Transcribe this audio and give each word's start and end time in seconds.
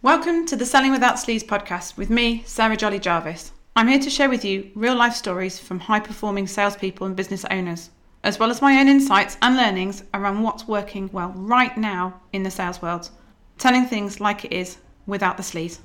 Welcome 0.00 0.46
to 0.46 0.54
the 0.54 0.64
Selling 0.64 0.92
Without 0.92 1.18
Sleeves 1.18 1.42
podcast 1.42 1.96
with 1.96 2.08
me, 2.08 2.44
Sarah 2.46 2.76
Jolly 2.76 3.00
Jarvis. 3.00 3.50
I'm 3.74 3.88
here 3.88 3.98
to 3.98 4.08
share 4.08 4.28
with 4.28 4.44
you 4.44 4.70
real 4.76 4.94
life 4.94 5.14
stories 5.14 5.58
from 5.58 5.80
high 5.80 5.98
performing 5.98 6.46
salespeople 6.46 7.04
and 7.08 7.16
business 7.16 7.44
owners, 7.50 7.90
as 8.22 8.38
well 8.38 8.48
as 8.48 8.62
my 8.62 8.78
own 8.78 8.86
insights 8.86 9.36
and 9.42 9.56
learnings 9.56 10.04
around 10.14 10.40
what's 10.40 10.68
working 10.68 11.10
well 11.12 11.32
right 11.34 11.76
now 11.76 12.20
in 12.32 12.44
the 12.44 12.50
sales 12.50 12.80
world, 12.80 13.10
telling 13.58 13.86
things 13.86 14.20
like 14.20 14.44
it 14.44 14.52
is 14.52 14.76
without 15.08 15.36
the 15.36 15.42
sleeves. 15.42 15.80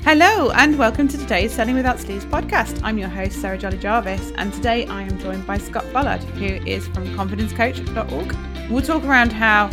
Hello, 0.00 0.50
and 0.52 0.78
welcome 0.78 1.08
to 1.08 1.18
today's 1.18 1.52
Selling 1.52 1.74
Without 1.74 2.00
Sleeves 2.00 2.24
podcast. 2.24 2.80
I'm 2.82 2.96
your 2.96 3.10
host, 3.10 3.38
Sarah 3.38 3.58
Jolly 3.58 3.76
Jarvis, 3.76 4.32
and 4.36 4.50
today 4.50 4.86
I 4.86 5.02
am 5.02 5.18
joined 5.18 5.46
by 5.46 5.58
Scott 5.58 5.84
Bollard, 5.92 6.24
who 6.24 6.46
is 6.66 6.88
from 6.88 7.04
confidencecoach.org. 7.14 8.70
We'll 8.70 8.80
talk 8.80 9.04
around 9.04 9.34
how 9.34 9.68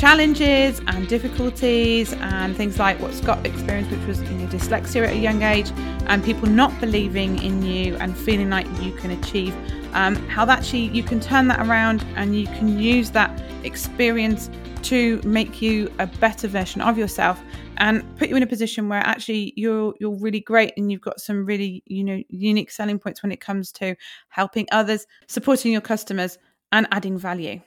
challenges 0.00 0.80
and 0.86 1.06
difficulties 1.08 2.14
and 2.14 2.56
things 2.56 2.78
like 2.78 2.98
what 3.00 3.12
Scott 3.12 3.44
experienced, 3.46 3.90
which 3.90 4.06
was 4.06 4.22
you 4.22 4.30
know, 4.30 4.46
dyslexia 4.46 5.06
at 5.06 5.12
a 5.12 5.18
young 5.18 5.42
age, 5.42 5.70
and 6.06 6.24
people 6.24 6.48
not 6.48 6.72
believing 6.80 7.42
in 7.42 7.62
you 7.62 7.96
and 7.96 8.16
feeling 8.16 8.48
like 8.48 8.66
you 8.80 8.92
can 8.92 9.10
achieve. 9.10 9.54
Um, 9.92 10.16
how 10.26 10.46
that 10.46 10.60
actually 10.60 10.86
you 10.86 11.02
can 11.02 11.20
turn 11.20 11.48
that 11.48 11.66
around 11.66 12.02
and 12.16 12.34
you 12.34 12.46
can 12.46 12.78
use 12.78 13.10
that 13.10 13.30
experience 13.62 14.48
to 14.84 15.20
make 15.22 15.60
you 15.60 15.92
a 15.98 16.06
better 16.06 16.48
version 16.48 16.80
of 16.80 16.96
yourself 16.96 17.38
and 17.76 18.02
put 18.16 18.30
you 18.30 18.36
in 18.36 18.42
a 18.42 18.46
position 18.46 18.88
where 18.88 19.00
actually 19.00 19.52
you're 19.54 19.92
you're 20.00 20.16
really 20.16 20.40
great 20.40 20.72
and 20.78 20.90
you've 20.90 21.02
got 21.02 21.20
some 21.20 21.44
really 21.44 21.82
you 21.84 22.02
know 22.02 22.22
unique 22.30 22.70
selling 22.70 22.98
points 22.98 23.22
when 23.22 23.32
it 23.32 23.40
comes 23.42 23.70
to 23.72 23.94
helping 24.30 24.66
others, 24.72 25.06
supporting 25.26 25.72
your 25.72 25.82
customers, 25.82 26.38
and 26.72 26.88
adding 26.90 27.18
value. 27.18 27.60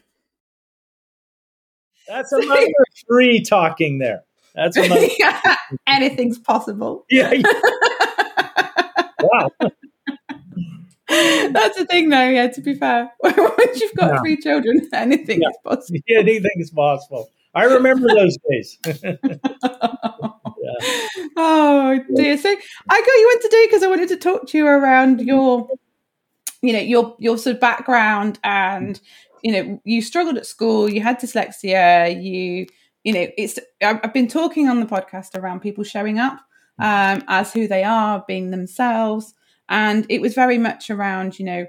That's 2.08 2.32
another 2.32 2.68
three 3.08 3.42
talking 3.42 4.00
there. 4.00 4.24
That's 4.56 4.78
another. 4.78 5.08
yeah, 5.20 5.56
anything's 5.88 6.38
possible. 6.38 7.06
Yeah. 7.12 7.34
wow. 9.22 9.50
That's 11.08 11.78
the 11.78 11.86
thing, 11.90 12.10
though. 12.10 12.28
Yeah, 12.28 12.48
to 12.48 12.62
be 12.62 12.74
fair, 12.74 13.12
once 13.22 13.80
you've 13.80 13.94
got 13.96 14.14
yeah. 14.14 14.20
three 14.20 14.38
children, 14.38 14.90
anything 14.94 15.42
yeah. 15.42 15.50
is 15.50 15.58
possible. 15.64 16.00
Yeah, 16.08 16.20
anything 16.20 16.52
is 16.58 16.72
possible. 16.72 17.30
I 17.56 17.66
remember 17.66 18.08
those 18.08 18.38
days. 18.50 18.80
yeah. 18.86 19.16
Oh 21.38 22.00
dear. 22.16 22.38
So 22.38 22.50
I 22.50 23.02
got 23.02 23.08
you 23.08 23.32
in 23.34 23.42
today 23.42 23.68
because 23.68 23.84
I 23.84 23.88
wanted 23.88 24.10
to 24.10 24.18
talk 24.18 24.48
to 24.48 24.58
you 24.58 24.66
around 24.66 25.22
your, 25.22 25.70
you 26.62 26.74
know, 26.74 26.80
your 26.80 27.16
your 27.20 27.38
sort 27.38 27.56
of 27.56 27.62
background 27.62 28.40
and 28.44 29.00
you 29.44 29.52
know 29.52 29.82
you 29.86 30.02
struggled 30.02 30.38
at 30.38 30.46
school 30.46 30.90
you 30.90 31.02
had 31.02 31.20
dyslexia 31.20 32.24
you 32.24 32.66
you 33.04 33.14
know 33.14 33.28
it's 33.38 33.60
i've 33.84 34.14
been 34.14 34.28
talking 34.28 34.68
on 34.68 34.80
the 34.80 34.86
podcast 34.86 35.38
around 35.38 35.60
people 35.60 35.84
showing 35.84 36.18
up 36.18 36.40
um, 36.80 37.24
as 37.28 37.54
who 37.54 37.68
they 37.68 37.84
are 37.84 38.24
being 38.28 38.52
themselves. 38.52 39.34
And 39.70 40.06
it 40.10 40.22
was 40.22 40.34
very 40.34 40.58
much 40.58 40.90
around 40.90 41.40
you 41.40 41.46
know 41.46 41.66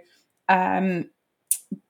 um, 0.48 1.10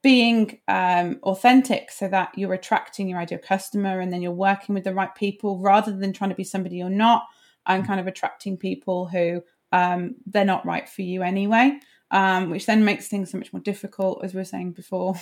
being 0.02 0.60
um, 0.68 1.18
authentic 1.22 1.90
so 1.90 2.08
that 2.08 2.36
you're 2.36 2.54
attracting 2.54 3.08
your 3.08 3.18
ideal 3.18 3.38
customer 3.38 4.00
and 4.00 4.12
then 4.12 4.22
you're 4.22 4.32
working 4.32 4.74
with 4.74 4.84
the 4.84 4.94
right 4.94 5.14
people 5.14 5.58
rather 5.58 5.92
than 5.96 6.12
trying 6.12 6.30
to 6.30 6.36
be 6.36 6.44
somebody 6.44 6.76
you're 6.76 6.90
not 6.90 7.24
and 7.66 7.86
kind 7.86 7.98
of 7.98 8.06
attracting 8.06 8.56
people 8.56 9.08
who 9.08 9.42
um, 9.72 10.14
they're 10.26 10.44
not 10.44 10.64
right 10.66 10.88
for 10.88 11.02
you 11.02 11.22
anyway 11.22 11.76
um, 12.10 12.50
which 12.50 12.66
then 12.66 12.84
makes 12.84 13.08
things 13.08 13.30
so 13.30 13.38
much 13.38 13.52
more 13.52 13.60
difficult, 13.60 14.24
as 14.24 14.34
we 14.34 14.38
were 14.38 14.44
saying 14.44 14.72
before. 14.72 15.14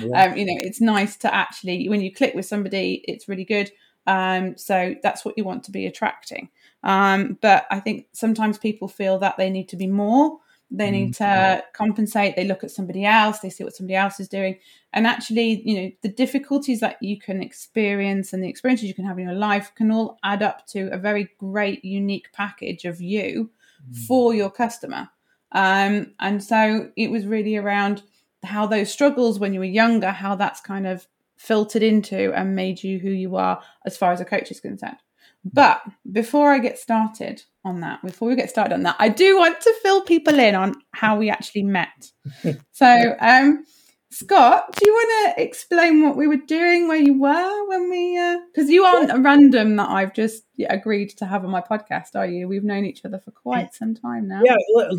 Yeah. 0.00 0.24
Um, 0.24 0.36
you 0.36 0.44
know, 0.46 0.58
it's 0.60 0.80
nice 0.80 1.16
to 1.18 1.34
actually, 1.34 1.88
when 1.88 2.00
you 2.00 2.12
click 2.12 2.34
with 2.34 2.46
somebody, 2.46 3.04
it's 3.06 3.28
really 3.28 3.44
good. 3.44 3.70
Um, 4.06 4.56
so 4.56 4.94
that's 5.02 5.24
what 5.24 5.36
you 5.36 5.44
want 5.44 5.64
to 5.64 5.70
be 5.70 5.86
attracting. 5.86 6.48
Um, 6.82 7.38
but 7.40 7.66
I 7.70 7.80
think 7.80 8.06
sometimes 8.12 8.58
people 8.58 8.88
feel 8.88 9.18
that 9.18 9.36
they 9.36 9.50
need 9.50 9.68
to 9.68 9.76
be 9.76 9.86
more. 9.86 10.38
They 10.72 10.90
need 10.90 11.14
mm-hmm. 11.14 11.58
to 11.58 11.64
compensate. 11.72 12.36
They 12.36 12.44
look 12.44 12.62
at 12.62 12.70
somebody 12.70 13.04
else. 13.04 13.40
They 13.40 13.50
see 13.50 13.64
what 13.64 13.74
somebody 13.74 13.96
else 13.96 14.20
is 14.20 14.28
doing, 14.28 14.58
and 14.92 15.04
actually, 15.04 15.62
you 15.68 15.80
know, 15.80 15.90
the 16.02 16.08
difficulties 16.08 16.78
that 16.78 16.96
you 17.02 17.18
can 17.18 17.42
experience 17.42 18.32
and 18.32 18.42
the 18.42 18.48
experiences 18.48 18.86
you 18.86 18.94
can 18.94 19.04
have 19.04 19.18
in 19.18 19.26
your 19.26 19.34
life 19.34 19.72
can 19.74 19.90
all 19.90 20.18
add 20.22 20.44
up 20.44 20.66
to 20.68 20.88
a 20.92 20.96
very 20.96 21.28
great, 21.38 21.84
unique 21.84 22.28
package 22.32 22.84
of 22.84 23.00
you 23.00 23.50
mm. 23.84 23.96
for 24.06 24.32
your 24.32 24.50
customer. 24.50 25.08
Um, 25.52 26.12
and 26.20 26.42
so 26.42 26.90
it 26.96 27.10
was 27.10 27.26
really 27.26 27.56
around 27.56 28.02
how 28.44 28.66
those 28.66 28.90
struggles 28.90 29.38
when 29.38 29.52
you 29.52 29.60
were 29.60 29.66
younger, 29.66 30.10
how 30.10 30.34
that's 30.34 30.60
kind 30.60 30.86
of 30.86 31.06
filtered 31.36 31.82
into 31.82 32.32
and 32.34 32.54
made 32.54 32.82
you 32.82 32.98
who 32.98 33.10
you 33.10 33.36
are 33.36 33.62
as 33.86 33.96
far 33.96 34.12
as 34.12 34.20
a 34.20 34.24
coach 34.24 34.50
is 34.50 34.60
concerned. 34.60 34.98
But 35.44 35.80
before 36.10 36.52
I 36.52 36.58
get 36.58 36.78
started 36.78 37.42
on 37.64 37.80
that, 37.80 38.04
before 38.04 38.28
we 38.28 38.36
get 38.36 38.50
started 38.50 38.74
on 38.74 38.82
that, 38.82 38.96
I 38.98 39.08
do 39.08 39.38
want 39.38 39.60
to 39.62 39.74
fill 39.82 40.02
people 40.02 40.38
in 40.38 40.54
on 40.54 40.74
how 40.92 41.16
we 41.16 41.30
actually 41.30 41.62
met. 41.62 42.10
so, 42.72 43.16
um, 43.20 43.64
Scott, 44.12 44.72
do 44.72 44.80
you 44.84 44.92
want 44.92 45.36
to 45.36 45.42
explain 45.42 46.02
what 46.02 46.16
we 46.16 46.26
were 46.26 46.36
doing, 46.36 46.88
where 46.88 46.96
you 46.96 47.16
were 47.16 47.68
when 47.68 47.88
we? 47.88 48.14
Because 48.52 48.68
uh, 48.68 48.72
you 48.72 48.82
aren't 48.82 49.12
a 49.12 49.20
random 49.20 49.76
that 49.76 49.88
I've 49.88 50.12
just 50.12 50.42
agreed 50.68 51.10
to 51.18 51.26
have 51.26 51.44
on 51.44 51.50
my 51.50 51.60
podcast, 51.60 52.16
are 52.16 52.26
you? 52.26 52.48
We've 52.48 52.64
known 52.64 52.84
each 52.84 53.04
other 53.04 53.20
for 53.20 53.30
quite 53.30 53.72
some 53.72 53.94
time 53.94 54.26
now. 54.26 54.42
Yeah. 54.44 54.56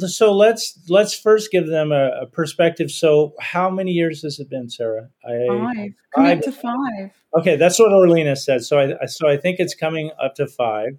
So 0.08 0.32
let's 0.32 0.80
let's 0.88 1.14
first 1.14 1.52
give 1.52 1.68
them 1.68 1.92
a, 1.92 2.22
a 2.22 2.26
perspective. 2.26 2.90
So, 2.90 3.34
how 3.42 3.70
many 3.70 3.92
years 3.92 4.22
has 4.22 4.40
it 4.40 4.50
been, 4.50 4.70
Sarah? 4.70 5.10
I, 5.26 5.46
five. 5.48 5.92
Coming 6.16 6.38
up 6.38 6.44
to 6.46 6.52
five. 6.54 7.12
Okay, 7.38 7.58
that's 7.58 7.80
what 7.80 7.92
Orlena 7.92 8.38
said. 8.38 8.64
So 8.64 8.80
I 8.80 9.06
so 9.08 9.28
I 9.28 9.36
think 9.36 9.60
it's 9.60 9.76
coming 9.76 10.12
up 10.24 10.36
to 10.36 10.48
five. 10.48 10.98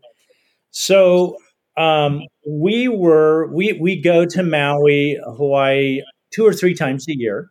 So 0.70 1.38
um, 1.78 2.20
we 2.46 2.88
were 2.88 3.50
we 3.54 3.72
we 3.80 4.02
go 4.02 4.26
to 4.26 4.42
Maui, 4.42 5.18
Hawaii, 5.24 6.02
two 6.30 6.46
or 6.46 6.52
three 6.52 6.74
times 6.74 7.06
a 7.08 7.16
year 7.16 7.48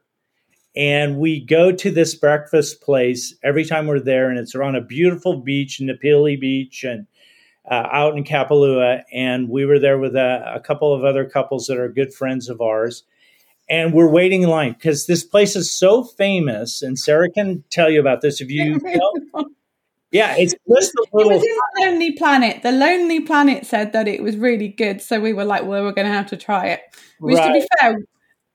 and 0.75 1.17
we 1.17 1.43
go 1.43 1.71
to 1.71 1.91
this 1.91 2.15
breakfast 2.15 2.81
place 2.81 3.35
every 3.43 3.65
time 3.65 3.87
we're 3.87 3.99
there, 3.99 4.29
and 4.29 4.39
it's 4.39 4.55
on 4.55 4.75
a 4.75 4.81
beautiful 4.81 5.37
beach, 5.41 5.79
in 5.79 5.87
Napili 5.87 6.39
Beach, 6.39 6.83
and 6.83 7.07
uh, 7.69 7.87
out 7.91 8.17
in 8.17 8.23
Kapalua. 8.23 9.03
And 9.13 9.49
we 9.49 9.65
were 9.65 9.79
there 9.79 9.99
with 9.99 10.15
a, 10.15 10.53
a, 10.55 10.59
couple 10.59 10.93
of 10.93 11.03
other 11.03 11.25
couples 11.25 11.67
that 11.67 11.77
are 11.77 11.89
good 11.89 12.13
friends 12.13 12.49
of 12.49 12.61
ours. 12.61 13.03
And 13.69 13.93
we're 13.93 14.09
waiting 14.09 14.41
in 14.41 14.49
line 14.49 14.73
because 14.73 15.05
this 15.05 15.23
place 15.23 15.55
is 15.55 15.71
so 15.71 16.03
famous. 16.03 16.81
And 16.81 16.97
Sarah 16.97 17.29
can 17.29 17.63
tell 17.69 17.89
you 17.89 17.99
about 17.99 18.21
this 18.21 18.41
if 18.41 18.49
you 18.49 18.79
know. 18.83 19.45
Yeah, 20.11 20.35
it's 20.37 20.53
just 20.67 20.93
a 20.93 21.05
little. 21.13 21.31
It 21.31 21.35
was 21.35 21.43
in 21.43 21.85
Lonely 21.85 22.11
Planet. 22.11 22.63
The 22.63 22.73
Lonely 22.73 23.21
Planet 23.21 23.65
said 23.65 23.93
that 23.93 24.09
it 24.09 24.21
was 24.21 24.35
really 24.35 24.67
good, 24.67 25.01
so 25.01 25.21
we 25.21 25.31
were 25.31 25.45
like, 25.45 25.63
"Well, 25.63 25.83
we're 25.83 25.93
going 25.93 26.07
to 26.07 26.13
have 26.13 26.27
to 26.27 26.37
try 26.37 26.67
it." 26.67 26.81
Which, 27.19 27.37
right. 27.37 27.47
to 27.47 27.53
be 27.53 27.67
fair, 27.79 27.97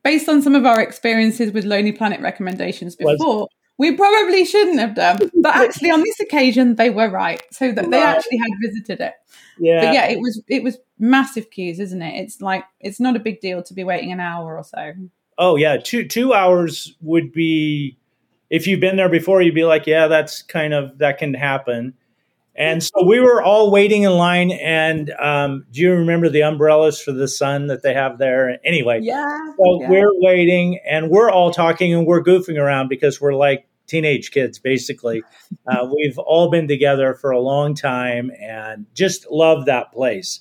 based 0.06 0.28
on 0.28 0.40
some 0.40 0.54
of 0.54 0.64
our 0.64 0.80
experiences 0.80 1.50
with 1.50 1.64
Lonely 1.64 1.90
Planet 1.90 2.20
recommendations 2.20 2.94
before, 2.94 3.48
we 3.76 3.96
probably 3.96 4.44
shouldn't 4.44 4.78
have 4.78 4.94
done. 4.94 5.18
But 5.42 5.56
actually, 5.64 5.90
on 5.90 5.98
this 5.98 6.20
occasion, 6.20 6.76
they 6.76 6.90
were 6.90 7.10
right. 7.10 7.42
So 7.50 7.72
that 7.72 7.90
they 7.90 8.00
actually 8.00 8.38
had 8.38 8.50
visited 8.62 9.00
it. 9.00 9.14
Yeah. 9.58 9.80
But 9.84 9.94
yeah, 9.94 10.06
it 10.06 10.20
was 10.20 10.40
it 10.46 10.62
was 10.62 10.78
massive 11.00 11.50
queues, 11.50 11.80
isn't 11.80 12.00
it? 12.00 12.20
It's 12.22 12.40
like 12.40 12.64
it's 12.78 13.00
not 13.00 13.16
a 13.16 13.18
big 13.18 13.40
deal 13.40 13.64
to 13.64 13.74
be 13.74 13.82
waiting 13.82 14.12
an 14.12 14.20
hour 14.20 14.56
or 14.56 14.62
so. 14.62 14.92
Oh 15.38 15.56
yeah, 15.56 15.76
two 15.76 16.06
two 16.06 16.32
hours 16.32 16.94
would 17.00 17.32
be 17.32 17.98
if 18.48 18.68
you've 18.68 18.80
been 18.80 18.96
there 18.96 19.08
before, 19.08 19.42
you'd 19.42 19.56
be 19.56 19.64
like, 19.64 19.88
yeah, 19.88 20.06
that's 20.06 20.40
kind 20.40 20.72
of 20.72 20.98
that 20.98 21.18
can 21.18 21.34
happen. 21.34 21.94
And 22.56 22.82
so 22.82 23.04
we 23.06 23.20
were 23.20 23.42
all 23.42 23.70
waiting 23.70 24.04
in 24.04 24.12
line. 24.12 24.50
And 24.50 25.10
um, 25.18 25.66
do 25.70 25.82
you 25.82 25.92
remember 25.92 26.28
the 26.28 26.42
umbrellas 26.42 27.00
for 27.00 27.12
the 27.12 27.28
sun 27.28 27.66
that 27.66 27.82
they 27.82 27.92
have 27.92 28.18
there? 28.18 28.58
Anyway, 28.64 29.00
yeah. 29.02 29.24
So 29.58 29.80
yeah. 29.82 29.90
we're 29.90 30.20
waiting 30.20 30.80
and 30.88 31.10
we're 31.10 31.30
all 31.30 31.50
talking 31.50 31.92
and 31.92 32.06
we're 32.06 32.22
goofing 32.22 32.58
around 32.58 32.88
because 32.88 33.20
we're 33.20 33.34
like 33.34 33.68
teenage 33.86 34.30
kids, 34.30 34.58
basically. 34.58 35.22
Uh, 35.68 35.88
we've 35.96 36.18
all 36.18 36.48
been 36.48 36.68
together 36.68 37.14
for 37.14 37.32
a 37.32 37.40
long 37.40 37.74
time 37.74 38.30
and 38.40 38.86
just 38.94 39.26
love 39.30 39.66
that 39.66 39.92
place. 39.92 40.40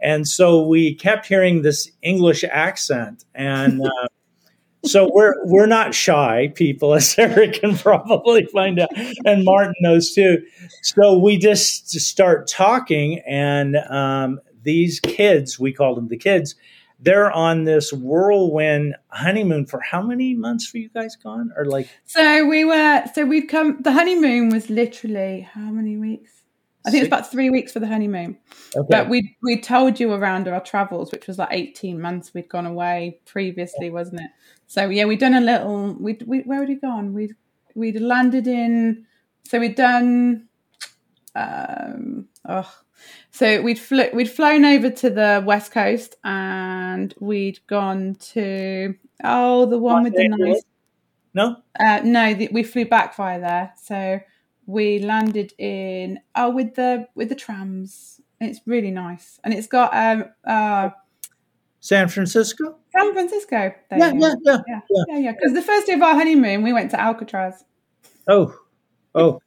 And 0.00 0.26
so 0.26 0.66
we 0.66 0.96
kept 0.96 1.26
hearing 1.26 1.62
this 1.62 1.90
English 2.02 2.42
accent. 2.42 3.24
And 3.36 3.80
uh, 3.86 4.06
so 4.84 5.10
we're 5.12 5.34
we're 5.44 5.66
not 5.66 5.94
shy 5.94 6.52
people, 6.54 6.94
as 6.98 7.14
Eric 7.18 7.60
can 7.60 7.76
probably 7.76 8.46
find 8.46 8.80
out, 8.80 8.90
and 9.24 9.44
Martin 9.44 9.74
knows 9.80 10.12
too. 10.12 10.44
So 10.82 11.18
we 11.18 11.38
just 11.38 11.90
start 11.90 12.46
talking, 12.46 13.20
and 13.26 13.76
um, 13.76 14.40
these 14.62 15.00
kids, 15.00 15.58
we 15.58 15.72
called 15.72 15.96
them 15.96 16.08
the 16.08 16.16
kids, 16.16 16.54
they're 17.00 17.30
on 17.30 17.64
this 17.64 17.92
whirlwind 17.92 18.94
honeymoon 19.08 19.66
for 19.66 19.80
how 19.80 20.02
many 20.02 20.34
months 20.34 20.72
were 20.72 20.80
you 20.80 20.88
guys 20.88 21.16
gone, 21.16 21.52
or 21.56 21.64
like? 21.66 21.88
So 22.06 22.46
we 22.46 22.64
were. 22.64 23.04
So 23.14 23.24
we'd 23.24 23.48
come. 23.48 23.78
The 23.80 23.92
honeymoon 23.92 24.50
was 24.50 24.70
literally 24.70 25.42
how 25.42 25.70
many 25.70 25.96
weeks? 25.96 26.33
I 26.86 26.90
think 26.90 27.00
it 27.00 27.04
was 27.04 27.08
about 27.08 27.30
three 27.30 27.50
weeks 27.50 27.72
for 27.72 27.80
the 27.80 27.86
honeymoon. 27.86 28.36
Okay. 28.76 28.86
But 28.90 29.08
we 29.08 29.36
we 29.42 29.60
told 29.60 29.98
you 29.98 30.12
around 30.12 30.48
our 30.48 30.60
travels, 30.60 31.12
which 31.12 31.26
was 31.26 31.38
like 31.38 31.48
eighteen 31.50 32.00
months. 32.00 32.34
We'd 32.34 32.48
gone 32.48 32.66
away 32.66 33.20
previously, 33.24 33.90
wasn't 33.90 34.20
it? 34.20 34.30
So 34.66 34.88
yeah, 34.88 35.04
we'd 35.04 35.20
done 35.20 35.34
a 35.34 35.40
little. 35.40 35.96
We 35.98 36.18
we 36.26 36.40
where 36.40 36.60
had 36.60 36.68
we 36.68 36.76
gone? 36.76 37.14
We'd 37.14 37.34
we'd 37.74 38.00
landed 38.00 38.46
in. 38.46 39.06
So 39.44 39.60
we'd 39.60 39.76
done. 39.76 40.48
um, 41.34 42.28
oh, 42.48 42.70
so 43.30 43.60
we'd 43.62 43.78
fl- 43.78 44.14
we'd 44.14 44.30
flown 44.30 44.64
over 44.64 44.90
to 44.90 45.10
the 45.10 45.42
west 45.44 45.72
coast 45.72 46.16
and 46.24 47.14
we'd 47.20 47.58
gone 47.66 48.14
to 48.16 48.94
oh 49.22 49.66
the 49.66 49.78
one 49.78 50.04
with 50.04 50.14
the 50.14 50.28
nice 50.28 50.62
No, 51.34 51.56
uh, 51.78 52.00
no 52.04 52.34
the, 52.34 52.48
we 52.52 52.62
flew 52.62 52.86
back 52.86 53.16
via 53.16 53.40
there 53.40 53.72
so 53.82 54.20
we 54.66 54.98
landed 54.98 55.52
in 55.58 56.18
oh 56.34 56.50
with 56.50 56.74
the 56.74 57.06
with 57.14 57.28
the 57.28 57.34
trams 57.34 58.20
it's 58.40 58.60
really 58.66 58.90
nice 58.90 59.38
and 59.44 59.54
it's 59.54 59.66
got 59.66 59.94
um 59.94 60.24
uh 60.46 60.90
San 61.80 62.08
Francisco. 62.08 62.76
San 62.96 63.12
Francisco 63.12 63.74
Yeah, 63.90 63.90
yeah, 63.90 64.12
yeah, 64.14 64.34
yeah 64.44 64.58
yeah. 64.66 64.80
yeah 65.08 65.18
yeah 65.18 65.32
because 65.32 65.52
the 65.52 65.60
first 65.60 65.86
day 65.86 65.92
of 65.92 66.02
our 66.02 66.14
honeymoon 66.14 66.62
we 66.62 66.72
went 66.72 66.90
to 66.92 67.00
Alcatraz 67.00 67.62
Oh, 68.26 68.54
oh, 69.14 69.40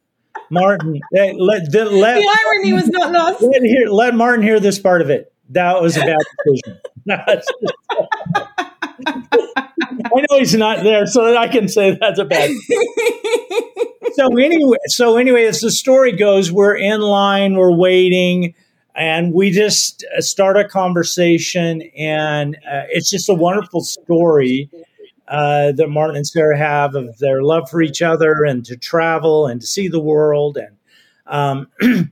Martin. 0.52 1.00
Hey, 1.14 1.34
let 1.38 1.74
let 1.74 1.92
let, 1.92 2.16
the 2.16 2.38
irony 2.46 2.74
was 2.74 2.88
not 2.90 3.12
lost 3.12 3.42
let, 3.42 3.64
hear, 3.64 3.88
let 3.88 4.14
Martin 4.14 4.44
hear 4.44 4.60
this 4.60 4.78
part 4.80 5.02
of 5.02 5.10
it. 5.10 5.34
That 5.50 5.82
was 5.82 5.98
a 5.98 6.02
bad 6.02 6.18
decision. 6.46 6.80
I 10.16 10.22
know 10.30 10.38
he's 10.40 10.56
not 10.56 10.84
there, 10.84 11.06
so 11.06 11.36
I 11.38 11.48
can 11.48 11.68
say 11.68 11.98
that's 12.00 12.20
a 12.20 12.26
bad. 12.26 12.50
so 14.14 14.36
anyway, 14.38 14.78
so 14.88 15.18
anyway, 15.18 15.46
as 15.46 15.62
the 15.62 15.72
story 15.72 16.12
goes, 16.12 16.52
we're 16.52 16.76
in 16.76 17.02
line, 17.02 17.56
we're 17.56 17.76
waiting, 17.76 18.54
and 18.96 19.34
we 19.34 19.52
just 19.52 20.06
uh, 20.18 20.22
start 20.22 20.58
a 20.58 20.68
conversation, 20.68 21.82
and 21.98 22.56
uh, 22.58 22.84
it's 22.90 23.10
just 23.10 23.30
a 23.30 23.34
wonderful 23.34 23.82
story 23.82 24.70
uh, 25.28 25.72
that 25.74 25.90
Martin 25.90 26.16
and 26.16 26.28
Sarah 26.28 26.58
have 26.58 26.96
of 26.96 27.18
their 27.20 27.44
love 27.44 27.70
for 27.70 27.82
each 27.82 28.02
other 28.02 28.44
and 28.46 28.66
to 28.66 28.78
travel 28.78 29.46
and 29.48 29.62
to 29.62 29.68
see 29.68 29.88
the 29.88 30.00
world, 30.00 30.58
and 30.58 30.76
um, 31.28 31.68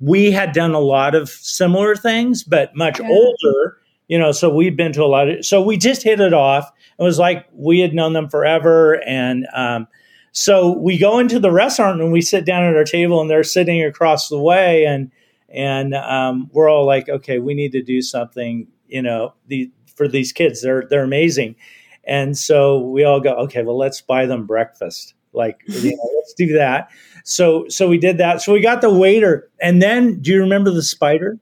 we 0.00 0.30
had 0.30 0.52
done 0.52 0.74
a 0.74 0.80
lot 0.80 1.14
of 1.14 1.28
similar 1.28 1.96
things, 1.96 2.44
but 2.44 2.74
much 2.76 3.00
Yeah. 3.00 3.08
older. 3.08 3.78
You 4.06 4.18
know, 4.18 4.32
so 4.32 4.48
we've 4.48 4.74
been 4.76 4.92
to 4.94 5.02
a 5.02 5.06
lot 5.06 5.28
of. 5.28 5.44
So 5.44 5.60
we 5.60 5.76
just 5.76 6.02
hit 6.02 6.18
it 6.18 6.32
off. 6.32 6.70
It 6.98 7.02
was 7.02 7.18
like 7.18 7.46
we 7.52 7.80
had 7.80 7.94
known 7.94 8.12
them 8.12 8.28
forever, 8.28 9.02
and 9.06 9.46
um, 9.54 9.86
so 10.32 10.76
we 10.76 10.98
go 10.98 11.18
into 11.18 11.38
the 11.38 11.50
restaurant 11.50 12.00
and 12.00 12.12
we 12.12 12.20
sit 12.20 12.44
down 12.44 12.64
at 12.64 12.76
our 12.76 12.84
table, 12.84 13.20
and 13.20 13.30
they're 13.30 13.44
sitting 13.44 13.82
across 13.84 14.28
the 14.28 14.38
way, 14.38 14.84
and 14.84 15.10
and 15.48 15.94
um, 15.94 16.50
we're 16.52 16.68
all 16.70 16.84
like, 16.86 17.08
okay, 17.08 17.38
we 17.38 17.54
need 17.54 17.72
to 17.72 17.82
do 17.82 18.02
something, 18.02 18.66
you 18.86 19.00
know, 19.00 19.32
the, 19.46 19.70
for 19.96 20.06
these 20.08 20.32
kids. 20.32 20.62
They're 20.62 20.86
they're 20.90 21.04
amazing, 21.04 21.56
and 22.04 22.36
so 22.36 22.80
we 22.80 23.04
all 23.04 23.20
go, 23.20 23.34
okay, 23.34 23.62
well, 23.62 23.78
let's 23.78 24.00
buy 24.00 24.26
them 24.26 24.46
breakfast. 24.46 25.14
Like, 25.32 25.60
you 25.66 25.90
know, 25.90 26.10
let's 26.16 26.34
do 26.34 26.52
that. 26.54 26.90
So 27.24 27.66
so 27.68 27.88
we 27.88 27.98
did 27.98 28.18
that. 28.18 28.42
So 28.42 28.52
we 28.52 28.60
got 28.60 28.80
the 28.80 28.92
waiter, 28.92 29.48
and 29.60 29.80
then 29.80 30.20
do 30.20 30.32
you 30.32 30.40
remember 30.40 30.70
the 30.70 30.82
spider? 30.82 31.38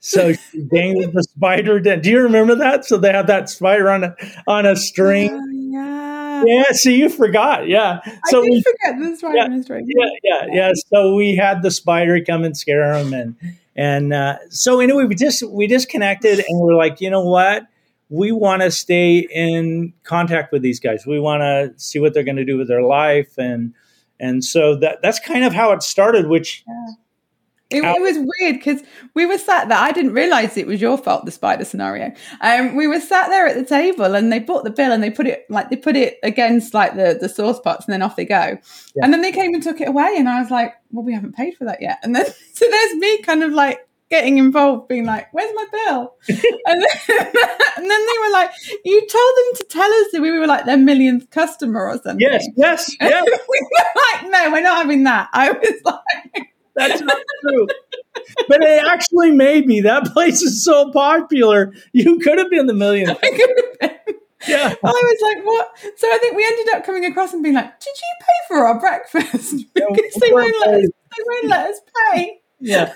So 0.00 0.32
she 0.32 0.62
dangled 0.62 1.12
the 1.12 1.22
spider. 1.34 1.80
down- 1.80 2.00
Do 2.00 2.10
you 2.10 2.20
remember 2.20 2.54
that? 2.56 2.84
So 2.84 2.96
they 2.98 3.12
had 3.12 3.26
that 3.26 3.48
spider 3.48 3.90
on 3.90 4.04
a 4.04 4.14
on 4.46 4.66
a 4.66 4.76
string. 4.76 5.30
Oh, 5.32 5.46
yeah. 5.50 6.44
Yeah. 6.46 6.64
So 6.72 6.90
you 6.90 7.08
forgot. 7.08 7.66
Yeah. 7.68 8.00
So 8.26 8.40
I 8.40 8.44
did 8.44 8.50
we 8.50 8.62
forget 8.62 8.98
this 9.00 9.22
right 9.22 9.34
Yeah, 9.86 10.04
yeah, 10.22 10.40
yeah, 10.46 10.46
yeah. 10.52 10.72
So 10.92 11.14
we 11.14 11.34
had 11.34 11.62
the 11.62 11.70
spider 11.70 12.22
come 12.24 12.44
and 12.44 12.56
scare 12.56 12.92
him, 12.94 13.12
and 13.12 13.34
and 13.76 14.12
uh, 14.12 14.38
so 14.50 14.80
anyway, 14.80 15.04
we 15.04 15.14
just 15.16 15.42
we 15.50 15.66
just 15.66 15.88
connected, 15.88 16.38
and 16.48 16.60
we're 16.60 16.74
like, 16.76 17.00
you 17.00 17.10
know 17.10 17.24
what? 17.24 17.66
We 18.10 18.32
want 18.32 18.62
to 18.62 18.70
stay 18.70 19.18
in 19.18 19.92
contact 20.04 20.52
with 20.52 20.62
these 20.62 20.80
guys. 20.80 21.04
We 21.06 21.20
want 21.20 21.42
to 21.42 21.72
see 21.76 21.98
what 21.98 22.14
they're 22.14 22.22
going 22.22 22.36
to 22.36 22.44
do 22.44 22.56
with 22.56 22.68
their 22.68 22.82
life, 22.82 23.36
and 23.36 23.74
and 24.20 24.42
so 24.44 24.76
that 24.76 25.00
that's 25.02 25.18
kind 25.20 25.44
of 25.44 25.52
how 25.52 25.72
it 25.72 25.82
started. 25.82 26.28
Which 26.28 26.64
It, 27.70 27.84
it 27.84 28.00
was 28.00 28.16
weird 28.16 28.56
because 28.56 28.82
we 29.12 29.26
were 29.26 29.36
sat 29.36 29.68
there. 29.68 29.76
I 29.76 29.92
didn't 29.92 30.14
realize 30.14 30.56
it 30.56 30.66
was 30.66 30.80
your 30.80 30.96
fault, 30.96 31.26
the 31.26 31.30
spider 31.30 31.66
scenario. 31.66 32.12
Um, 32.40 32.76
we 32.76 32.86
were 32.86 33.00
sat 33.00 33.28
there 33.28 33.46
at 33.46 33.56
the 33.56 33.64
table, 33.64 34.14
and 34.14 34.32
they 34.32 34.38
bought 34.38 34.64
the 34.64 34.70
bill, 34.70 34.90
and 34.90 35.02
they 35.02 35.10
put 35.10 35.26
it 35.26 35.44
like 35.50 35.68
they 35.68 35.76
put 35.76 35.94
it 35.94 36.18
against 36.22 36.72
like 36.72 36.96
the 36.96 37.18
the 37.20 37.28
sauce 37.28 37.60
pots, 37.60 37.84
and 37.84 37.92
then 37.92 38.00
off 38.00 38.16
they 38.16 38.24
go. 38.24 38.56
Yeah. 38.94 39.04
And 39.04 39.12
then 39.12 39.20
they 39.20 39.32
came 39.32 39.52
and 39.52 39.62
took 39.62 39.82
it 39.82 39.88
away, 39.88 40.14
and 40.16 40.30
I 40.30 40.40
was 40.40 40.50
like, 40.50 40.72
"Well, 40.92 41.04
we 41.04 41.12
haven't 41.12 41.36
paid 41.36 41.56
for 41.56 41.66
that 41.66 41.82
yet." 41.82 41.98
And 42.02 42.16
then 42.16 42.24
so 42.54 42.66
there's 42.70 42.94
me 42.94 43.20
kind 43.22 43.42
of 43.42 43.52
like 43.52 43.86
getting 44.08 44.38
involved, 44.38 44.88
being 44.88 45.04
like, 45.04 45.28
"Where's 45.34 45.54
my 45.54 45.66
bill?" 45.70 46.14
and, 46.28 46.38
then, 46.38 46.88
and 47.76 47.90
then 47.90 48.06
they 48.06 48.18
were 48.22 48.32
like, 48.32 48.50
"You 48.86 49.00
told 49.00 49.32
them 49.36 49.56
to 49.56 49.66
tell 49.68 49.92
us 49.92 50.06
that 50.12 50.22
we 50.22 50.30
were 50.30 50.46
like 50.46 50.64
their 50.64 50.78
millionth 50.78 51.28
customer 51.28 51.86
or 51.86 52.00
something." 52.02 52.20
yes, 52.20 52.48
yes, 52.56 52.96
yeah, 52.98 53.22
we 53.22 53.60
were 53.60 54.02
like, 54.12 54.30
"No, 54.30 54.52
we're 54.52 54.62
not 54.62 54.78
having 54.78 55.04
that." 55.04 55.28
I 55.34 55.52
was 55.52 55.82
like. 55.84 56.54
That's 56.78 57.00
not 57.02 57.18
true. 57.42 57.66
But 58.48 58.62
it 58.62 58.84
actually 58.86 59.30
may 59.32 59.60
be. 59.60 59.80
That 59.80 60.04
place 60.12 60.42
is 60.42 60.64
so 60.64 60.90
popular. 60.92 61.72
You 61.92 62.18
could 62.18 62.38
have 62.38 62.50
been 62.50 62.66
the 62.66 62.74
millionth. 62.74 63.18
I 63.22 63.30
could 63.30 63.40
have 63.40 63.78
been. 64.06 64.14
Yeah. 64.46 64.74
I 64.82 64.86
was 64.86 65.18
like, 65.34 65.44
what? 65.44 65.76
So 65.98 66.06
I 66.08 66.18
think 66.18 66.36
we 66.36 66.44
ended 66.44 66.74
up 66.74 66.84
coming 66.84 67.04
across 67.04 67.32
and 67.34 67.42
being 67.42 67.56
like, 67.56 67.78
did 67.80 67.90
you 67.96 68.14
pay 68.20 68.46
for 68.48 68.58
our 68.66 68.78
breakfast? 68.78 69.54
because 69.74 70.14
they 70.20 70.32
won't, 70.32 70.54
let 70.60 70.74
us, 70.76 70.82
they 70.86 71.24
won't 71.26 71.46
let 71.48 71.70
us 71.70 71.80
pay. 72.12 72.40
Yeah. 72.60 72.92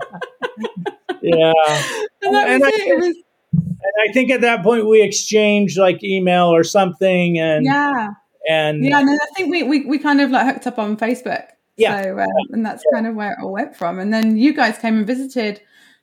yeah. 1.22 1.52
And 2.22 2.34
that 2.34 2.48
And 2.48 2.62
was 2.62 2.72
I- 2.72 2.76
it. 2.76 2.88
It 2.88 2.98
was, 3.00 3.16
And 3.52 4.08
I 4.08 4.12
think 4.12 4.30
at 4.30 4.40
that 4.40 4.62
point 4.62 4.86
we 4.86 5.02
exchanged 5.02 5.78
like 5.78 6.02
email 6.02 6.46
or 6.46 6.64
something, 6.64 7.38
and 7.38 7.64
yeah. 7.66 8.10
and 8.48 8.84
Yeah. 8.84 8.98
And 8.98 9.08
then 9.08 9.18
I 9.20 9.26
think 9.36 9.50
we, 9.50 9.62
we, 9.62 9.84
we 9.84 9.98
kind 9.98 10.20
of 10.20 10.30
like 10.30 10.46
hooked 10.54 10.66
up 10.66 10.78
on 10.78 10.96
Facebook. 10.96 11.44
Yeah. 11.76 12.02
So, 12.02 12.18
um, 12.20 12.28
and 12.52 12.64
that's 12.64 12.84
kind 12.92 13.06
of 13.06 13.14
where 13.14 13.32
it 13.32 13.38
all 13.42 13.52
went 13.52 13.76
from. 13.76 13.98
And 13.98 14.12
then 14.12 14.36
you 14.36 14.54
guys 14.54 14.78
came 14.78 14.98
and 14.98 15.06
visited. 15.06 15.60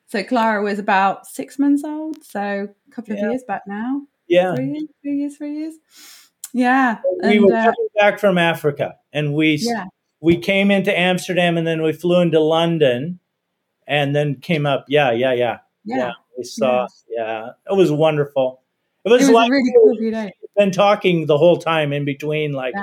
So 0.08 0.24
Clara 0.24 0.62
was 0.62 0.80
about 0.80 1.26
six 1.26 1.58
months 1.58 1.84
old. 1.84 2.24
So 2.24 2.40
a 2.42 2.92
couple 2.94 3.14
of 3.14 3.20
Yeah. 3.20 3.30
years 3.30 3.44
back 3.48 3.64
now. 3.68 4.02
yeah, 4.28 4.56
Three 4.56 4.68
years, 4.68 4.84
three 5.02 5.18
years, 5.18 5.38
three 5.38 5.58
years. 5.58 5.76
Yeah. 6.54 6.98
we 7.24 7.38
And, 7.38 7.46
were 7.46 7.54
uh, 7.54 7.64
coming 7.64 7.88
back 7.98 8.20
from 8.20 8.38
Africa, 8.38 8.96
and 9.14 9.34
we 9.34 9.58
yeah. 9.62 9.86
we 10.20 10.38
came 10.38 10.72
into 10.72 10.98
Amsterdam, 10.98 11.58
and 11.58 11.66
then 11.66 11.82
we 11.82 11.94
flew 11.94 12.22
into 12.22 12.40
London, 12.40 13.20
and 13.88 14.16
then 14.16 14.36
came 14.36 14.66
up. 14.66 14.86
Yeah, 14.88 15.12
yeah, 15.12 15.34
yeah, 15.34 15.58
Yeah. 15.86 16.12
We 16.38 16.44
saw. 16.44 16.88
Yeah, 17.10 17.52
it 17.70 17.76
was 17.76 17.92
wonderful. 17.92 18.62
It 19.04 19.10
was, 19.10 19.22
It 19.24 19.26
was 19.28 19.34
like 19.34 19.50
a 19.50 19.52
really 19.52 19.74
cool 19.74 20.32
been 20.58 20.72
talking 20.72 21.26
the 21.26 21.38
whole 21.38 21.58
time 21.58 21.94
in 21.94 22.06
between. 22.06 22.54
Like, 22.54 22.74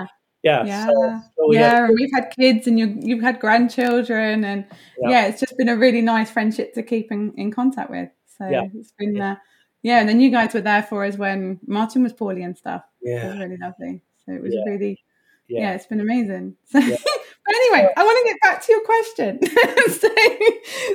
Yeah. 0.42 0.64
yeah, 0.64 0.66
Yeah, 0.66 0.86
so- 0.86 1.20
so 1.36 1.52
yeah, 1.52 1.84
and 1.86 1.94
we've 1.98 2.10
had 2.14 2.30
kids, 2.38 2.66
and 2.66 2.78
you 2.78 2.96
you've 3.00 3.22
had 3.22 3.40
grandchildren, 3.40 4.44
and 4.44 4.64
Yeah. 5.00 5.10
yeah. 5.10 5.26
it's 5.26 5.40
just 5.40 5.56
been 5.56 5.68
a 5.68 5.76
really 5.76 6.00
nice 6.02 6.30
friendship 6.30 6.74
to 6.74 6.82
keep 6.82 7.10
in, 7.10 7.32
in 7.36 7.50
contact 7.50 7.90
with. 7.90 8.08
So 8.38 8.48
Yeah. 8.48 8.64
it's 8.74 8.92
been, 8.92 9.16
yeah. 9.16 9.32
Uh, 9.32 9.36
yeah, 9.82 10.00
and 10.00 10.08
then 10.08 10.20
you 10.20 10.30
guys 10.30 10.54
were 10.54 10.60
there 10.60 10.82
for 10.82 11.04
us 11.04 11.16
when 11.16 11.58
Martin 11.66 12.02
was 12.02 12.12
poorly 12.12 12.42
and 12.42 12.56
stuff. 12.56 12.82
It 13.02 13.14
was 13.14 13.22
yeah, 13.36 13.38
really 13.42 13.56
lovely. 13.56 14.02
So 14.26 14.32
it 14.32 14.42
was 14.42 14.52
Yeah. 14.54 14.70
really, 14.72 14.98
yeah. 15.48 15.60
yeah. 15.60 15.74
it's 15.74 15.86
been 15.86 16.00
amazing. 16.00 16.54
So, 16.66 16.78
Yeah. 16.92 16.96
but 17.46 17.54
anyway, 17.54 17.88
I 17.96 18.02
want 18.04 18.18
to 18.26 18.32
get 18.32 18.40
back 18.42 18.64
to 18.64 18.72
your 18.72 18.84
question. 18.84 19.40
so, 19.92 20.08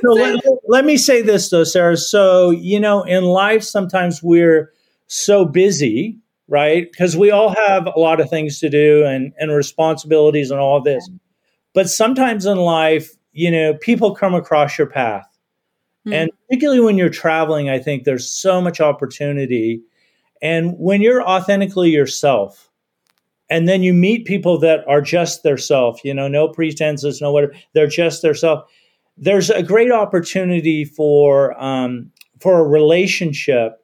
so- 0.02 0.12
let, 0.14 0.44
let 0.68 0.84
me 0.84 0.96
say 0.96 1.20
this 1.22 1.50
though, 1.50 1.64
Sarah. 1.64 1.96
So, 1.96 2.50
you 2.50 2.78
know, 2.80 3.02
in 3.02 3.24
life, 3.24 3.62
sometimes 3.62 4.22
we're 4.22 4.72
so 5.06 5.44
busy, 5.44 6.18
right? 6.48 6.90
Because 6.90 7.16
we 7.16 7.30
all 7.30 7.54
have 7.54 7.86
a 7.86 7.98
lot 7.98 8.20
of 8.20 8.28
things 8.28 8.60
to 8.60 8.68
do 8.68 9.04
and, 9.04 9.32
and 9.38 9.52
responsibilities 9.52 10.50
and 10.50 10.60
all 10.60 10.80
this. 10.80 11.08
But 11.72 11.88
sometimes 11.88 12.46
in 12.46 12.58
life, 12.58 13.10
you 13.32 13.50
know, 13.50 13.74
people 13.74 14.14
come 14.14 14.34
across 14.34 14.78
your 14.78 14.86
path. 14.86 15.26
Hmm. 16.04 16.12
And 16.12 16.30
particularly 16.46 16.80
when 16.80 16.98
you're 16.98 17.08
traveling, 17.08 17.68
I 17.68 17.78
think 17.78 18.04
there's 18.04 18.30
so 18.30 18.60
much 18.60 18.80
opportunity. 18.80 19.82
And 20.42 20.74
when 20.78 21.00
you're 21.00 21.22
authentically 21.22 21.90
yourself, 21.90 22.70
and 23.50 23.68
then 23.68 23.82
you 23.82 23.92
meet 23.92 24.26
people 24.26 24.58
that 24.60 24.86
are 24.88 25.02
just 25.02 25.42
their 25.42 25.58
self, 25.58 26.02
you 26.04 26.14
know, 26.14 26.28
no 26.28 26.48
pretenses, 26.48 27.20
no 27.20 27.30
whatever, 27.30 27.54
they're 27.74 27.86
just 27.86 28.22
their 28.22 28.34
self. 28.34 28.70
There's 29.16 29.50
a 29.50 29.62
great 29.62 29.92
opportunity 29.92 30.84
for 30.84 31.60
um, 31.62 32.10
for 32.40 32.58
a 32.58 32.64
relationship 32.64 33.83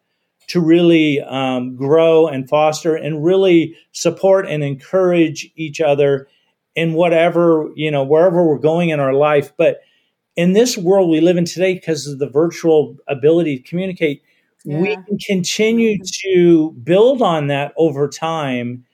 to 0.50 0.60
really 0.60 1.20
um, 1.20 1.76
grow 1.76 2.26
and 2.26 2.48
foster 2.48 2.96
and 2.96 3.24
really 3.24 3.76
support 3.92 4.48
and 4.48 4.64
encourage 4.64 5.50
each 5.56 5.80
other 5.80 6.28
in 6.74 6.92
whatever 6.94 7.68
you 7.74 7.90
know 7.90 8.02
wherever 8.02 8.44
we're 8.44 8.58
going 8.58 8.90
in 8.90 9.00
our 9.00 9.14
life. 9.14 9.52
But 9.56 9.80
in 10.36 10.52
this 10.52 10.76
world 10.76 11.10
we 11.10 11.20
live 11.20 11.36
in 11.36 11.44
today, 11.44 11.74
because 11.74 12.06
of 12.06 12.18
the 12.18 12.28
virtual 12.28 12.96
ability 13.08 13.58
to 13.58 13.68
communicate, 13.68 14.22
we 14.64 14.94
can 14.96 15.18
continue 15.18 15.98
to 16.22 16.72
build 16.82 17.22
on 17.22 17.46
that 17.46 17.72
over 17.76 18.08
time. 18.08 18.84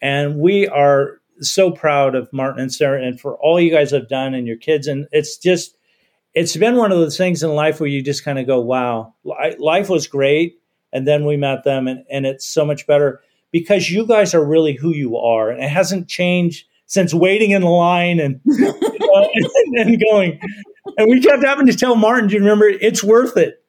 And 0.00 0.38
we 0.38 0.66
are 0.66 1.20
so 1.40 1.70
proud 1.70 2.14
of 2.14 2.32
Martin 2.32 2.62
and 2.62 2.72
Sarah 2.72 3.04
and 3.04 3.20
for 3.20 3.36
all 3.36 3.60
you 3.60 3.70
guys 3.70 3.90
have 3.90 4.08
done 4.08 4.34
and 4.34 4.46
your 4.46 4.56
kids. 4.56 4.86
And 4.86 5.06
it's 5.12 5.36
just, 5.36 5.76
it's 6.34 6.56
been 6.56 6.76
one 6.76 6.92
of 6.92 6.98
those 6.98 7.16
things 7.16 7.42
in 7.42 7.54
life 7.54 7.80
where 7.80 7.88
you 7.88 8.02
just 8.02 8.24
kind 8.24 8.38
of 8.38 8.46
go, 8.46 8.60
wow, 8.60 9.14
life 9.58 9.88
was 9.88 10.06
great. 10.06 10.58
And 10.92 11.06
then 11.06 11.24
we 11.24 11.36
met 11.36 11.64
them 11.64 11.88
and, 11.88 12.04
and 12.10 12.26
it's 12.26 12.46
so 12.46 12.64
much 12.64 12.86
better 12.86 13.20
because 13.50 13.90
you 13.90 14.06
guys 14.06 14.34
are 14.34 14.44
really 14.44 14.74
who 14.74 14.90
you 14.90 15.16
are. 15.16 15.50
And 15.50 15.62
it 15.62 15.70
hasn't 15.70 16.08
changed 16.08 16.66
since 16.86 17.14
waiting 17.14 17.52
in 17.52 17.62
the 17.62 17.68
line 17.68 18.20
and 18.20 18.40
you 18.44 18.58
know, 18.58 18.78
know, 18.80 19.30
and, 19.34 19.88
and 19.88 20.02
going, 20.10 20.40
and 20.98 21.08
we 21.10 21.20
kept 21.20 21.44
having 21.44 21.66
to 21.66 21.76
tell 21.76 21.94
Martin, 21.96 22.28
do 22.28 22.34
you 22.34 22.40
remember? 22.40 22.68
It's 22.68 23.02
worth 23.02 23.36
it. 23.36 23.62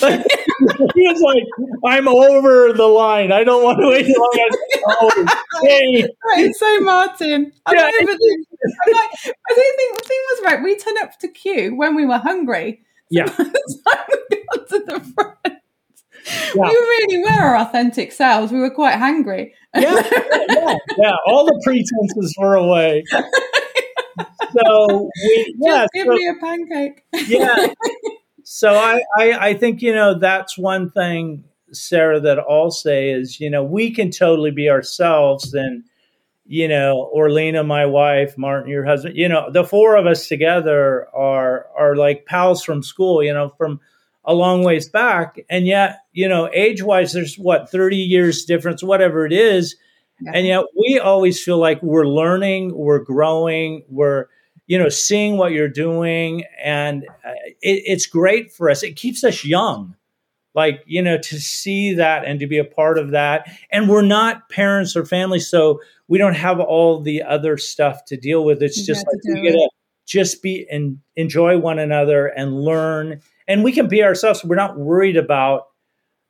Like, 0.00 0.20
he 0.94 1.08
was 1.08 1.20
like, 1.20 1.44
I'm 1.84 2.08
over 2.08 2.72
the 2.72 2.86
line. 2.86 3.32
I 3.32 3.44
don't 3.44 3.62
want 3.62 3.78
to 3.80 3.88
wait 3.88 4.06
long. 4.06 4.50
Oh, 4.86 5.26
hey. 5.62 6.06
Right, 6.26 6.54
so 6.54 6.80
Martin, 6.80 7.52
I'm 7.66 7.76
yeah. 7.76 7.90
over 8.00 8.12
I'm 8.12 8.92
like, 8.92 9.10
I 9.24 9.54
don't 9.54 9.76
think 9.76 9.98
the 9.98 10.04
thing 10.06 10.18
was 10.30 10.40
right. 10.44 10.62
We 10.62 10.76
turned 10.76 10.98
up 10.98 11.18
to 11.18 11.28
queue 11.28 11.76
when 11.76 11.94
we 11.94 12.06
were 12.06 12.18
hungry. 12.18 12.82
Yeah. 13.10 13.26
So 13.36 14.16
we 14.30 14.44
got 14.52 14.68
to 14.68 14.78
the 14.86 15.00
front. 15.14 15.59
Yeah. 16.54 16.62
We 16.62 16.68
really 16.68 17.18
were 17.18 17.30
our 17.30 17.56
authentic 17.56 18.12
selves. 18.12 18.52
We 18.52 18.58
were 18.58 18.70
quite 18.70 18.96
hungry. 18.98 19.54
yeah, 19.74 20.02
yeah, 20.48 20.76
yeah. 20.98 21.12
All 21.26 21.44
the 21.44 21.60
pretenses 21.64 22.34
were 22.38 22.56
away. 22.56 23.04
So 24.52 25.08
we, 25.22 25.54
yeah, 25.60 25.82
Just 25.82 25.92
give 25.94 26.06
so, 26.06 26.14
me 26.14 26.28
a 26.28 26.34
pancake. 26.40 27.04
yeah. 27.28 27.72
So 28.42 28.74
I, 28.74 29.00
I, 29.16 29.32
I 29.50 29.54
think 29.54 29.80
you 29.80 29.94
know 29.94 30.18
that's 30.18 30.58
one 30.58 30.90
thing, 30.90 31.44
Sarah, 31.72 32.18
that 32.20 32.40
I'll 32.40 32.72
say 32.72 33.10
is 33.10 33.38
you 33.38 33.48
know 33.48 33.62
we 33.62 33.92
can 33.92 34.10
totally 34.10 34.50
be 34.50 34.68
ourselves 34.68 35.54
and 35.54 35.84
you 36.52 36.66
know, 36.66 37.08
Orlena, 37.16 37.64
my 37.64 37.86
wife, 37.86 38.36
Martin, 38.36 38.68
your 38.68 38.84
husband, 38.84 39.16
you 39.16 39.28
know, 39.28 39.52
the 39.52 39.62
four 39.62 39.94
of 39.94 40.06
us 40.06 40.26
together 40.26 41.06
are 41.14 41.68
are 41.78 41.94
like 41.94 42.26
pals 42.26 42.64
from 42.64 42.82
school, 42.82 43.22
you 43.22 43.32
know, 43.32 43.52
from 43.56 43.78
a 44.24 44.34
long 44.34 44.62
ways 44.62 44.88
back. 44.88 45.40
And 45.48 45.66
yet, 45.66 46.00
you 46.12 46.28
know, 46.28 46.48
age 46.52 46.82
wise, 46.82 47.12
there's 47.12 47.36
what, 47.36 47.70
30 47.70 47.96
years 47.96 48.44
difference, 48.44 48.82
whatever 48.82 49.26
it 49.26 49.32
is. 49.32 49.76
Yeah. 50.20 50.32
And 50.34 50.46
yet 50.46 50.64
we 50.78 50.98
always 50.98 51.42
feel 51.42 51.58
like 51.58 51.82
we're 51.82 52.06
learning, 52.06 52.76
we're 52.76 52.98
growing, 52.98 53.84
we're, 53.88 54.26
you 54.66 54.78
know, 54.78 54.88
seeing 54.88 55.36
what 55.36 55.52
you're 55.52 55.68
doing. 55.68 56.44
And 56.62 57.06
uh, 57.24 57.32
it, 57.62 57.82
it's 57.86 58.06
great 58.06 58.52
for 58.52 58.70
us. 58.70 58.82
It 58.82 58.96
keeps 58.96 59.24
us 59.24 59.44
young 59.44 59.96
like 60.54 60.82
you 60.86 61.02
know 61.02 61.16
to 61.16 61.38
see 61.40 61.94
that 61.94 62.24
and 62.24 62.40
to 62.40 62.46
be 62.46 62.58
a 62.58 62.64
part 62.64 62.98
of 62.98 63.12
that 63.12 63.48
and 63.70 63.88
we're 63.88 64.02
not 64.02 64.48
parents 64.48 64.96
or 64.96 65.04
family, 65.04 65.38
so 65.38 65.80
we 66.08 66.18
don't 66.18 66.34
have 66.34 66.58
all 66.58 67.00
the 67.00 67.22
other 67.22 67.56
stuff 67.56 68.04
to 68.06 68.16
deal 68.16 68.44
with 68.44 68.62
it's 68.62 68.78
you 68.78 68.84
just 68.84 69.06
like 69.06 69.34
we 69.34 69.42
get 69.42 69.52
to 69.52 69.68
just 70.06 70.42
be 70.42 70.66
and 70.70 70.98
enjoy 71.14 71.56
one 71.56 71.78
another 71.78 72.26
and 72.26 72.60
learn 72.60 73.20
and 73.50 73.64
we 73.64 73.72
can 73.72 73.88
be 73.88 74.02
ourselves 74.02 74.44
we're 74.44 74.54
not 74.54 74.78
worried 74.78 75.16
about 75.16 75.66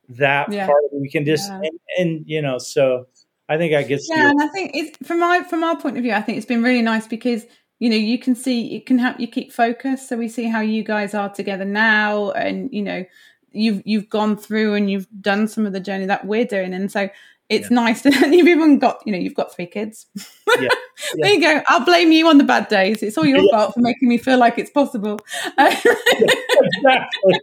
that 0.09 0.51
yeah. 0.51 0.65
part 0.65 0.81
we 0.91 1.09
can 1.09 1.23
just 1.23 1.49
yeah. 1.49 1.61
and, 1.63 1.79
and, 1.97 2.23
you 2.27 2.41
know 2.41 2.57
so 2.57 3.05
i 3.47 3.57
think 3.57 3.73
i 3.73 3.83
guess 3.83 4.07
yeah 4.09 4.29
and 4.29 4.41
i 4.41 4.47
think 4.47 4.71
it's 4.73 5.07
from 5.07 5.19
my 5.19 5.43
from 5.43 5.63
our 5.63 5.77
point 5.77 5.95
of 5.97 6.03
view 6.03 6.11
i 6.11 6.21
think 6.21 6.37
it's 6.37 6.47
been 6.47 6.63
really 6.63 6.81
nice 6.81 7.07
because 7.07 7.45
you 7.79 7.89
know 7.89 7.95
you 7.95 8.17
can 8.17 8.35
see 8.35 8.75
it 8.75 8.85
can 8.85 8.97
help 8.97 9.19
you 9.19 9.27
keep 9.27 9.53
focus 9.53 10.07
so 10.07 10.17
we 10.17 10.27
see 10.27 10.45
how 10.45 10.59
you 10.59 10.83
guys 10.83 11.13
are 11.13 11.29
together 11.29 11.65
now 11.65 12.31
and 12.31 12.69
you 12.73 12.81
know 12.81 13.05
you've 13.51 13.81
you've 13.85 14.09
gone 14.09 14.35
through 14.35 14.73
and 14.73 14.89
you've 14.89 15.07
done 15.21 15.47
some 15.47 15.65
of 15.65 15.73
the 15.73 15.79
journey 15.79 16.05
that 16.05 16.25
we're 16.25 16.45
doing 16.45 16.73
and 16.73 16.91
so 16.91 17.07
it's 17.51 17.69
yeah. 17.69 17.75
nice 17.75 18.01
that 18.01 18.13
you've 18.31 18.47
even 18.47 18.79
got 18.79 19.01
you 19.05 19.11
know 19.11 19.19
you've 19.19 19.35
got 19.35 19.53
three 19.53 19.67
kids 19.67 20.07
yeah. 20.15 20.23
Yeah. 21.15 21.23
there 21.23 21.33
you 21.33 21.41
go 21.41 21.61
i'll 21.67 21.83
blame 21.83 22.11
you 22.11 22.27
on 22.27 22.37
the 22.37 22.43
bad 22.43 22.67
days 22.67 23.01
it's 23.03 23.17
all 23.17 23.25
your 23.25 23.41
fault 23.51 23.73
for 23.73 23.79
making 23.79 24.07
me 24.07 24.17
feel 24.17 24.37
like 24.37 24.59
it's 24.59 24.69
possible 24.69 25.19
exactly 25.57 27.33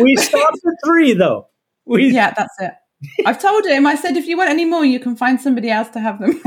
we 0.00 0.16
stopped 0.16 0.58
at 0.66 0.74
three 0.84 1.12
though 1.12 1.48
we 1.84 2.10
yeah 2.10 2.32
that's 2.34 2.54
it 2.60 2.72
i've 3.26 3.38
told 3.38 3.66
him 3.66 3.86
i 3.86 3.94
said 3.94 4.16
if 4.16 4.26
you 4.26 4.36
want 4.36 4.48
any 4.48 4.64
more 4.64 4.84
you 4.84 4.98
can 4.98 5.14
find 5.14 5.40
somebody 5.40 5.70
else 5.70 5.90
to 5.90 6.00
have 6.00 6.18
them 6.18 6.40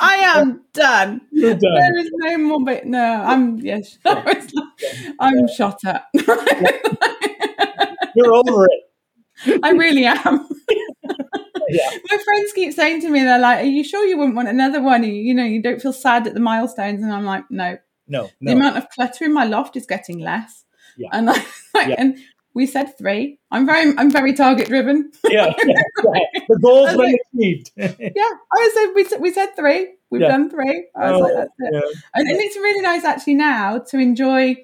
I 0.00 0.16
am 0.38 0.62
done. 0.72 1.20
You're 1.32 1.54
done. 1.54 1.74
There 1.74 1.98
is 1.98 2.10
no 2.14 2.38
more. 2.38 2.64
But 2.64 2.86
no, 2.86 3.02
I'm 3.02 3.58
yes. 3.58 3.98
I'm 4.06 5.48
shot 5.48 5.80
at. 5.84 6.06
You're 8.14 8.32
over 8.32 8.64
it. 8.66 8.93
I 9.62 9.70
really 9.70 10.04
am. 10.04 10.48
yeah. 11.68 11.90
My 12.10 12.18
friends 12.24 12.52
keep 12.54 12.72
saying 12.72 13.00
to 13.02 13.10
me, 13.10 13.20
they're 13.20 13.38
like, 13.38 13.64
"Are 13.64 13.68
you 13.68 13.84
sure 13.84 14.04
you 14.04 14.16
wouldn't 14.16 14.36
want 14.36 14.48
another 14.48 14.82
one? 14.82 15.04
You, 15.04 15.12
you 15.12 15.34
know, 15.34 15.44
you 15.44 15.62
don't 15.62 15.80
feel 15.80 15.92
sad 15.92 16.26
at 16.26 16.34
the 16.34 16.40
milestones." 16.40 17.02
And 17.02 17.12
I'm 17.12 17.24
like, 17.24 17.44
"No, 17.50 17.78
no." 18.06 18.30
The 18.40 18.52
amount 18.52 18.76
of 18.76 18.88
clutter 18.90 19.24
in 19.24 19.32
my 19.32 19.44
loft 19.44 19.76
is 19.76 19.86
getting 19.86 20.18
less. 20.18 20.64
Yeah. 20.96 21.08
And 21.12 21.30
I, 21.30 21.44
yeah. 21.74 21.94
and 21.98 22.18
we 22.54 22.66
said 22.66 22.96
three. 22.96 23.38
I'm 23.50 23.66
very, 23.66 23.96
I'm 23.98 24.10
very 24.10 24.32
target 24.32 24.68
driven. 24.68 25.10
Yeah, 25.28 25.52
yeah, 25.58 25.64
yeah. 25.66 26.40
the 26.48 26.58
goal's 26.62 26.90
been 26.90 26.98
like, 26.98 27.20
achieved. 27.34 27.72
yeah, 27.76 28.30
I 28.52 28.70
said 28.74 28.92
we 28.94 29.04
said 29.04 29.20
we 29.20 29.32
said 29.32 29.56
three. 29.56 29.94
We've 30.10 30.22
yeah. 30.22 30.28
done 30.28 30.50
three. 30.50 30.88
I 30.96 31.10
was 31.10 31.20
oh, 31.20 31.24
like, 31.24 31.34
that's 31.34 31.52
it. 31.58 31.74
Oh, 31.74 31.76
yeah. 31.76 32.00
And, 32.14 32.28
and 32.28 32.40
it's 32.40 32.56
really 32.56 32.80
nice 32.80 33.04
actually 33.04 33.34
now 33.34 33.78
to 33.78 33.98
enjoy 33.98 34.56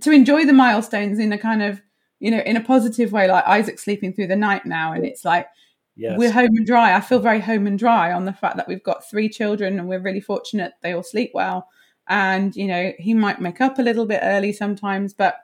to 0.00 0.10
enjoy 0.10 0.44
the 0.44 0.52
milestones 0.52 1.18
in 1.18 1.32
a 1.32 1.38
kind 1.38 1.62
of 1.62 1.80
you 2.20 2.30
know 2.30 2.40
in 2.40 2.56
a 2.56 2.60
positive 2.60 3.12
way. 3.12 3.28
Like 3.28 3.46
Isaac's 3.46 3.84
sleeping 3.84 4.12
through 4.12 4.28
the 4.28 4.36
night 4.36 4.66
now, 4.66 4.92
and 4.92 5.04
it's 5.04 5.24
like 5.24 5.46
yes. 5.96 6.18
we're 6.18 6.32
home 6.32 6.56
and 6.56 6.66
dry. 6.66 6.94
I 6.94 7.00
feel 7.00 7.18
very 7.18 7.40
home 7.40 7.66
and 7.66 7.78
dry 7.78 8.12
on 8.12 8.24
the 8.24 8.32
fact 8.32 8.56
that 8.56 8.68
we've 8.68 8.82
got 8.82 9.08
three 9.08 9.28
children, 9.28 9.78
and 9.78 9.88
we're 9.88 10.00
really 10.00 10.20
fortunate 10.20 10.72
they 10.82 10.92
all 10.92 11.02
sleep 11.02 11.32
well. 11.34 11.68
And 12.08 12.54
you 12.54 12.66
know 12.66 12.92
he 12.98 13.14
might 13.14 13.40
make 13.40 13.60
up 13.60 13.78
a 13.78 13.82
little 13.82 14.06
bit 14.06 14.20
early 14.22 14.52
sometimes, 14.52 15.14
but 15.14 15.36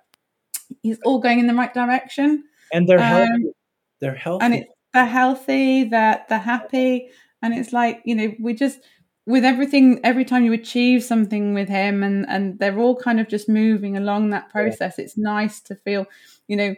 he's 0.83 0.99
all 1.05 1.19
going 1.19 1.39
in 1.39 1.47
the 1.47 1.55
right 1.55 1.73
direction. 1.73 2.45
And 2.73 2.89
they're 2.89 2.99
um, 2.99 3.05
healthy. 3.05 3.53
They're 4.01 4.15
healthy. 4.15 4.45
And 4.45 4.55
it's, 4.55 4.73
they're 4.93 5.07
healthy, 5.07 5.85
they're, 5.85 6.25
they're 6.29 6.39
happy. 6.39 7.11
And 7.43 7.55
it's 7.55 7.73
like, 7.73 8.03
you 8.05 8.15
know, 8.15 8.35
we 8.41 8.55
just, 8.55 8.81
with 9.27 9.45
everything, 9.45 10.01
every 10.05 10.25
time 10.25 10.45
you 10.45 10.53
achieve 10.53 11.03
something 11.03 11.55
with 11.55 11.69
him 11.69 12.03
and, 12.03 12.27
and 12.29 12.59
they're 12.59 12.79
all 12.79 12.97
kind 12.97 13.21
of 13.21 13.29
just 13.29 13.49
moving 13.49 13.97
along 13.97 14.31
that 14.31 14.51
process, 14.51 14.97
yeah. 14.99 15.05
it's 15.05 15.17
nice 15.17 15.61
to 15.63 15.75
feel, 15.75 16.07
you 16.53 16.59
know, 16.59 16.75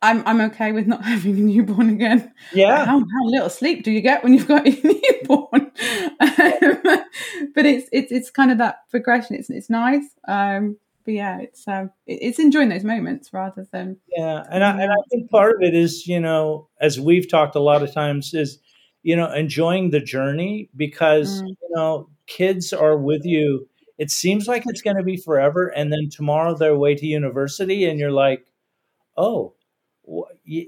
I'm 0.00 0.22
I'm 0.26 0.40
okay 0.52 0.70
with 0.70 0.86
not 0.86 1.04
having 1.12 1.36
a 1.36 1.40
newborn 1.40 1.90
again. 1.90 2.32
Yeah. 2.52 2.86
How, 2.86 3.00
how 3.00 3.24
little 3.24 3.50
sleep 3.50 3.82
do 3.82 3.90
you 3.90 4.00
get 4.00 4.22
when 4.22 4.32
you've 4.32 4.46
got 4.46 4.64
a 4.66 4.70
newborn? 4.70 5.72
Um, 6.20 7.04
but 7.52 7.66
it's 7.66 7.88
it's 7.90 8.12
it's 8.12 8.30
kind 8.30 8.52
of 8.52 8.58
that 8.58 8.88
progression. 8.90 9.34
It's 9.34 9.50
it's 9.50 9.68
nice. 9.68 10.04
Um, 10.28 10.76
but 11.04 11.14
yeah, 11.14 11.40
it's 11.40 11.66
um, 11.66 11.90
it's 12.06 12.38
enjoying 12.38 12.68
those 12.68 12.84
moments 12.84 13.32
rather 13.32 13.66
than 13.72 13.96
yeah. 14.16 14.44
And 14.48 14.62
I 14.62 14.70
and 14.80 14.92
I 14.92 15.02
think 15.10 15.28
part 15.30 15.56
of 15.56 15.62
it 15.62 15.74
is 15.74 16.06
you 16.06 16.20
know 16.20 16.68
as 16.80 17.00
we've 17.00 17.28
talked 17.28 17.56
a 17.56 17.60
lot 17.60 17.82
of 17.82 17.92
times 17.92 18.34
is 18.34 18.60
you 19.02 19.16
know 19.16 19.32
enjoying 19.32 19.90
the 19.90 19.98
journey 19.98 20.70
because 20.76 21.42
mm. 21.42 21.48
you 21.48 21.68
know 21.70 22.08
kids 22.28 22.72
are 22.72 22.96
with 22.96 23.24
you. 23.24 23.68
It 23.98 24.12
seems 24.12 24.46
like 24.46 24.64
it's 24.66 24.82
going 24.82 24.96
to 24.96 25.02
be 25.02 25.16
forever, 25.16 25.66
and 25.66 25.92
then 25.92 26.08
tomorrow 26.08 26.56
they're 26.56 26.70
away 26.70 26.94
to 26.94 27.06
university, 27.06 27.84
and 27.84 27.98
you're 27.98 28.12
like, 28.12 28.46
oh, 29.16 29.54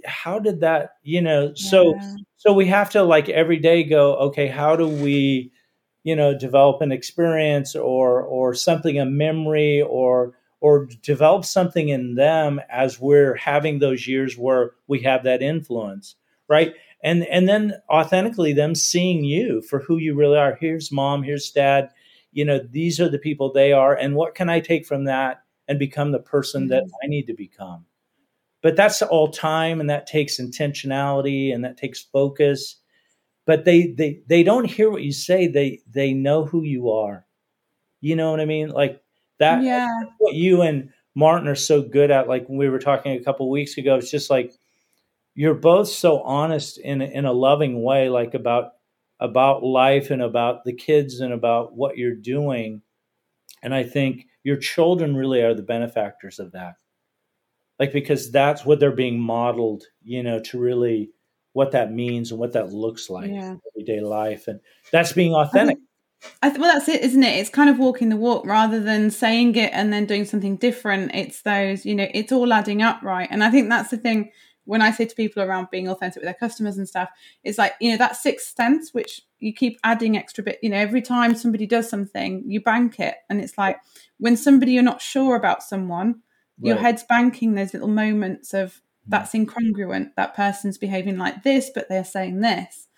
how 0.04 0.38
did 0.38 0.60
that? 0.60 0.96
You 1.02 1.20
know, 1.20 1.54
so 1.54 1.94
yeah. 1.94 2.14
so 2.36 2.52
we 2.52 2.66
have 2.66 2.90
to 2.90 3.02
like 3.02 3.28
every 3.28 3.58
day 3.58 3.84
go, 3.84 4.16
okay, 4.16 4.46
how 4.46 4.76
do 4.76 4.88
we 4.88 5.52
you 6.04 6.14
know 6.14 6.36
develop 6.38 6.80
an 6.82 6.92
experience 6.92 7.74
or 7.74 8.22
or 8.22 8.54
something 8.54 9.00
a 9.00 9.04
memory 9.04 9.82
or 9.82 10.34
or 10.60 10.86
develop 11.02 11.44
something 11.44 11.88
in 11.88 12.14
them 12.14 12.60
as 12.70 13.00
we're 13.00 13.34
having 13.34 13.78
those 13.78 14.06
years 14.06 14.38
where 14.38 14.72
we 14.86 15.00
have 15.00 15.24
that 15.24 15.42
influence 15.42 16.14
right 16.48 16.74
and 17.02 17.24
and 17.24 17.48
then 17.48 17.74
authentically 17.90 18.52
them 18.52 18.74
seeing 18.74 19.24
you 19.24 19.60
for 19.62 19.80
who 19.80 19.96
you 19.96 20.14
really 20.14 20.38
are 20.38 20.56
here's 20.60 20.92
mom 20.92 21.22
here's 21.22 21.50
dad 21.50 21.90
you 22.32 22.44
know 22.44 22.60
these 22.70 23.00
are 23.00 23.08
the 23.08 23.18
people 23.18 23.50
they 23.52 23.72
are 23.72 23.96
and 23.96 24.14
what 24.14 24.34
can 24.34 24.48
i 24.48 24.60
take 24.60 24.86
from 24.86 25.04
that 25.04 25.42
and 25.66 25.78
become 25.78 26.12
the 26.12 26.18
person 26.18 26.68
that 26.68 26.84
mm-hmm. 26.84 26.94
i 27.02 27.06
need 27.06 27.26
to 27.26 27.34
become 27.34 27.84
but 28.64 28.76
that's 28.76 29.02
all 29.02 29.28
time 29.28 29.78
and 29.78 29.90
that 29.90 30.06
takes 30.06 30.40
intentionality 30.40 31.54
and 31.54 31.62
that 31.62 31.76
takes 31.76 32.00
focus. 32.00 32.76
But 33.44 33.66
they 33.66 33.88
they 33.88 34.22
they 34.26 34.42
don't 34.42 34.64
hear 34.64 34.90
what 34.90 35.02
you 35.02 35.12
say. 35.12 35.46
They 35.46 35.82
they 35.86 36.14
know 36.14 36.46
who 36.46 36.62
you 36.62 36.90
are. 36.90 37.26
You 38.00 38.16
know 38.16 38.30
what 38.30 38.40
i 38.40 38.46
mean? 38.46 38.70
Like 38.70 39.02
that 39.38 39.62
yeah. 39.62 39.86
what 40.16 40.34
you 40.34 40.62
and 40.62 40.88
martin 41.14 41.46
are 41.46 41.54
so 41.54 41.82
good 41.82 42.10
at 42.10 42.26
like 42.26 42.48
when 42.48 42.56
we 42.56 42.70
were 42.70 42.78
talking 42.78 43.12
a 43.12 43.22
couple 43.22 43.50
weeks 43.50 43.76
ago. 43.76 43.96
It's 43.96 44.10
just 44.10 44.30
like 44.30 44.54
you're 45.34 45.52
both 45.52 45.88
so 45.88 46.22
honest 46.22 46.78
in 46.78 47.02
in 47.02 47.26
a 47.26 47.32
loving 47.32 47.82
way 47.82 48.08
like 48.08 48.32
about 48.32 48.72
about 49.20 49.62
life 49.62 50.10
and 50.10 50.22
about 50.22 50.64
the 50.64 50.72
kids 50.72 51.20
and 51.20 51.34
about 51.34 51.76
what 51.76 51.98
you're 51.98 52.14
doing. 52.14 52.80
And 53.62 53.74
i 53.74 53.82
think 53.82 54.26
your 54.42 54.56
children 54.56 55.14
really 55.14 55.42
are 55.42 55.54
the 55.54 55.62
benefactors 55.62 56.38
of 56.38 56.52
that 56.52 56.76
like 57.78 57.92
because 57.92 58.30
that's 58.30 58.64
what 58.64 58.80
they're 58.80 58.92
being 58.92 59.18
modeled 59.18 59.84
you 60.02 60.22
know 60.22 60.40
to 60.40 60.58
really 60.58 61.10
what 61.52 61.72
that 61.72 61.92
means 61.92 62.30
and 62.30 62.40
what 62.40 62.52
that 62.52 62.72
looks 62.72 63.08
like 63.08 63.30
yeah. 63.30 63.52
in 63.52 63.60
everyday 63.74 64.00
life 64.00 64.48
and 64.48 64.60
that's 64.92 65.12
being 65.12 65.34
authentic 65.34 65.78
I 66.42 66.48
th- 66.48 66.60
well 66.60 66.72
that's 66.72 66.88
it 66.88 67.02
isn't 67.02 67.22
it 67.22 67.38
it's 67.38 67.50
kind 67.50 67.68
of 67.68 67.78
walking 67.78 68.08
the 68.08 68.16
walk 68.16 68.46
rather 68.46 68.80
than 68.80 69.10
saying 69.10 69.56
it 69.56 69.70
and 69.72 69.92
then 69.92 70.06
doing 70.06 70.24
something 70.24 70.56
different 70.56 71.14
it's 71.14 71.42
those 71.42 71.84
you 71.84 71.94
know 71.94 72.08
it's 72.12 72.32
all 72.32 72.52
adding 72.52 72.82
up 72.82 73.02
right 73.02 73.28
and 73.30 73.44
i 73.44 73.50
think 73.50 73.68
that's 73.68 73.90
the 73.90 73.98
thing 73.98 74.30
when 74.64 74.80
i 74.80 74.90
say 74.90 75.04
to 75.04 75.14
people 75.14 75.42
around 75.42 75.68
being 75.70 75.88
authentic 75.88 76.16
with 76.16 76.24
their 76.24 76.34
customers 76.34 76.78
and 76.78 76.88
stuff 76.88 77.10
it's 77.42 77.58
like 77.58 77.74
you 77.80 77.90
know 77.90 77.98
that 77.98 78.16
sixth 78.16 78.56
sense 78.56 78.94
which 78.94 79.20
you 79.44 79.52
keep 79.52 79.78
adding 79.84 80.16
extra 80.16 80.42
bit. 80.42 80.58
You 80.62 80.70
know, 80.70 80.78
every 80.78 81.02
time 81.02 81.34
somebody 81.34 81.66
does 81.66 81.88
something, 81.88 82.42
you 82.46 82.62
bank 82.62 82.98
it, 82.98 83.16
and 83.28 83.40
it's 83.40 83.58
like 83.58 83.78
when 84.18 84.36
somebody 84.36 84.72
you're 84.72 84.82
not 84.82 85.02
sure 85.02 85.36
about 85.36 85.62
someone, 85.62 86.22
right. 86.60 86.68
your 86.68 86.76
head's 86.76 87.04
banking 87.04 87.54
those 87.54 87.72
little 87.72 87.88
moments 87.88 88.54
of 88.54 88.70
mm-hmm. 88.70 89.10
that's 89.10 89.32
incongruent. 89.32 90.14
That 90.16 90.34
person's 90.34 90.78
behaving 90.78 91.18
like 91.18 91.42
this, 91.42 91.70
but 91.74 91.88
they're 91.88 92.04
saying 92.04 92.40
this, 92.40 92.88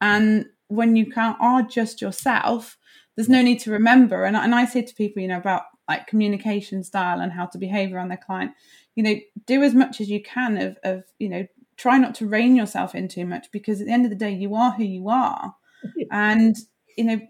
and 0.00 0.46
when 0.68 0.94
you 0.94 1.10
can't 1.10 1.36
are 1.40 1.62
just 1.62 2.00
yourself, 2.00 2.78
there's 3.16 3.28
no 3.28 3.42
need 3.42 3.58
to 3.60 3.72
remember. 3.72 4.24
And, 4.24 4.36
and 4.36 4.54
I 4.54 4.64
say 4.64 4.82
to 4.82 4.94
people, 4.94 5.20
you 5.20 5.28
know, 5.28 5.36
about 5.36 5.64
like 5.88 6.06
communication 6.06 6.84
style 6.84 7.20
and 7.20 7.32
how 7.32 7.46
to 7.46 7.58
behave 7.58 7.92
around 7.92 8.08
their 8.08 8.16
client, 8.24 8.52
you 8.94 9.02
know, 9.02 9.16
do 9.46 9.62
as 9.62 9.74
much 9.74 10.00
as 10.00 10.08
you 10.08 10.22
can 10.22 10.56
of, 10.56 10.78
of 10.84 11.04
you 11.18 11.28
know, 11.28 11.46
try 11.76 11.98
not 11.98 12.14
to 12.14 12.26
rein 12.26 12.54
yourself 12.54 12.94
in 12.94 13.08
too 13.08 13.26
much 13.26 13.50
because 13.50 13.80
at 13.80 13.88
the 13.88 13.92
end 13.92 14.04
of 14.04 14.10
the 14.10 14.16
day, 14.16 14.30
you 14.30 14.54
are 14.54 14.70
who 14.70 14.84
you 14.84 15.08
are. 15.08 15.54
and, 16.10 16.56
you 16.96 17.04
know, 17.04 17.20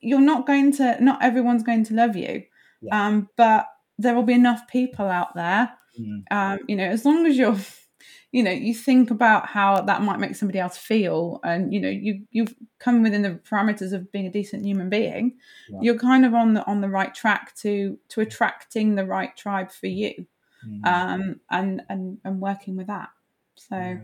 you're 0.00 0.20
not 0.20 0.46
going 0.46 0.72
to, 0.72 1.02
not 1.02 1.22
everyone's 1.22 1.62
going 1.62 1.84
to 1.84 1.94
love 1.94 2.16
you. 2.16 2.42
Yeah. 2.80 3.06
Um, 3.06 3.28
but 3.36 3.68
there 3.98 4.14
will 4.14 4.22
be 4.22 4.34
enough 4.34 4.68
people 4.68 5.06
out 5.06 5.34
there. 5.34 5.72
Mm. 5.98 6.22
Um, 6.30 6.58
you 6.68 6.76
know, 6.76 6.84
as 6.84 7.04
long 7.04 7.26
as 7.26 7.36
you're 7.36 7.56
you 8.32 8.42
know 8.42 8.50
you 8.50 8.74
think 8.74 9.10
about 9.10 9.46
how 9.46 9.80
that 9.80 10.02
might 10.02 10.20
make 10.20 10.36
somebody 10.36 10.58
else 10.58 10.76
feel 10.76 11.40
and 11.44 11.72
you 11.72 11.80
know 11.80 11.88
you 11.88 12.22
you've 12.30 12.54
come 12.78 13.02
within 13.02 13.22
the 13.22 13.40
parameters 13.50 13.92
of 13.92 14.12
being 14.12 14.26
a 14.26 14.30
decent 14.30 14.64
human 14.64 14.90
being 14.90 15.36
yeah. 15.70 15.78
you're 15.80 15.98
kind 15.98 16.26
of 16.26 16.34
on 16.34 16.54
the 16.54 16.64
on 16.66 16.80
the 16.80 16.88
right 16.88 17.14
track 17.14 17.54
to 17.56 17.98
to 18.08 18.20
attracting 18.20 18.94
the 18.94 19.04
right 19.04 19.36
tribe 19.36 19.70
for 19.70 19.86
you 19.86 20.26
mm-hmm. 20.66 20.84
um 20.84 21.40
and 21.50 21.82
and 21.88 22.18
and 22.24 22.40
working 22.40 22.76
with 22.76 22.86
that 22.86 23.08
so 23.56 23.76
yeah. 23.76 23.96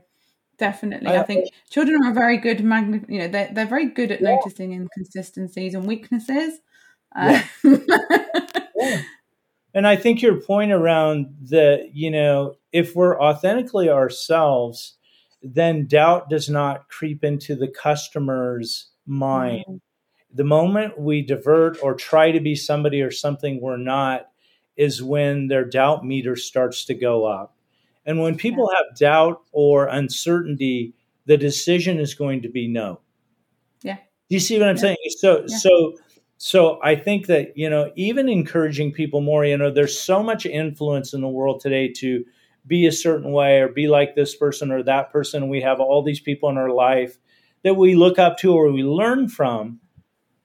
definitely 0.58 1.10
I, 1.10 1.20
I, 1.20 1.22
think 1.24 1.50
children 1.68 2.02
are 2.04 2.14
very 2.14 2.38
good 2.38 2.64
magni- 2.64 3.04
you 3.08 3.20
know 3.20 3.28
they're, 3.28 3.50
they're 3.52 3.66
very 3.66 3.90
good 3.90 4.10
at 4.10 4.22
yeah. 4.22 4.36
noticing 4.36 4.72
inconsistencies 4.72 5.74
and 5.74 5.86
weaknesses 5.86 6.60
uh, 7.14 7.42
and 9.74 9.86
I 9.86 9.96
think 9.96 10.22
your 10.22 10.40
point 10.40 10.70
around 10.70 11.34
the, 11.42 11.90
you 11.92 12.10
know, 12.10 12.54
if 12.72 12.94
we're 12.94 13.20
authentically 13.20 13.88
ourselves, 13.88 14.94
then 15.42 15.86
doubt 15.86 16.30
does 16.30 16.48
not 16.48 16.88
creep 16.88 17.24
into 17.24 17.56
the 17.56 17.68
customer's 17.68 18.86
mind. 19.04 19.64
Mm-hmm. 19.68 19.76
The 20.36 20.44
moment 20.44 20.98
we 20.98 21.22
divert 21.22 21.82
or 21.82 21.94
try 21.94 22.30
to 22.30 22.40
be 22.40 22.54
somebody 22.54 23.02
or 23.02 23.10
something 23.10 23.60
we're 23.60 23.76
not 23.76 24.28
is 24.76 25.02
when 25.02 25.48
their 25.48 25.64
doubt 25.64 26.04
meter 26.04 26.36
starts 26.36 26.84
to 26.86 26.94
go 26.94 27.24
up. 27.24 27.56
And 28.06 28.20
when 28.20 28.36
people 28.36 28.68
yeah. 28.70 28.78
have 28.78 28.96
doubt 28.96 29.42
or 29.52 29.86
uncertainty, 29.86 30.94
the 31.26 31.36
decision 31.36 31.98
is 31.98 32.14
going 32.14 32.42
to 32.42 32.48
be 32.48 32.68
no. 32.68 33.00
Yeah. 33.82 33.96
Do 33.96 34.36
you 34.36 34.40
see 34.40 34.58
what 34.58 34.68
I'm 34.68 34.76
yeah. 34.76 34.82
saying? 34.82 34.96
So 35.18 35.44
yeah. 35.46 35.56
so 35.56 35.94
so 36.46 36.78
I 36.82 36.94
think 36.94 37.28
that, 37.28 37.56
you 37.56 37.70
know, 37.70 37.90
even 37.96 38.28
encouraging 38.28 38.92
people 38.92 39.22
more, 39.22 39.46
you 39.46 39.56
know, 39.56 39.70
there's 39.70 39.98
so 39.98 40.22
much 40.22 40.44
influence 40.44 41.14
in 41.14 41.22
the 41.22 41.26
world 41.26 41.58
today 41.58 41.90
to 41.94 42.22
be 42.66 42.86
a 42.86 42.92
certain 42.92 43.32
way 43.32 43.60
or 43.60 43.68
be 43.68 43.88
like 43.88 44.14
this 44.14 44.36
person 44.36 44.70
or 44.70 44.82
that 44.82 45.10
person. 45.10 45.48
We 45.48 45.62
have 45.62 45.80
all 45.80 46.02
these 46.02 46.20
people 46.20 46.50
in 46.50 46.58
our 46.58 46.68
life 46.68 47.16
that 47.62 47.76
we 47.76 47.94
look 47.94 48.18
up 48.18 48.36
to 48.40 48.52
or 48.52 48.70
we 48.70 48.82
learn 48.82 49.26
from. 49.28 49.80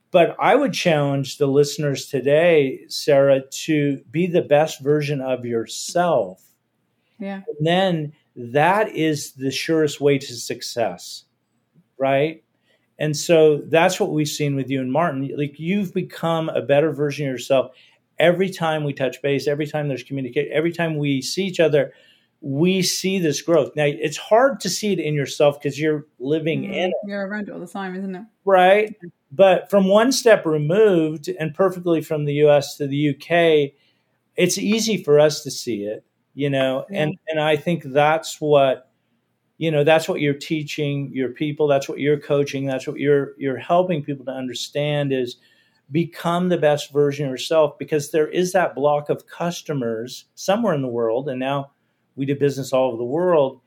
But 0.09 0.37
I 0.39 0.55
would 0.55 0.71
challenge 0.71 1.37
the 1.37 1.47
listeners 1.47 2.05
today, 2.05 2.85
Sarah, 2.87 3.41
to 3.65 4.01
be 4.09 4.25
the 4.25 4.41
best 4.41 4.79
version 4.79 5.19
of 5.19 5.43
yourself. 5.43 6.41
Yeah. 7.19 7.41
And 7.45 7.67
then 7.67 8.13
that 8.37 8.95
is 8.95 9.33
the 9.33 9.51
surest 9.51 9.99
way 9.99 10.17
to 10.17 10.33
success, 10.33 11.25
right? 11.97 12.41
And 12.99 13.15
so 13.15 13.61
that's 13.65 13.99
what 13.99 14.11
we've 14.11 14.27
seen 14.27 14.55
with 14.55 14.69
you 14.69 14.81
and 14.81 14.91
Martin. 14.91 15.31
Like 15.35 15.57
you've 15.57 15.93
become 15.93 16.49
a 16.49 16.61
better 16.61 16.91
version 16.91 17.27
of 17.27 17.31
yourself 17.31 17.71
every 18.19 18.49
time 18.49 18.83
we 18.83 18.93
touch 18.93 19.21
base, 19.21 19.47
every 19.47 19.65
time 19.65 19.87
there's 19.87 20.03
communication, 20.03 20.51
every 20.53 20.73
time 20.73 20.97
we 20.97 21.21
see 21.21 21.45
each 21.45 21.59
other, 21.59 21.93
we 22.41 22.81
see 22.81 23.19
this 23.19 23.41
growth. 23.41 23.71
Now 23.75 23.85
it's 23.85 24.17
hard 24.17 24.59
to 24.61 24.69
see 24.69 24.93
it 24.93 24.99
in 24.99 25.13
yourself 25.13 25.59
because 25.59 25.79
you're 25.79 26.05
living 26.19 26.63
mm-hmm. 26.63 26.73
in 26.73 26.89
it. 26.89 26.95
You're 27.05 27.27
around 27.27 27.47
it 27.47 27.51
all 27.51 27.59
the 27.59 27.67
time, 27.67 27.95
isn't 27.95 28.15
it? 28.15 28.23
Right. 28.45 28.95
But 29.31 29.69
from 29.69 29.87
one 29.87 30.11
step 30.11 30.45
removed 30.45 31.29
and 31.29 31.53
perfectly 31.53 32.01
from 32.01 32.25
the 32.25 32.33
US 32.45 32.77
to 32.77 32.87
the 32.87 33.09
UK, 33.09 33.73
it's 34.35 34.57
easy 34.57 35.03
for 35.03 35.19
us 35.19 35.43
to 35.43 35.51
see 35.51 35.83
it, 35.83 36.05
you 36.33 36.49
know, 36.49 36.85
and 36.89 37.17
and 37.27 37.39
I 37.39 37.55
think 37.57 37.83
that's 37.83 38.39
what 38.39 38.88
you 39.59 39.69
know 39.69 39.83
that's 39.83 40.09
what 40.09 40.21
you're 40.21 40.33
teaching 40.33 41.11
your 41.13 41.29
people 41.29 41.67
that's 41.67 41.87
what 41.87 41.99
you're 41.99 42.19
coaching 42.19 42.65
that's 42.65 42.87
what 42.87 42.97
you're 42.97 43.35
you're 43.37 43.57
helping 43.57 44.03
people 44.03 44.25
to 44.25 44.31
understand 44.31 45.13
is 45.13 45.35
become 45.91 46.49
the 46.49 46.57
best 46.57 46.91
version 46.91 47.25
of 47.25 47.31
yourself 47.31 47.77
because 47.77 48.09
there 48.11 48.27
is 48.27 48.53
that 48.53 48.73
block 48.73 49.09
of 49.09 49.27
customers 49.27 50.25
somewhere 50.33 50.73
in 50.73 50.81
the 50.81 50.87
world 50.87 51.29
and 51.29 51.39
now 51.39 51.69
we 52.15 52.25
do 52.25 52.35
business 52.35 52.73
all 52.73 52.87
over 52.87 52.97
the 52.97 53.03
world 53.03 53.61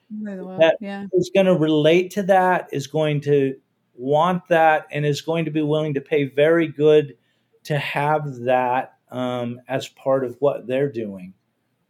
that 0.59 0.77
yeah. 0.81 1.07
is 1.13 1.31
going 1.33 1.47
to 1.47 1.55
relate 1.55 2.11
to 2.11 2.23
that 2.23 2.69
is 2.73 2.87
going 2.87 3.21
to 3.21 3.55
want 3.95 4.43
that 4.49 4.87
and 4.91 5.07
is 5.07 5.21
going 5.21 5.45
to 5.45 5.51
be 5.51 5.63
willing 5.63 5.95
to 5.95 6.01
pay 6.01 6.25
very 6.25 6.67
good 6.69 7.17
to 7.65 7.79
have 7.79 8.35
that 8.41 8.95
um, 9.11 9.61
as 9.69 9.89
part 9.89 10.25
of 10.25 10.37
what 10.41 10.67
they're 10.67 10.91
doing 10.91 11.35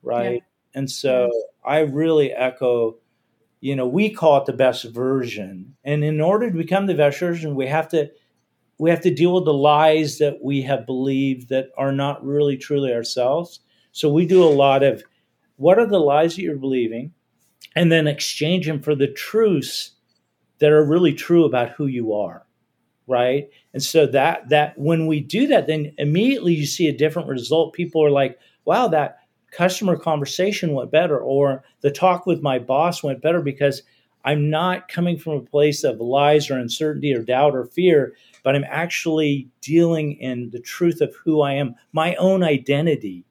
right 0.03 0.43
yeah. 0.43 0.79
and 0.79 0.91
so 0.91 1.31
i 1.65 1.81
really 1.81 2.33
echo 2.33 2.97
you 3.62 3.77
know 3.77 3.87
we 3.87 4.11
call 4.11 4.38
it 4.38 4.46
the 4.46 4.53
best 4.53 4.85
version. 4.85 5.77
And 5.85 6.05
in 6.05 6.20
order 6.20 6.51
to 6.51 6.57
become 6.57 6.87
the 6.87 6.94
best 6.94 7.20
version 7.20 7.55
we 7.55 7.66
have 7.68 7.88
to 7.90 8.11
we 8.79 8.90
have 8.90 9.01
to 9.03 9.14
deal 9.14 9.35
with 9.35 9.44
the 9.44 9.55
lies 9.55 10.18
that 10.18 10.42
we 10.42 10.62
have 10.62 10.85
believed 10.87 11.48
that 11.51 11.68
are 11.79 11.92
not 11.92 12.25
really 12.27 12.57
truly 12.57 12.92
ourselves. 12.92 13.61
So 13.92 14.12
we 14.12 14.27
do 14.27 14.42
a 14.42 14.46
lot 14.51 14.83
of 14.83 15.05
what 15.57 15.79
are 15.79 15.87
the 15.87 16.01
lies 16.01 16.35
that 16.37 16.42
you're 16.42 16.57
believing? 16.57 17.12
And 17.77 17.92
then 17.92 18.07
exchange 18.09 18.66
them 18.66 18.83
for 18.83 18.96
the 18.96 19.07
truths 19.07 19.92
that 20.59 20.72
are 20.72 20.85
really 20.85 21.14
true 21.14 21.44
about 21.44 21.70
who 21.70 21.87
you 21.87 22.12
are 22.12 22.46
right? 23.09 23.51
And 23.75 23.83
so 23.83 24.07
that 24.07 24.48
that 24.48 24.79
when 24.79 25.07
we 25.07 25.20
do 25.20 25.46
that 25.48 25.66
then 25.66 25.92
immediately 25.98 26.55
you 26.55 26.66
see 26.66 26.88
a 26.88 26.96
different 26.96 27.29
result. 27.29 27.75
People 27.75 28.05
are 28.05 28.11
like 28.11 28.38
wow 28.64 28.88
that 28.88 29.18
customer 29.53 29.97
conversation 29.97 30.73
went 30.73 30.91
better 30.91 31.19
or 31.19 31.62
the 31.83 31.91
talk 31.91 32.27
with 32.27 32.43
my 32.43 32.59
boss 32.59 33.03
went 33.03 33.23
better 33.23 33.41
because 33.41 33.83
I'm 34.25 34.51
not 34.51 34.88
coming 34.88 35.19
from 35.19 35.35
a 35.35 35.41
place 35.41 35.85
of 35.85 36.01
lies 36.01 36.51
or 36.51 36.59
uncertainty 36.59 37.15
or 37.15 37.23
doubt 37.23 37.55
or 37.55 37.67
fear, 37.67 38.15
but 38.43 38.55
I'm 38.55 38.65
actually 38.69 39.49
dealing 39.61 40.12
in 40.15 40.51
the 40.51 40.61
truth 40.61 41.01
of 41.01 41.15
who 41.25 41.43
I 41.43 41.55
am. 41.55 41.75
My 41.93 42.15
own 42.17 42.43
identity 42.43 43.25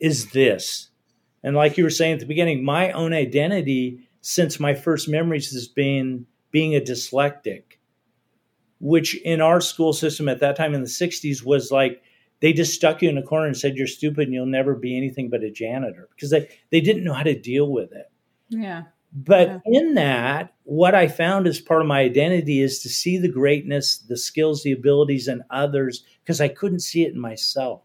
is 0.00 0.32
this. 0.32 0.88
And 1.42 1.54
like 1.54 1.76
you 1.76 1.84
were 1.84 1.90
saying 1.90 2.14
at 2.14 2.20
the 2.20 2.26
beginning, 2.26 2.64
my 2.64 2.92
own 2.92 3.12
identity 3.12 4.08
since 4.20 4.60
my 4.60 4.74
first 4.74 5.08
memories 5.08 5.52
has 5.52 5.68
been 5.68 6.26
being 6.50 6.74
a 6.74 6.80
dyslexic, 6.80 7.62
which 8.80 9.20
in 9.22 9.40
our 9.40 9.60
school 9.60 9.92
system 9.92 10.28
at 10.28 10.40
that 10.40 10.56
time 10.56 10.74
in 10.74 10.82
the 10.82 10.88
60s 10.88 11.44
was 11.44 11.70
like 11.70 12.02
they 12.42 12.52
just 12.52 12.74
stuck 12.74 13.00
you 13.00 13.08
in 13.08 13.16
a 13.16 13.22
corner 13.22 13.46
and 13.46 13.56
said 13.56 13.76
you're 13.76 13.86
stupid 13.86 14.24
and 14.24 14.34
you'll 14.34 14.46
never 14.46 14.74
be 14.74 14.96
anything 14.96 15.30
but 15.30 15.44
a 15.44 15.50
janitor 15.50 16.08
because 16.14 16.30
they, 16.30 16.48
they 16.70 16.80
didn't 16.80 17.04
know 17.04 17.14
how 17.14 17.22
to 17.22 17.38
deal 17.38 17.70
with 17.70 17.92
it. 17.92 18.10
Yeah. 18.50 18.82
But 19.12 19.48
yeah. 19.48 19.60
in 19.66 19.94
that, 19.94 20.52
what 20.64 20.94
I 20.94 21.06
found 21.06 21.46
as 21.46 21.60
part 21.60 21.82
of 21.82 21.86
my 21.86 22.00
identity 22.00 22.60
is 22.60 22.80
to 22.80 22.88
see 22.88 23.16
the 23.16 23.28
greatness, 23.28 23.98
the 23.98 24.16
skills, 24.16 24.64
the 24.64 24.72
abilities 24.72 25.28
in 25.28 25.44
others 25.50 26.04
because 26.24 26.40
I 26.40 26.48
couldn't 26.48 26.80
see 26.80 27.04
it 27.04 27.14
in 27.14 27.20
myself, 27.20 27.82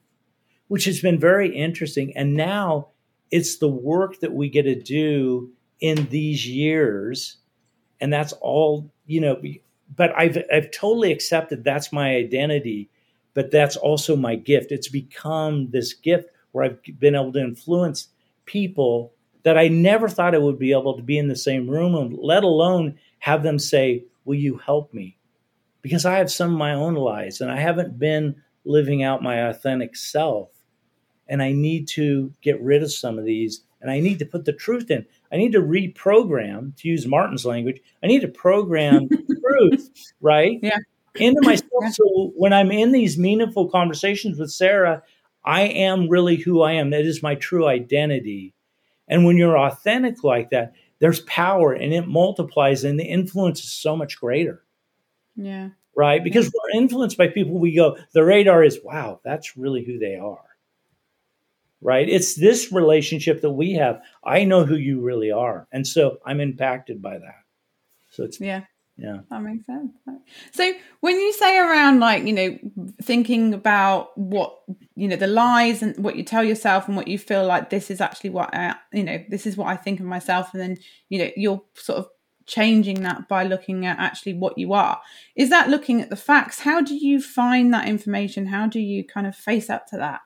which 0.70 0.86
has 0.86 1.02
been 1.02 1.20
very 1.20 1.56
interesting. 1.56 2.18
And 2.18 2.34
now 2.34 2.88
it's 3.30 3.58
the 3.58 3.68
work 3.68 4.22
that 4.22 4.34
we 4.34 4.50
get 4.50 4.64
to 4.64 4.76
do 4.76 5.52
in 5.80 6.08
these 6.08 6.48
years. 6.48 7.38
And 8.02 8.12
that's 8.12 8.34
all, 8.42 8.92
you 9.06 9.22
know, 9.22 9.40
but 9.96 10.18
I've, 10.18 10.40
I've 10.52 10.72
totally 10.72 11.12
accepted 11.12 11.64
that's 11.64 11.94
my 11.94 12.16
identity 12.16 12.90
but 13.38 13.52
that's 13.52 13.78
also 13.78 14.16
my 14.16 14.34
gift. 14.34 14.72
It's 14.72 14.88
become 14.88 15.70
this 15.70 15.94
gift 15.94 16.32
where 16.54 16.66
I've 16.66 16.80
been 16.98 17.14
able 17.14 17.32
to 17.34 17.40
influence 17.40 18.08
people 18.46 19.14
that 19.44 19.60
I 19.60 19.68
never 19.68 20.10
thought 20.10 20.34
I 20.34 20.40
would 20.40 20.58
be 20.58 20.72
able 20.72 20.98
to 20.98 21.04
be 21.04 21.20
in 21.20 21.28
the 21.28 21.36
same 21.36 21.70
room 21.70 21.94
and 21.94 22.18
let 22.18 22.44
alone 22.44 22.98
have 23.20 23.44
them 23.44 23.60
say, 23.60 24.06
Will 24.26 24.40
you 24.40 24.58
help 24.58 24.92
me? 24.92 25.20
Because 25.84 26.04
I 26.04 26.18
have 26.18 26.32
some 26.32 26.52
of 26.52 26.58
my 26.58 26.74
own 26.74 26.96
lies 26.96 27.40
and 27.40 27.52
I 27.52 27.58
haven't 27.58 28.00
been 28.00 28.42
living 28.66 29.04
out 29.04 29.22
my 29.22 29.36
authentic 29.50 29.96
self. 29.96 30.50
And 31.28 31.40
I 31.40 31.52
need 31.52 31.88
to 31.90 32.34
get 32.42 32.60
rid 32.60 32.82
of 32.82 32.92
some 32.92 33.20
of 33.20 33.26
these 33.26 33.62
and 33.82 33.92
I 33.92 34.00
need 34.00 34.18
to 34.18 34.26
put 34.26 34.46
the 34.46 34.54
truth 34.54 34.90
in. 34.90 35.06
I 35.32 35.38
need 35.38 35.52
to 35.52 35.62
reprogram, 35.62 36.76
to 36.78 36.88
use 36.88 37.06
Martin's 37.06 37.46
language, 37.46 37.82
I 38.02 38.08
need 38.08 38.22
to 38.22 38.30
program 38.30 39.08
truth, 39.44 39.92
right? 40.22 40.58
Yeah 40.64 40.80
into 41.20 41.42
myself. 41.42 41.94
So 41.94 42.32
when 42.36 42.54
I'm 42.54 42.72
in 42.72 42.92
these 42.92 43.18
meaningful 43.18 43.70
conversations 43.70 44.40
with 44.40 44.52
Sarah, 44.52 45.04
I 45.44 45.62
am 45.62 46.10
really 46.10 46.36
who 46.36 46.62
I 46.62 46.74
am. 46.74 46.90
That 46.90 47.06
is 47.06 47.24
my 47.24 47.36
true 47.36 47.68
identity. 47.68 48.54
And 49.08 49.26
when 49.26 49.38
you're 49.38 49.58
authentic 49.58 50.24
like 50.24 50.50
that, 50.50 50.74
there's 51.00 51.22
power 51.22 51.74
and 51.74 51.94
it 51.94 52.08
multiplies 52.08 52.84
and 52.84 53.00
the 53.00 53.06
influence 53.06 53.60
is 53.64 53.72
so 53.72 53.96
much 53.96 54.20
greater. 54.20 54.64
Yeah. 55.36 55.70
right? 55.98 56.24
Because 56.24 56.46
we're 56.46 56.80
influenced 56.80 57.18
by 57.18 57.28
people. 57.28 57.60
We 57.60 57.76
go, 57.76 57.98
the 58.14 58.24
radar 58.24 58.64
is, 58.64 58.80
wow, 58.82 59.20
that's 59.26 59.58
really 59.58 59.84
who 59.84 59.98
they 59.98 60.16
are, 60.16 60.46
right? 61.82 62.08
It's 62.08 62.36
this 62.36 62.72
relationship 62.72 63.42
that 63.42 63.50
we 63.50 63.74
have. 63.74 64.02
I 64.24 64.46
know 64.46 64.64
who 64.64 64.76
you 64.76 65.02
really 65.02 65.32
are, 65.32 65.68
and 65.72 65.86
so 65.86 66.20
I'm 66.24 66.40
impacted 66.40 67.02
by 67.02 67.18
that. 67.18 67.44
So 68.12 68.24
it's 68.24 68.40
yeah, 68.40 68.64
yeah, 68.98 69.20
that 69.30 69.42
makes 69.44 69.66
sense. 69.68 69.92
So 70.52 70.74
when 71.02 71.20
you 71.20 71.32
say 71.34 71.60
around 71.60 72.00
like 72.00 72.24
you 72.24 72.34
know 72.34 72.58
thinking 73.04 73.54
about 73.54 74.18
what 74.18 74.58
you 74.96 75.08
know 75.08 75.16
the 75.16 75.28
lies 75.28 75.84
and 75.84 75.96
what 76.04 76.16
you 76.16 76.24
tell 76.24 76.44
yourself 76.44 76.88
and 76.88 76.98
what 76.98 77.08
you 77.08 77.20
feel 77.20 77.46
like 77.46 77.70
this 77.70 77.92
is 77.92 78.02
actually 78.02 78.32
what 78.32 78.50
I, 78.54 78.76
you 78.92 79.04
know 79.04 79.24
this 79.30 79.46
is 79.46 79.56
what 79.56 79.68
I 79.68 79.76
think 79.76 80.00
of 80.00 80.08
myself, 80.08 80.52
and 80.54 80.62
then 80.62 80.78
you 81.10 81.20
know 81.20 81.30
you're 81.36 81.62
sort 81.76 82.00
of 82.00 82.08
changing 82.48 83.04
that 83.04 83.28
by 83.28 83.44
looking 83.44 83.86
at 83.86 84.00
actually 84.00 84.34
what 84.34 84.58
you 84.58 84.74
are. 84.74 85.00
Is 85.36 85.50
that 85.52 85.70
looking 85.70 86.02
at 86.02 86.10
the 86.10 86.16
facts? 86.16 86.62
How 86.62 86.82
do 86.82 86.96
you 86.96 87.22
find 87.22 87.72
that 87.74 87.88
information? 87.88 88.48
How 88.48 88.66
do 88.66 88.80
you 88.80 89.04
kind 89.04 89.28
of 89.28 89.36
face 89.36 89.70
up 89.70 89.86
to 89.88 89.98
that? 89.98 90.22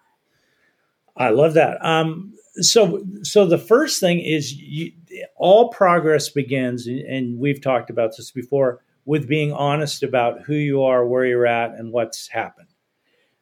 I 1.17 1.29
love 1.29 1.53
that. 1.55 1.83
Um, 1.85 2.33
so, 2.55 3.03
so 3.23 3.45
the 3.45 3.57
first 3.57 3.99
thing 3.99 4.19
is 4.19 4.53
you, 4.53 4.91
all 5.37 5.69
progress 5.69 6.29
begins, 6.29 6.87
and 6.87 7.37
we've 7.39 7.61
talked 7.61 7.89
about 7.89 8.11
this 8.17 8.31
before, 8.31 8.81
with 9.05 9.27
being 9.27 9.51
honest 9.51 10.03
about 10.03 10.41
who 10.41 10.55
you 10.55 10.83
are, 10.83 11.05
where 11.05 11.25
you're 11.25 11.45
at, 11.45 11.71
and 11.71 11.91
what's 11.91 12.27
happened. 12.27 12.67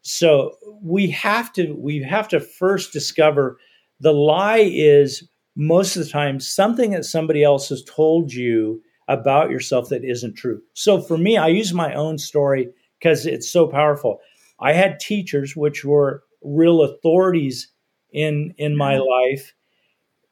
So 0.01 0.55
we 0.81 1.09
have 1.11 1.51
to 1.53 1.73
we 1.73 2.01
have 2.03 2.27
to 2.29 2.39
first 2.39 2.93
discover 2.93 3.59
the 3.99 4.13
lie 4.13 4.69
is 4.71 5.27
most 5.55 5.95
of 5.95 6.03
the 6.03 6.09
time 6.09 6.39
something 6.39 6.91
that 6.91 7.03
somebody 7.03 7.43
else 7.43 7.69
has 7.69 7.83
told 7.83 8.31
you 8.31 8.81
about 9.09 9.49
yourself 9.49 9.89
that 9.89 10.05
isn't 10.05 10.35
true. 10.35 10.61
So 10.73 11.01
for 11.01 11.17
me, 11.17 11.37
I 11.37 11.47
use 11.47 11.73
my 11.73 11.93
own 11.93 12.17
story 12.17 12.69
because 12.99 13.25
it's 13.25 13.51
so 13.51 13.67
powerful. 13.67 14.19
I 14.61 14.73
had 14.73 14.99
teachers 14.99 15.55
which 15.55 15.83
were 15.83 16.23
real 16.41 16.81
authorities 16.81 17.71
in 18.11 18.53
in 18.57 18.75
my 18.75 18.97
life 18.97 19.53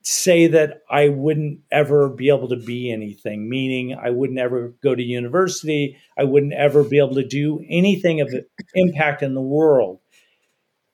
say 0.02 0.48
that 0.48 0.84
I 0.90 1.10
wouldn't 1.10 1.60
ever 1.70 2.08
be 2.08 2.30
able 2.30 2.48
to 2.48 2.56
be 2.56 2.92
anything, 2.92 3.50
meaning 3.50 3.94
I 3.94 4.10
wouldn't 4.10 4.40
ever 4.40 4.74
go 4.82 4.96
to 4.96 5.04
university, 5.04 5.98
I 6.18 6.24
wouldn't 6.24 6.54
ever 6.54 6.84
be 6.84 6.98
able 6.98 7.16
to 7.16 7.28
do 7.28 7.62
anything 7.68 8.22
of 8.22 8.34
impact 8.74 9.22
in 9.22 9.34
the 9.34 9.42
world. 9.42 10.00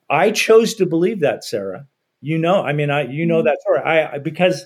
I 0.10 0.32
chose 0.32 0.73
to 0.76 0.88
believe 0.88 1.19
that, 1.19 1.43
Sarah. 1.43 1.88
You 2.21 2.39
know, 2.39 2.63
I 2.63 2.73
mean, 2.73 2.89
I 2.89 3.04
you 3.04 3.26
know 3.26 3.39
mm-hmm. 3.39 3.45
that 3.45 3.62
story. 3.62 3.80
I 3.82 4.17
because 4.17 4.65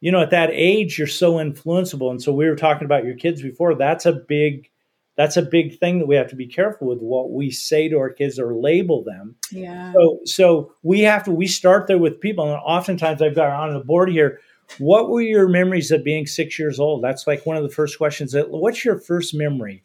you 0.00 0.12
know 0.12 0.20
at 0.20 0.30
that 0.30 0.50
age 0.52 0.96
you're 0.98 1.08
so 1.08 1.34
influenceable, 1.34 2.10
and 2.10 2.22
so 2.22 2.32
we 2.32 2.46
were 2.46 2.56
talking 2.56 2.84
about 2.84 3.04
your 3.04 3.16
kids 3.16 3.42
before. 3.42 3.74
That's 3.74 4.06
a 4.06 4.12
big 4.12 4.70
that's 5.18 5.36
a 5.36 5.42
big 5.42 5.80
thing 5.80 5.98
that 5.98 6.06
we 6.06 6.14
have 6.14 6.30
to 6.30 6.36
be 6.36 6.46
careful 6.46 6.86
with 6.86 7.00
what 7.00 7.32
we 7.32 7.50
say 7.50 7.88
to 7.88 7.98
our 7.98 8.08
kids 8.08 8.38
or 8.38 8.54
label 8.54 9.02
them. 9.02 9.34
Yeah. 9.50 9.92
So 9.92 10.20
so 10.24 10.72
we 10.84 11.00
have 11.00 11.24
to 11.24 11.32
we 11.32 11.48
start 11.48 11.88
there 11.88 11.98
with 11.98 12.20
people, 12.20 12.44
and 12.44 12.62
oftentimes 12.64 13.20
I've 13.20 13.34
got 13.34 13.50
on 13.50 13.74
the 13.74 13.80
board 13.80 14.10
here. 14.10 14.40
What 14.78 15.10
were 15.10 15.20
your 15.20 15.48
memories 15.48 15.90
of 15.90 16.04
being 16.04 16.26
six 16.26 16.56
years 16.56 16.78
old? 16.78 17.02
That's 17.02 17.26
like 17.26 17.44
one 17.44 17.56
of 17.56 17.64
the 17.64 17.68
first 17.68 17.98
questions. 17.98 18.30
That 18.30 18.50
what's 18.50 18.84
your 18.84 18.96
first 18.96 19.34
memory 19.34 19.82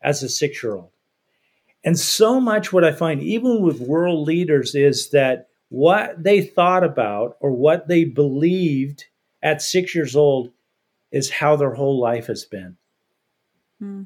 as 0.00 0.22
a 0.22 0.28
six 0.30 0.62
year 0.62 0.74
old? 0.74 0.90
And 1.84 1.98
so 1.98 2.40
much 2.40 2.72
what 2.72 2.84
I 2.84 2.92
find, 2.92 3.20
even 3.22 3.60
with 3.60 3.78
world 3.78 4.26
leaders, 4.26 4.74
is 4.74 5.10
that 5.10 5.48
what 5.68 6.22
they 6.22 6.40
thought 6.40 6.82
about 6.82 7.36
or 7.40 7.50
what 7.50 7.88
they 7.88 8.04
believed 8.04 9.04
at 9.42 9.60
six 9.60 9.94
years 9.94 10.16
old 10.16 10.50
is 11.10 11.28
how 11.28 11.56
their 11.56 11.74
whole 11.74 12.00
life 12.00 12.28
has 12.28 12.46
been. 12.46 12.78
Hmm. 13.78 14.04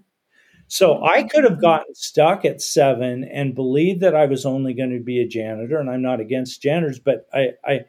So 0.68 1.04
I 1.04 1.22
could 1.22 1.44
have 1.44 1.60
gotten 1.60 1.94
stuck 1.94 2.44
at 2.44 2.60
seven 2.60 3.24
and 3.24 3.54
believed 3.54 4.00
that 4.00 4.16
I 4.16 4.26
was 4.26 4.44
only 4.44 4.74
going 4.74 4.90
to 4.90 5.02
be 5.02 5.20
a 5.20 5.28
janitor, 5.28 5.78
and 5.78 5.88
I'm 5.88 6.02
not 6.02 6.20
against 6.20 6.62
janitors, 6.62 6.98
but 6.98 7.28
I, 7.32 7.50
I 7.64 7.80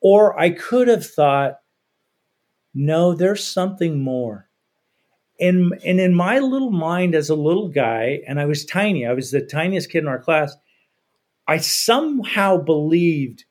or 0.00 0.38
I 0.38 0.50
could 0.50 0.88
have 0.88 1.04
thought, 1.04 1.60
no, 2.74 3.14
there's 3.14 3.44
something 3.44 4.00
more. 4.00 4.48
And, 5.40 5.72
and 5.84 5.98
in 6.00 6.14
my 6.14 6.38
little 6.38 6.70
mind 6.70 7.14
as 7.14 7.28
a 7.28 7.34
little 7.34 7.68
guy, 7.68 8.20
and 8.26 8.38
I 8.38 8.46
was 8.46 8.64
tiny, 8.64 9.04
I 9.04 9.12
was 9.12 9.30
the 9.30 9.40
tiniest 9.40 9.90
kid 9.90 9.98
in 9.98 10.08
our 10.08 10.18
class, 10.18 10.54
I 11.48 11.58
somehow 11.58 12.58
believed 12.58 13.44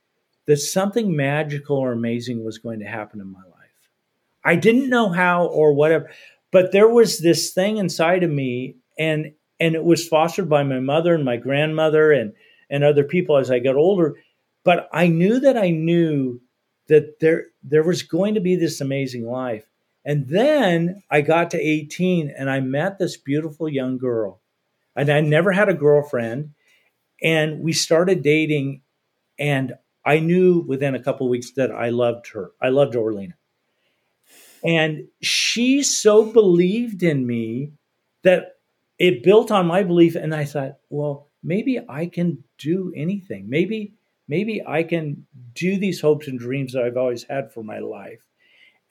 that 0.45 0.57
something 0.57 1.15
magical 1.15 1.77
or 1.77 1.91
amazing 1.91 2.43
was 2.43 2.57
going 2.57 2.79
to 2.79 2.85
happen 2.85 3.19
in 3.19 3.31
my 3.31 3.39
life. 3.39 3.89
I 4.43 4.55
didn't 4.55 4.89
know 4.89 5.09
how 5.09 5.47
or 5.47 5.73
whatever, 5.73 6.09
but 6.51 6.71
there 6.71 6.89
was 6.89 7.19
this 7.19 7.53
thing 7.53 7.77
inside 7.77 8.23
of 8.23 8.31
me 8.31 8.77
and 8.97 9.33
and 9.59 9.75
it 9.75 9.83
was 9.83 10.07
fostered 10.07 10.49
by 10.49 10.63
my 10.63 10.79
mother 10.79 11.15
and 11.15 11.23
my 11.23 11.37
grandmother 11.37 12.11
and 12.11 12.33
and 12.69 12.83
other 12.83 13.03
people 13.03 13.37
as 13.37 13.51
I 13.51 13.59
got 13.59 13.75
older. 13.75 14.15
But 14.63 14.89
I 14.91 15.07
knew 15.07 15.39
that 15.39 15.57
I 15.57 15.69
knew 15.69 16.41
that 16.87 17.19
there 17.19 17.45
there 17.63 17.83
was 17.83 18.03
going 18.03 18.35
to 18.35 18.41
be 18.41 18.55
this 18.55 18.81
amazing 18.81 19.25
life. 19.25 19.65
And 20.03 20.27
then 20.27 21.03
I 21.09 21.21
got 21.21 21.51
to 21.51 21.59
18 21.59 22.31
and 22.37 22.49
I 22.49 22.59
met 22.59 22.99
this 22.99 23.17
beautiful 23.17 23.67
young 23.67 23.97
girl. 23.97 24.41
And 24.95 25.09
I 25.09 25.21
never 25.21 25.51
had 25.51 25.67
a 25.67 25.73
girlfriend. 25.73 26.51
And 27.23 27.61
we 27.61 27.73
started 27.73 28.21
dating 28.21 28.81
and 29.39 29.73
I 30.05 30.19
knew 30.19 30.63
within 30.67 30.93
a 30.93 31.01
couple 31.03 31.27
weeks 31.27 31.51
that 31.53 31.71
I 31.71 31.89
loved 31.89 32.27
her. 32.33 32.51
I 32.61 32.69
loved 32.69 32.93
Orlena 32.93 33.33
and 34.65 35.07
she 35.21 35.83
so 35.83 36.25
believed 36.25 37.03
in 37.03 37.27
me 37.27 37.73
that 38.23 38.55
it 38.97 39.23
built 39.23 39.51
on 39.51 39.67
my 39.67 39.83
belief. 39.83 40.15
And 40.15 40.33
I 40.33 40.45
thought, 40.45 40.77
well, 40.89 41.29
maybe 41.43 41.79
I 41.87 42.07
can 42.07 42.43
do 42.57 42.91
anything. 42.95 43.47
Maybe, 43.47 43.93
maybe 44.27 44.63
I 44.65 44.81
can 44.81 45.27
do 45.53 45.77
these 45.77 46.01
hopes 46.01 46.27
and 46.27 46.39
dreams 46.39 46.73
that 46.73 46.83
I've 46.83 46.97
always 46.97 47.23
had 47.23 47.51
for 47.53 47.63
my 47.63 47.79
life. 47.79 48.21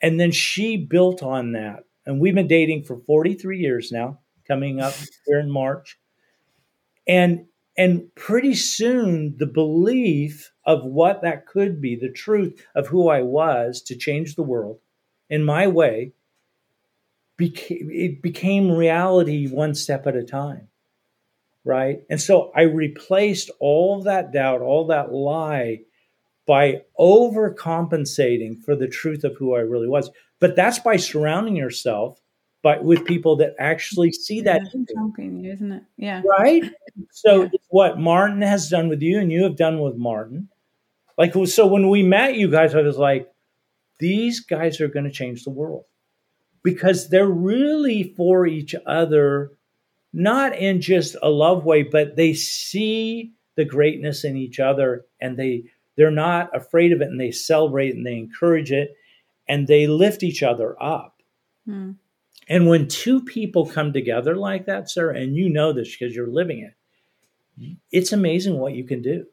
And 0.01 0.17
then 0.17 0.31
she 0.31 0.77
built 0.77 1.21
on 1.21 1.51
that. 1.53 1.83
And 2.05 2.21
we've 2.21 2.35
been 2.35 2.47
dating 2.47 2.83
for 2.83 2.97
43 2.97 3.59
years 3.59 3.91
now, 3.91 4.19
coming 4.47 4.79
up 4.79 4.93
here 5.27 5.39
in 5.39 5.51
March. 5.51 5.99
And 7.07 7.47
and 7.77 8.15
pretty 8.15 8.53
soon 8.53 9.35
the 9.37 9.45
belief 9.45 10.53
of 10.65 10.85
what 10.85 11.21
that 11.23 11.45
could 11.45 11.81
be, 11.81 11.97
the 11.97 12.09
truth 12.09 12.65
of 12.73 12.87
who 12.87 13.09
I 13.09 13.21
was 13.21 13.81
to 13.83 13.97
change 13.97 14.35
the 14.35 14.43
world, 14.43 14.79
in 15.29 15.43
my 15.43 15.67
way, 15.67 16.13
became, 17.37 17.89
it 17.91 18.21
became 18.21 18.71
reality 18.71 19.47
one 19.47 19.75
step 19.75 20.07
at 20.07 20.15
a 20.15 20.23
time. 20.23 20.67
Right. 21.63 22.03
And 22.09 22.21
so 22.21 22.51
I 22.55 22.61
replaced 22.61 23.49
all 23.59 24.03
that 24.03 24.31
doubt, 24.31 24.61
all 24.61 24.87
that 24.87 25.11
lie 25.11 25.81
by 26.45 26.83
overcompensating 26.99 28.63
for 28.63 28.75
the 28.75 28.87
truth 28.87 29.23
of 29.23 29.35
who 29.37 29.55
I 29.55 29.61
really 29.61 29.87
was. 29.87 30.11
But 30.39 30.55
that's 30.55 30.77
by 30.79 30.97
surrounding 30.97 31.55
yourself 31.55 32.21
but 32.65 32.83
with 32.83 33.05
people 33.05 33.35
that 33.35 33.53
actually 33.59 34.11
see 34.11 34.41
that 34.41 34.59
talking, 34.95 35.45
isn't 35.45 35.71
it? 35.71 35.83
Yeah. 35.97 36.23
Right. 36.27 36.63
So 37.11 37.43
yeah. 37.43 37.49
what 37.69 37.99
Martin 37.99 38.41
has 38.41 38.69
done 38.69 38.87
with 38.87 39.01
you 39.01 39.19
and 39.19 39.31
you 39.31 39.43
have 39.43 39.57
done 39.57 39.79
with 39.79 39.95
Martin. 39.95 40.49
Like 41.17 41.33
so 41.45 41.67
when 41.67 41.89
we 41.89 42.03
met 42.03 42.35
you 42.35 42.49
guys, 42.49 42.73
I 42.73 42.81
was 42.81 42.97
like, 42.97 43.29
these 43.99 44.39
guys 44.39 44.81
are 44.81 44.87
going 44.87 45.05
to 45.05 45.11
change 45.11 45.43
the 45.43 45.51
world 45.51 45.85
because 46.63 47.09
they're 47.09 47.27
really 47.27 48.13
for 48.17 48.47
each 48.47 48.75
other, 48.85 49.51
not 50.11 50.55
in 50.55 50.81
just 50.81 51.15
a 51.21 51.29
love 51.29 51.63
way, 51.63 51.83
but 51.83 52.15
they 52.15 52.33
see 52.33 53.31
the 53.55 53.65
greatness 53.65 54.23
in 54.23 54.35
each 54.35 54.59
other 54.59 55.05
and 55.21 55.37
they 55.37 55.63
they're 55.95 56.11
not 56.11 56.53
afraid 56.55 56.91
of 56.91 57.01
it 57.01 57.07
and 57.07 57.19
they 57.19 57.31
celebrate 57.31 57.95
and 57.95 58.05
they 58.05 58.17
encourage 58.17 58.71
it 58.71 58.95
and 59.47 59.67
they 59.67 59.87
lift 59.87 60.23
each 60.23 60.43
other 60.43 60.75
up. 60.81 61.21
Hmm. 61.65 61.91
And 62.49 62.67
when 62.67 62.87
two 62.87 63.21
people 63.21 63.65
come 63.65 63.93
together 63.93 64.35
like 64.35 64.65
that, 64.65 64.89
Sarah, 64.89 65.17
and 65.17 65.35
you 65.35 65.49
know 65.49 65.71
this 65.71 65.95
because 65.95 66.15
you're 66.15 66.27
living 66.27 66.59
it, 66.59 67.77
it's 67.91 68.11
amazing 68.11 68.57
what 68.57 68.73
you 68.73 68.83
can 68.83 69.01
do. 69.01 69.25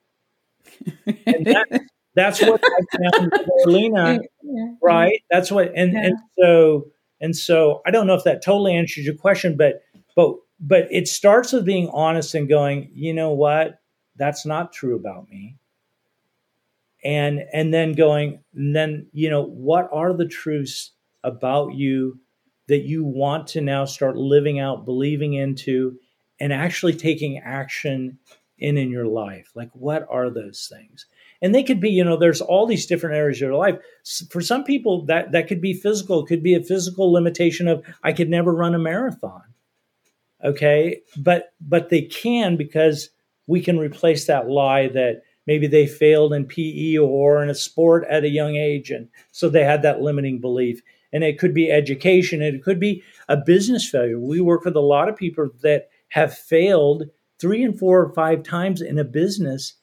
and 1.26 1.46
that, 1.46 1.82
that's 2.14 2.40
what 2.42 2.62
I 2.64 2.98
found 2.98 3.32
Orlena, 3.66 4.20
yeah. 4.42 4.66
right? 4.82 5.22
That's 5.30 5.50
what, 5.50 5.72
and 5.74 5.92
yeah. 5.92 6.06
and 6.06 6.18
so 6.38 6.86
and 7.20 7.36
so 7.36 7.80
I 7.86 7.90
don't 7.90 8.06
know 8.06 8.14
if 8.14 8.24
that 8.24 8.42
totally 8.42 8.74
answers 8.74 9.04
your 9.04 9.14
question, 9.14 9.56
but 9.56 9.82
but 10.14 10.36
but 10.60 10.88
it 10.90 11.08
starts 11.08 11.52
with 11.52 11.64
being 11.64 11.88
honest 11.88 12.34
and 12.34 12.48
going, 12.48 12.90
you 12.92 13.14
know 13.14 13.30
what, 13.30 13.80
that's 14.16 14.44
not 14.44 14.72
true 14.72 14.96
about 14.96 15.28
me, 15.30 15.56
and 17.04 17.44
and 17.52 17.72
then 17.72 17.92
going, 17.92 18.40
and 18.54 18.76
then 18.76 19.06
you 19.12 19.30
know 19.30 19.42
what 19.42 19.88
are 19.92 20.12
the 20.12 20.26
truths 20.26 20.90
about 21.24 21.74
you 21.74 22.18
that 22.68 22.82
you 22.82 23.04
want 23.04 23.46
to 23.48 23.60
now 23.60 23.84
start 23.84 24.16
living 24.16 24.58
out, 24.58 24.84
believing 24.84 25.34
into, 25.34 25.98
and 26.40 26.52
actually 26.52 26.94
taking 26.94 27.38
action 27.38 28.18
in 28.58 28.76
in 28.76 28.90
your 28.90 29.06
life. 29.06 29.50
Like, 29.54 29.70
what 29.72 30.06
are 30.10 30.30
those 30.30 30.70
things? 30.72 31.06
And 31.42 31.54
they 31.54 31.62
could 31.62 31.80
be 31.80 31.90
you 31.90 32.04
know 32.04 32.16
there's 32.16 32.40
all 32.40 32.66
these 32.66 32.86
different 32.86 33.16
areas 33.16 33.38
of 33.38 33.42
your 33.42 33.54
life 33.54 33.76
for 34.30 34.40
some 34.40 34.64
people 34.64 35.04
that 35.04 35.32
that 35.32 35.48
could 35.48 35.60
be 35.60 35.74
physical 35.74 36.22
it 36.22 36.26
could 36.26 36.42
be 36.42 36.54
a 36.54 36.62
physical 36.62 37.12
limitation 37.12 37.68
of 37.68 37.84
i 38.02 38.12
could 38.12 38.30
never 38.30 38.54
run 38.54 38.74
a 38.74 38.78
marathon 38.78 39.42
Okay. 40.44 41.02
But, 41.16 41.52
but 41.60 41.88
they 41.88 42.02
can 42.02 42.56
because 42.56 43.10
we 43.46 43.60
can 43.60 43.78
replace 43.78 44.26
that 44.26 44.48
lie 44.48 44.88
that 44.88 45.22
maybe 45.46 45.66
they 45.66 45.86
failed 45.86 46.32
in 46.32 46.46
PE 46.46 46.98
or 46.98 47.42
in 47.42 47.50
a 47.50 47.54
sport 47.54 48.04
at 48.08 48.24
a 48.24 48.28
young 48.28 48.56
age. 48.56 48.90
And 48.90 49.08
so 49.32 49.48
they 49.48 49.64
had 49.64 49.82
that 49.82 50.00
limiting 50.00 50.40
belief. 50.40 50.80
And 51.12 51.22
it 51.22 51.38
could 51.38 51.52
be 51.52 51.70
education, 51.70 52.40
it 52.40 52.62
could 52.62 52.80
be 52.80 53.02
a 53.28 53.36
business 53.36 53.88
failure. 53.88 54.18
We 54.18 54.40
work 54.40 54.64
with 54.64 54.76
a 54.76 54.80
lot 54.80 55.08
of 55.08 55.16
people 55.16 55.50
that 55.62 55.90
have 56.08 56.36
failed 56.36 57.04
three 57.38 57.62
and 57.62 57.78
four 57.78 58.00
or 58.00 58.14
five 58.14 58.42
times 58.42 58.80
in 58.80 58.98
a 58.98 59.04
business. 59.04 59.74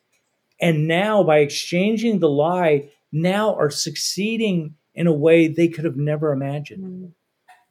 And 0.62 0.88
now, 0.88 1.24
by 1.24 1.40
exchanging 1.40 2.20
the 2.20 2.30
lie, 2.30 2.90
now 3.12 3.56
are 3.56 3.70
succeeding 3.70 4.76
in 4.94 5.08
a 5.08 5.14
way 5.14 5.48
they 5.48 5.68
could 5.68 5.86
have 5.86 5.98
never 5.98 6.32
imagined. 6.32 6.84
Mm. 6.84 7.12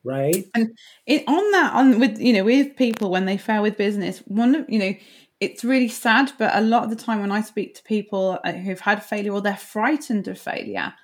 Right. 0.05 0.47
And 0.55 0.79
it, 1.07 1.25
on 1.27 1.51
that, 1.53 1.75
on 1.75 1.99
with, 1.99 2.19
you 2.19 2.33
know, 2.33 2.45
with 2.45 2.77
people 2.77 3.11
when 3.11 3.27
they 3.27 3.37
fail 3.37 3.63
with 3.63 3.77
business, 3.77 4.21
one 4.21 4.55
of, 4.55 4.65
you 4.69 4.79
know, 4.79 4.95
it's 5.41 5.65
really 5.65 5.89
sad, 5.89 6.33
but 6.39 6.55
a 6.57 6.61
lot 6.61 6.85
of 6.85 6.91
the 6.91 6.97
time 6.97 7.21
when 7.21 7.33
I 7.33 7.43
speak 7.43 7.75
to 7.75 7.83
people 7.83 8.39
uh, 8.45 8.53
who've 8.53 8.81
had 8.81 9.05
failure 9.05 9.33
or 9.33 9.41
they're 9.41 9.57
frightened 9.57 10.27
of 10.29 10.39
failure, 10.41 10.95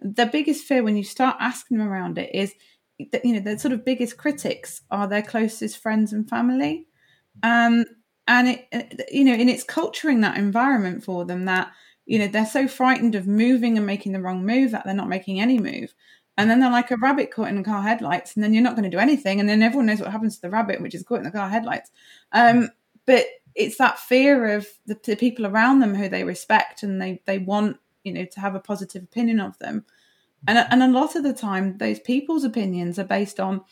the 0.00 0.26
biggest 0.26 0.64
fear 0.64 0.82
when 0.82 0.96
you 0.96 1.04
start 1.04 1.36
asking 1.40 1.78
them 1.78 1.88
around 1.88 2.16
it 2.16 2.34
is 2.34 2.54
that, 3.12 3.24
you 3.24 3.34
know, 3.34 3.40
the 3.40 3.58
sort 3.58 3.72
of 3.72 3.84
biggest 3.84 4.16
critics 4.16 4.82
are 4.90 5.08
their 5.08 5.22
closest 5.22 5.78
friends 5.78 6.12
and 6.12 6.28
family. 6.28 6.86
Um, 7.42 7.84
and 8.26 8.48
it, 8.48 9.06
you 9.10 9.24
know, 9.24 9.32
and 9.32 9.50
it's 9.50 9.64
culturing 9.64 10.20
that 10.20 10.38
environment 10.38 11.04
for 11.04 11.24
them 11.24 11.44
that, 11.44 11.70
you 12.06 12.18
know, 12.18 12.26
they're 12.26 12.46
so 12.46 12.66
frightened 12.66 13.14
of 13.14 13.26
moving 13.26 13.76
and 13.76 13.86
making 13.86 14.12
the 14.12 14.20
wrong 14.20 14.44
move 14.44 14.70
that 14.70 14.84
they're 14.84 14.94
not 14.94 15.08
making 15.08 15.40
any 15.40 15.58
move. 15.58 15.94
And 16.36 16.50
then 16.50 16.58
they're 16.58 16.70
like 16.70 16.90
a 16.90 16.96
rabbit 16.96 17.30
caught 17.30 17.48
in 17.48 17.62
car 17.62 17.82
headlights, 17.82 18.34
and 18.34 18.42
then 18.42 18.52
you're 18.52 18.62
not 18.62 18.74
going 18.74 18.90
to 18.90 18.96
do 18.96 18.98
anything. 18.98 19.38
And 19.38 19.48
then 19.48 19.62
everyone 19.62 19.86
knows 19.86 20.00
what 20.00 20.10
happens 20.10 20.36
to 20.36 20.42
the 20.42 20.50
rabbit, 20.50 20.80
which 20.80 20.94
is 20.94 21.04
caught 21.04 21.18
in 21.18 21.24
the 21.24 21.30
car 21.30 21.48
headlights. 21.48 21.90
Um, 22.32 22.70
but 23.06 23.26
it's 23.54 23.78
that 23.78 23.98
fear 23.98 24.56
of 24.56 24.66
the, 24.86 24.98
the, 25.04 25.16
people 25.16 25.46
around 25.46 25.80
them 25.80 25.94
who 25.94 26.08
they 26.08 26.24
respect 26.24 26.82
and 26.82 27.00
they 27.00 27.20
they 27.26 27.38
want 27.38 27.76
you 28.02 28.12
know 28.12 28.24
to 28.24 28.40
have 28.40 28.54
a 28.54 28.60
positive 28.60 29.02
opinion 29.02 29.40
of 29.40 29.58
them 29.58 29.84
and 30.46 30.58
and 30.70 30.82
a 30.82 30.88
lot 30.88 31.16
of 31.16 31.22
the 31.22 31.32
time 31.32 31.78
those 31.78 32.00
people's 32.00 32.44
opinions 32.44 32.98
are 32.98 33.04
based 33.04 33.40
on 33.40 33.62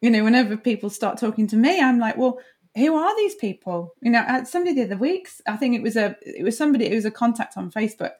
you 0.00 0.10
know 0.10 0.24
whenever 0.24 0.56
people 0.56 0.90
start 0.90 1.18
talking 1.18 1.46
to 1.46 1.56
me 1.56 1.80
i'm 1.80 1.98
like 1.98 2.16
well 2.16 2.38
who 2.78 2.94
are 2.96 3.16
these 3.16 3.34
people? 3.34 3.94
You 4.00 4.10
know 4.12 4.44
somebody 4.44 4.74
the 4.74 4.84
other 4.84 4.96
weeks 4.96 5.40
i 5.46 5.56
think 5.56 5.74
it 5.74 5.82
was 5.82 5.96
a 5.96 6.16
it 6.22 6.44
was 6.44 6.56
somebody 6.56 6.86
it 6.86 6.94
was 6.94 7.04
a 7.04 7.10
contact 7.10 7.56
on 7.56 7.70
facebook 7.70 8.12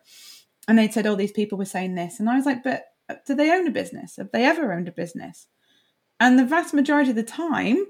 and 0.67 0.79
they 0.79 0.89
said 0.89 1.07
all 1.07 1.15
oh, 1.15 1.17
these 1.17 1.33
people 1.33 1.57
were 1.57 1.65
saying 1.65 1.95
this 1.95 2.21
and 2.21 2.29
i 2.29 2.37
was 2.37 2.47
like 2.47 2.63
but 2.63 2.85
uh, 3.09 3.15
do 3.27 3.35
they 3.35 3.51
own 3.51 3.67
a 3.67 3.71
business? 3.71 4.17
Have 4.17 4.31
they 4.33 4.45
ever 4.45 4.73
owned 4.73 4.89
a 4.89 4.93
business? 4.93 5.47
And 6.21 6.39
the 6.39 6.45
vast 6.45 6.75
majority 6.75 7.11
of 7.11 7.17
the 7.17 7.23
time 7.23 7.87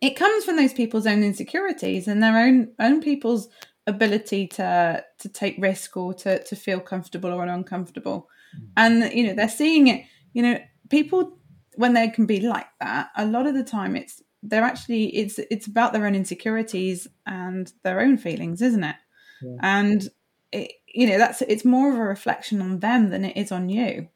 it 0.00 0.16
comes 0.16 0.44
from 0.44 0.56
those 0.56 0.72
people's 0.72 1.06
own 1.06 1.22
insecurities 1.22 2.08
and 2.08 2.22
their 2.22 2.38
own 2.38 2.72
own 2.78 3.02
people's 3.02 3.48
ability 3.86 4.46
to 4.46 5.04
to 5.18 5.28
take 5.28 5.56
risk 5.58 5.96
or 5.96 6.14
to 6.14 6.42
to 6.44 6.56
feel 6.56 6.80
comfortable 6.80 7.32
or 7.32 7.44
uncomfortable. 7.44 8.28
Mm. 8.56 8.68
and 8.76 9.12
you 9.12 9.26
know 9.26 9.34
they're 9.34 9.48
seeing 9.48 9.86
it 9.86 10.04
you 10.32 10.42
know 10.42 10.58
people 10.88 11.38
when 11.76 11.94
they 11.94 12.08
can 12.08 12.26
be 12.26 12.40
like 12.40 12.66
that 12.80 13.10
a 13.16 13.24
lot 13.24 13.46
of 13.46 13.54
the 13.54 13.62
time 13.62 13.94
it's 13.94 14.22
they're 14.42 14.64
actually 14.64 15.06
it's 15.16 15.38
it's 15.50 15.66
about 15.66 15.92
their 15.92 16.06
own 16.06 16.14
insecurities 16.14 17.06
and 17.26 17.72
their 17.82 18.00
own 18.00 18.16
feelings 18.16 18.62
isn't 18.62 18.84
it 18.84 18.96
yeah. 19.42 19.56
and 19.60 20.08
it, 20.52 20.72
you 20.86 21.06
know 21.06 21.18
that's 21.18 21.42
it's 21.42 21.64
more 21.64 21.92
of 21.92 21.98
a 21.98 22.02
reflection 22.02 22.60
on 22.60 22.80
them 22.80 23.10
than 23.10 23.24
it 23.24 23.36
is 23.36 23.52
on 23.52 23.68
you 23.68 24.08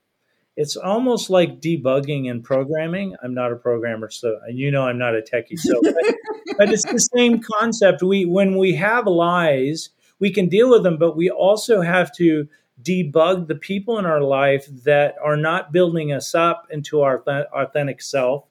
it's 0.57 0.77
almost 0.77 1.31
like 1.31 1.61
debugging 1.61 2.31
and 2.31 2.43
programming. 2.43 3.17
I'm 3.23 3.35
not 3.35 3.51
a 3.51 3.57
programmer, 3.57 4.09
so 4.09 4.39
and 4.47 4.57
you 4.57 4.71
know 4.71 4.87
I'm 4.87 4.99
not 4.99 5.17
a 5.17 5.21
techie, 5.21 5.59
so 5.59 5.81
but, 5.83 5.95
but 6.59 6.71
it's 6.73 6.85
the 6.85 6.99
same 6.99 7.41
concept. 7.41 8.03
We 8.03 8.25
when 8.25 8.57
we 8.57 8.75
have 8.75 9.07
lies, 9.07 9.91
we 10.21 10.33
can 10.33 10.49
deal 10.49 10.71
with 10.71 10.85
them, 10.85 10.97
but 10.97 11.17
we 11.17 11.29
also 11.29 11.81
have 11.81 12.13
to 12.17 12.49
debug 12.83 13.49
the 13.49 13.55
people 13.55 13.99
in 13.99 14.07
our 14.07 14.21
life 14.21 14.67
that 14.85 15.17
are 15.23 15.37
not 15.37 15.73
building 15.73 16.13
us 16.13 16.35
up 16.35 16.67
into 16.71 17.01
our 17.01 17.23
authentic 17.53 18.01
self 18.01 18.45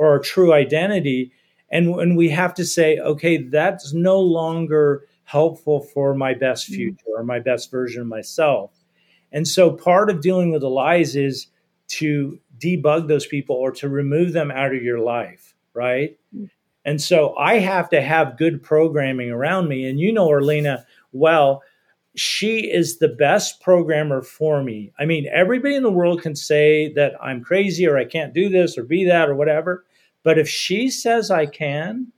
or 0.00 0.12
our 0.12 0.18
true 0.18 0.54
identity. 0.54 1.30
And 1.70 1.94
when 1.94 2.16
we 2.16 2.30
have 2.30 2.54
to 2.54 2.64
say, 2.64 2.98
okay, 2.98 3.36
that's 3.36 3.92
no 3.92 4.18
longer 4.18 5.04
helpful 5.24 5.82
for 5.82 6.14
my 6.14 6.32
best 6.32 6.64
mm-hmm. 6.64 6.76
future 6.76 7.04
or 7.18 7.22
my 7.22 7.38
best 7.38 7.70
version 7.70 8.00
of 8.00 8.06
myself. 8.06 8.72
And 9.30 9.46
so 9.46 9.70
part 9.70 10.08
of 10.08 10.22
dealing 10.22 10.52
with 10.52 10.62
the 10.62 10.70
lies 10.70 11.16
is 11.16 11.48
to 11.88 12.40
debug 12.58 13.08
those 13.08 13.26
people 13.26 13.56
or 13.56 13.72
to 13.72 13.90
remove 13.90 14.32
them 14.32 14.50
out 14.50 14.74
of 14.74 14.82
your 14.82 15.00
life, 15.00 15.54
right? 15.74 16.18
Mm. 16.34 16.48
And 16.86 17.02
so 17.02 17.36
I 17.36 17.58
have 17.58 17.90
to 17.90 18.00
have 18.00 18.38
good 18.38 18.62
programming 18.62 19.30
around 19.30 19.68
me. 19.68 19.86
And 19.86 20.00
you 20.00 20.12
know 20.12 20.28
Orlena 20.28 20.86
well, 21.12 21.62
she 22.16 22.70
is 22.70 22.98
the 22.98 23.08
best 23.08 23.60
programmer 23.60 24.22
for 24.22 24.62
me. 24.62 24.92
I 24.98 25.04
mean, 25.04 25.28
everybody 25.32 25.74
in 25.74 25.82
the 25.82 25.92
world 25.92 26.22
can 26.22 26.34
say 26.34 26.92
that 26.94 27.12
I'm 27.22 27.44
crazy 27.44 27.86
or 27.86 27.98
I 27.98 28.04
can't 28.04 28.32
do 28.32 28.48
this 28.48 28.78
or 28.78 28.82
be 28.82 29.04
that 29.04 29.28
or 29.28 29.34
whatever. 29.34 29.84
But 30.22 30.38
if 30.38 30.48
she 30.48 30.90
says 30.90 31.30
I 31.30 31.46
can, 31.46 32.12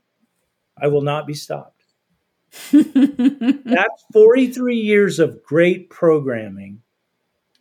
I 0.81 0.89
will 0.89 1.03
not 1.03 1.27
be 1.27 1.35
stopped. 1.35 1.85
That's 2.73 4.05
43 4.13 4.77
years 4.77 5.19
of 5.19 5.43
great 5.43 5.89
programming 5.89 6.83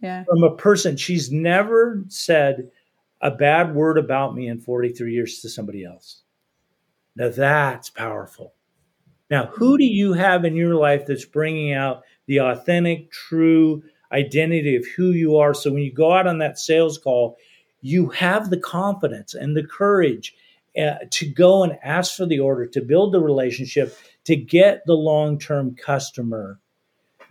yeah. 0.02 0.24
from 0.26 0.44
a 0.44 0.56
person. 0.56 0.98
She's 0.98 1.32
never 1.32 2.04
said 2.08 2.70
a 3.22 3.32
bad 3.32 3.76
word 3.76 3.98
about 3.98 4.36
me 4.36 4.48
in 4.48 4.60
43 4.60 5.14
years 5.14 5.40
to 5.40 5.50
somebody 5.50 5.86
else. 5.86 6.24
Now 7.16 7.30
that's 7.30 7.90
powerful. 7.90 8.54
Now, 9.30 9.46
who 9.46 9.78
do 9.78 9.86
you 9.86 10.14
have 10.14 10.44
in 10.44 10.56
your 10.56 10.76
life 10.76 11.06
that's 11.06 11.26
bringing 11.26 11.74
out 11.74 12.04
the 12.26 12.42
authentic, 12.42 13.12
true 13.12 13.84
identity 14.12 14.76
of 14.76 14.86
who 14.96 15.12
you 15.12 15.38
are? 15.38 15.54
So 15.54 15.72
when 15.72 15.84
you 15.84 15.94
go 15.94 16.12
out 16.12 16.28
on 16.28 16.40
that 16.40 16.60
sales 16.60 16.98
call, 16.98 17.38
you 17.82 18.10
have 18.10 18.50
the 18.50 18.60
confidence 18.60 19.34
and 19.34 19.56
the 19.56 19.64
courage 19.64 20.36
uh, 20.78 20.96
to 21.10 21.26
go 21.26 21.64
and 21.64 21.78
ask 21.84 22.16
for 22.16 22.26
the 22.26 22.40
order, 22.40 22.66
to 22.66 22.82
build 22.82 23.14
the 23.14 23.20
relationship, 23.20 23.98
to 24.26 24.36
get 24.36 24.86
the 24.86 24.94
long 24.94 25.38
term 25.38 25.76
customer. 25.76 26.60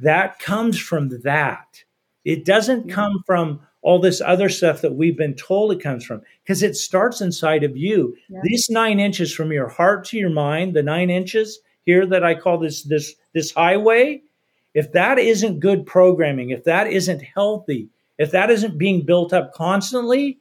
That 0.00 0.38
comes 0.38 0.78
from 0.78 1.20
that. 1.22 1.84
It 2.24 2.44
doesn't 2.44 2.90
come 2.90 3.22
from 3.26 3.60
all 3.82 3.98
this 3.98 4.20
other 4.20 4.48
stuff 4.48 4.82
that 4.82 4.94
we've 4.94 5.16
been 5.16 5.34
told 5.34 5.72
it 5.72 5.82
comes 5.82 6.04
from 6.04 6.20
because 6.42 6.62
it 6.62 6.76
starts 6.76 7.20
inside 7.20 7.64
of 7.64 7.76
you. 7.76 8.16
Yeah. 8.28 8.40
These 8.42 8.68
nine 8.68 9.00
inches 9.00 9.34
from 9.34 9.52
your 9.52 9.68
heart 9.68 10.04
to 10.06 10.18
your 10.18 10.30
mind, 10.30 10.74
the 10.74 10.82
nine 10.82 11.08
inches 11.08 11.60
here 11.86 12.04
that 12.06 12.24
I 12.24 12.34
call 12.34 12.58
this 12.58 12.82
this 12.82 13.14
this 13.32 13.52
highway, 13.52 14.22
if 14.74 14.92
that 14.92 15.18
isn't 15.18 15.60
good 15.60 15.86
programming, 15.86 16.50
if 16.50 16.64
that 16.64 16.88
isn't 16.88 17.22
healthy, 17.22 17.88
if 18.18 18.32
that 18.32 18.50
isn't 18.50 18.76
being 18.76 19.06
built 19.06 19.32
up 19.32 19.54
constantly, 19.54 20.39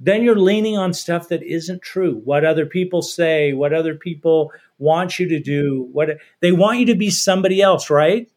then 0.00 0.22
you're 0.22 0.38
leaning 0.38 0.76
on 0.76 0.92
stuff 0.92 1.28
that 1.28 1.42
isn't 1.42 1.82
true. 1.82 2.20
What 2.24 2.44
other 2.44 2.66
people 2.66 3.02
say, 3.02 3.52
what 3.52 3.72
other 3.72 3.94
people 3.94 4.52
want 4.78 5.18
you 5.18 5.28
to 5.28 5.40
do, 5.40 5.88
what 5.92 6.18
they 6.40 6.52
want 6.52 6.78
you 6.78 6.86
to 6.86 6.94
be 6.94 7.10
somebody 7.10 7.60
else, 7.60 7.90
right? 7.90 8.30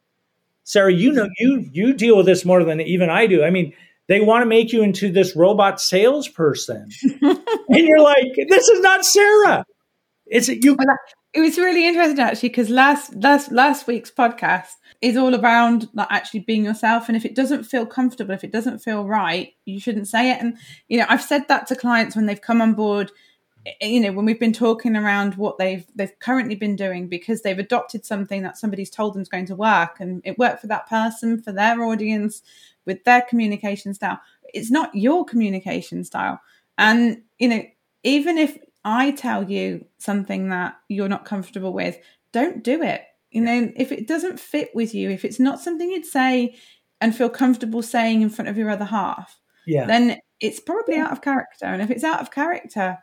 Sarah, 0.63 0.93
you 0.93 1.11
know 1.11 1.27
you 1.39 1.69
you 1.71 1.93
deal 1.93 2.17
with 2.17 2.25
this 2.25 2.45
more 2.45 2.63
than 2.63 2.81
even 2.81 3.09
I 3.09 3.27
do. 3.27 3.43
I 3.43 3.49
mean, 3.49 3.73
they 4.07 4.21
want 4.21 4.41
to 4.41 4.47
make 4.47 4.73
you 4.73 4.81
into 4.81 5.11
this 5.11 5.35
robot 5.35 5.79
salesperson, 5.79 6.89
and 7.21 7.39
you're 7.69 8.01
like, 8.01 8.27
this 8.49 8.67
is 8.67 8.81
not 8.81 9.05
Sarah. 9.05 9.65
It's 10.25 10.47
you. 10.47 10.77
It 11.33 11.39
was 11.39 11.57
really 11.57 11.87
interesting 11.87 12.19
actually 12.19 12.49
because 12.49 12.69
last 12.69 13.15
last 13.15 13.51
last 13.53 13.87
week's 13.87 14.11
podcast 14.11 14.73
is 14.99 15.15
all 15.15 15.33
around 15.33 15.87
like 15.93 16.07
actually 16.09 16.41
being 16.41 16.65
yourself 16.65 17.07
and 17.07 17.15
if 17.15 17.23
it 17.23 17.35
doesn't 17.35 17.63
feel 17.63 17.85
comfortable 17.85 18.33
if 18.33 18.43
it 18.43 18.51
doesn't 18.51 18.79
feel 18.79 19.05
right 19.05 19.53
you 19.65 19.79
shouldn't 19.79 20.09
say 20.09 20.31
it. 20.31 20.41
And 20.41 20.57
you 20.89 20.99
know 20.99 21.05
i've 21.07 21.21
said 21.21 21.47
that 21.47 21.67
to 21.67 21.75
clients 21.75 22.17
when 22.17 22.25
they've 22.25 22.41
come 22.41 22.61
on 22.61 22.73
board 22.73 23.11
eh, 23.65 23.87
you 23.87 24.01
know 24.01 24.11
when 24.11 24.25
we've 24.25 24.41
been 24.41 24.51
talking 24.51 24.97
around 24.97 25.35
what 25.35 25.57
they've 25.57 25.85
they've 25.95 26.19
currently 26.19 26.55
been 26.55 26.75
doing 26.75 27.07
because 27.07 27.41
they've 27.41 27.59
adopted 27.59 28.05
something 28.05 28.43
that 28.43 28.57
somebody's 28.57 28.89
told 28.89 29.13
them 29.13 29.21
is 29.21 29.29
going 29.29 29.45
to 29.45 29.55
work 29.55 30.01
and 30.01 30.21
it 30.25 30.37
worked 30.37 30.59
for 30.59 30.67
that 30.67 30.89
person 30.89 31.41
for 31.41 31.53
their 31.53 31.81
audience 31.81 32.41
with 32.85 33.03
their 33.05 33.21
communication 33.21 33.93
style. 33.93 34.19
It's 34.53 34.71
not 34.71 34.93
your 34.93 35.23
communication 35.23 36.03
style. 36.03 36.41
And 36.77 37.21
you 37.39 37.47
know 37.47 37.63
even 38.03 38.37
if 38.37 38.57
i 38.83 39.11
tell 39.11 39.49
you 39.49 39.85
something 39.97 40.49
that 40.49 40.75
you're 40.87 41.09
not 41.09 41.25
comfortable 41.25 41.73
with 41.73 41.97
don't 42.31 42.63
do 42.63 42.81
it 42.81 43.01
you 43.29 43.41
know 43.41 43.71
if 43.75 43.91
it 43.91 44.07
doesn't 44.07 44.39
fit 44.39 44.69
with 44.73 44.93
you 44.93 45.09
if 45.09 45.25
it's 45.25 45.39
not 45.39 45.59
something 45.59 45.89
you'd 45.89 46.05
say 46.05 46.55
and 46.99 47.15
feel 47.15 47.29
comfortable 47.29 47.81
saying 47.81 48.21
in 48.21 48.29
front 48.29 48.49
of 48.49 48.57
your 48.57 48.69
other 48.69 48.85
half 48.85 49.39
yeah 49.65 49.85
then 49.85 50.17
it's 50.39 50.59
probably 50.59 50.95
out 50.95 51.11
of 51.11 51.21
character 51.21 51.65
and 51.65 51.81
if 51.81 51.89
it's 51.89 52.03
out 52.03 52.21
of 52.21 52.31
character 52.31 52.97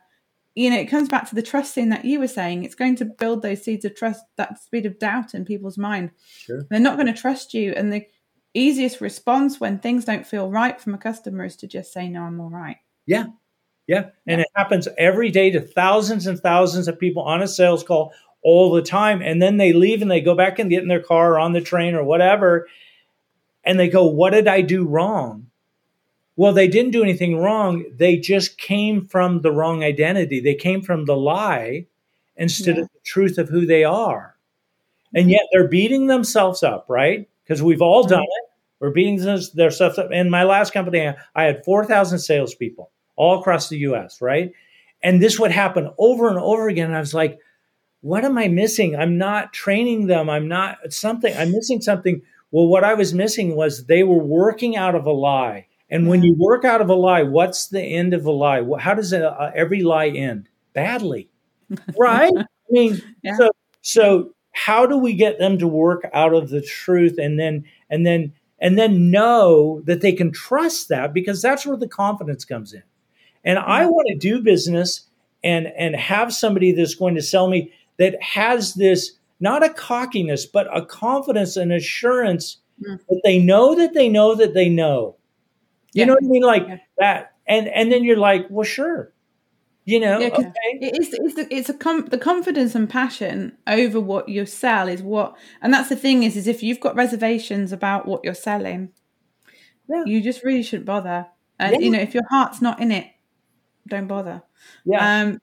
you 0.55 0.69
know, 0.69 0.77
it 0.77 0.89
comes 0.89 1.07
back 1.07 1.29
to 1.29 1.35
the 1.35 1.41
trust 1.41 1.73
thing 1.73 1.87
that 1.89 2.03
you 2.03 2.19
were 2.19 2.27
saying. 2.27 2.65
It's 2.65 2.75
going 2.75 2.97
to 2.97 3.05
build 3.05 3.41
those 3.41 3.63
seeds 3.63 3.85
of 3.85 3.95
trust, 3.95 4.25
that 4.35 4.61
speed 4.61 4.85
of 4.85 4.99
doubt 4.99 5.33
in 5.33 5.45
people's 5.45 5.77
mind. 5.77 6.11
Sure. 6.37 6.65
They're 6.69 6.81
not 6.81 6.97
going 6.97 7.07
to 7.07 7.19
trust 7.19 7.53
you. 7.53 7.71
And 7.77 7.93
the 7.93 8.05
easiest 8.53 8.99
response 8.99 9.61
when 9.61 9.79
things 9.79 10.03
don't 10.03 10.27
feel 10.27 10.49
right 10.49 10.79
from 10.81 10.93
a 10.93 10.97
customer 10.97 11.45
is 11.45 11.55
to 11.57 11.67
just 11.67 11.93
say, 11.93 12.09
no, 12.09 12.23
I'm 12.23 12.41
all 12.41 12.49
right. 12.49 12.75
Yeah. 13.05 13.27
Yeah. 13.89 14.11
And 14.27 14.39
it 14.39 14.47
happens 14.55 14.87
every 14.99 15.31
day 15.31 15.49
to 15.49 15.59
thousands 15.59 16.27
and 16.27 16.39
thousands 16.39 16.87
of 16.87 16.99
people 16.99 17.23
on 17.23 17.41
a 17.41 17.47
sales 17.47 17.83
call 17.83 18.13
all 18.43 18.71
the 18.71 18.83
time. 18.83 19.23
And 19.23 19.41
then 19.41 19.57
they 19.57 19.73
leave 19.73 20.03
and 20.03 20.11
they 20.11 20.21
go 20.21 20.35
back 20.35 20.59
and 20.59 20.69
get 20.69 20.83
in 20.83 20.89
their 20.89 21.01
car 21.01 21.33
or 21.33 21.39
on 21.39 21.53
the 21.53 21.59
train 21.59 21.95
or 21.95 22.03
whatever. 22.03 22.67
And 23.63 23.79
they 23.79 23.89
go, 23.89 24.05
What 24.05 24.29
did 24.29 24.47
I 24.47 24.61
do 24.61 24.85
wrong? 24.85 25.47
Well, 26.35 26.53
they 26.53 26.67
didn't 26.67 26.91
do 26.91 27.01
anything 27.01 27.37
wrong. 27.37 27.83
They 27.91 28.17
just 28.17 28.59
came 28.59 29.07
from 29.07 29.41
the 29.41 29.51
wrong 29.51 29.83
identity. 29.83 30.39
They 30.39 30.53
came 30.53 30.83
from 30.83 31.05
the 31.05 31.17
lie 31.17 31.87
instead 32.37 32.75
yeah. 32.75 32.83
of 32.83 32.89
the 32.89 32.99
truth 33.03 33.39
of 33.39 33.49
who 33.49 33.65
they 33.65 33.85
are. 33.85 34.35
And 35.15 35.23
mm-hmm. 35.23 35.31
yet 35.31 35.41
they're 35.51 35.67
beating 35.67 36.05
themselves 36.05 36.61
up, 36.61 36.85
right? 36.89 37.27
Because 37.43 37.63
we've 37.63 37.81
all 37.81 38.03
mm-hmm. 38.03 38.11
done 38.11 38.21
it. 38.21 38.49
We're 38.79 38.91
beating 38.91 39.17
their 39.55 39.71
stuff 39.71 39.97
up. 39.97 40.11
In 40.11 40.29
my 40.29 40.43
last 40.43 40.73
company, 40.73 41.11
I 41.33 41.43
had 41.43 41.65
4,000 41.65 42.19
salespeople 42.19 42.91
all 43.19 43.39
across 43.39 43.67
the 43.67 43.77
US, 43.79 44.21
right? 44.21 44.53
And 45.03 45.21
this 45.21 45.37
would 45.39 45.51
happen 45.51 45.91
over 45.97 46.29
and 46.29 46.39
over 46.39 46.69
again. 46.69 46.87
And 46.87 46.95
I 46.95 46.99
was 46.99 47.13
like, 47.13 47.37
what 48.01 48.23
am 48.23 48.37
I 48.37 48.47
missing? 48.47 48.95
I'm 48.95 49.17
not 49.17 49.51
training 49.51 50.07
them. 50.07 50.29
I'm 50.29 50.47
not 50.47 50.77
something, 50.89 51.35
I'm 51.37 51.51
missing 51.51 51.81
something. 51.81 52.21
Well, 52.51 52.67
what 52.67 52.85
I 52.85 52.93
was 52.93 53.13
missing 53.13 53.55
was 53.55 53.85
they 53.85 54.03
were 54.03 54.23
working 54.23 54.77
out 54.77 54.95
of 54.95 55.05
a 55.05 55.11
lie. 55.11 55.67
And 55.91 56.07
when 56.07 56.23
you 56.23 56.33
work 56.37 56.63
out 56.63 56.81
of 56.81 56.89
a 56.89 56.95
lie, 56.95 57.23
what's 57.23 57.67
the 57.67 57.81
end 57.81 58.13
of 58.13 58.25
a 58.25 58.31
lie? 58.31 58.63
How 58.79 58.93
does 58.93 59.11
a, 59.11 59.29
uh, 59.29 59.51
every 59.53 59.83
lie 59.83 60.07
end? 60.07 60.47
Badly, 60.73 61.29
right? 61.97 62.31
I 62.35 62.45
mean, 62.69 63.01
yeah. 63.21 63.35
so 63.35 63.51
so 63.81 64.33
how 64.51 64.85
do 64.85 64.97
we 64.97 65.13
get 65.13 65.39
them 65.39 65.57
to 65.57 65.67
work 65.67 66.07
out 66.13 66.33
of 66.33 66.49
the 66.49 66.61
truth 66.61 67.17
and 67.17 67.39
then 67.39 67.65
and 67.89 68.05
then 68.05 68.33
and 68.59 68.77
then 68.77 69.09
know 69.09 69.81
that 69.85 70.01
they 70.01 70.13
can 70.13 70.31
trust 70.31 70.89
that 70.89 71.13
because 71.13 71.41
that's 71.41 71.65
where 71.65 71.77
the 71.77 71.87
confidence 71.87 72.45
comes 72.45 72.73
in. 72.73 72.83
And 73.49 73.59
I 73.59 73.85
want 73.85 74.07
to 74.09 74.15
do 74.15 74.41
business 74.41 75.07
and 75.43 75.67
and 75.77 75.95
have 75.95 76.33
somebody 76.33 76.71
that's 76.71 76.95
going 76.95 77.15
to 77.15 77.21
sell 77.21 77.49
me 77.49 77.71
that 77.97 78.21
has 78.21 78.73
this 78.73 79.13
not 79.39 79.63
a 79.63 79.69
cockiness 79.69 80.45
but 80.45 80.67
a 80.75 80.85
confidence 80.85 81.55
and 81.55 81.71
assurance 81.71 82.57
mm. 82.81 82.99
that 83.07 83.21
they 83.23 83.39
know 83.39 83.73
that 83.75 83.93
they 83.93 84.09
know 84.09 84.35
that 84.35 84.53
they 84.53 84.67
know 84.67 85.15
you 85.93 86.01
yeah. 86.01 86.05
know 86.05 86.13
what 86.13 86.23
I 86.23 86.27
mean? 86.27 86.43
Like 86.43 86.67
yeah. 86.67 86.77
that. 86.97 87.33
And 87.47 87.67
and 87.67 87.91
then 87.91 88.03
you're 88.03 88.17
like, 88.17 88.45
well, 88.49 88.63
sure. 88.63 89.11
You 89.85 89.99
know, 89.99 90.19
yeah, 90.19 90.27
okay. 90.27 90.51
It's 90.81 91.09
it's 91.11 91.33
the, 91.33 91.47
it's 91.53 91.69
a 91.69 91.73
com- 91.73 92.05
the 92.05 92.19
confidence 92.19 92.75
and 92.75 92.87
passion 92.87 93.57
over 93.65 93.99
what 93.99 94.29
you 94.29 94.45
sell 94.45 94.87
is 94.87 95.01
what, 95.01 95.35
and 95.63 95.73
that's 95.73 95.89
the 95.89 95.95
thing 95.95 96.21
is 96.21 96.37
is 96.37 96.47
if 96.47 96.61
you've 96.61 96.79
got 96.79 96.95
reservations 96.95 97.71
about 97.71 98.07
what 98.07 98.23
you're 98.23 98.35
selling, 98.35 98.89
you 100.05 100.21
just 100.21 100.43
really 100.43 100.61
shouldn't 100.61 100.85
bother. 100.85 101.25
And 101.57 101.81
you 101.83 101.89
know, 101.89 101.99
if 101.99 102.13
your 102.13 102.27
heart's 102.29 102.61
not 102.61 102.79
in 102.79 102.91
it, 102.91 103.07
don't 103.87 104.07
bother. 104.07 104.43
Yeah. 104.85 105.21
Um, 105.21 105.41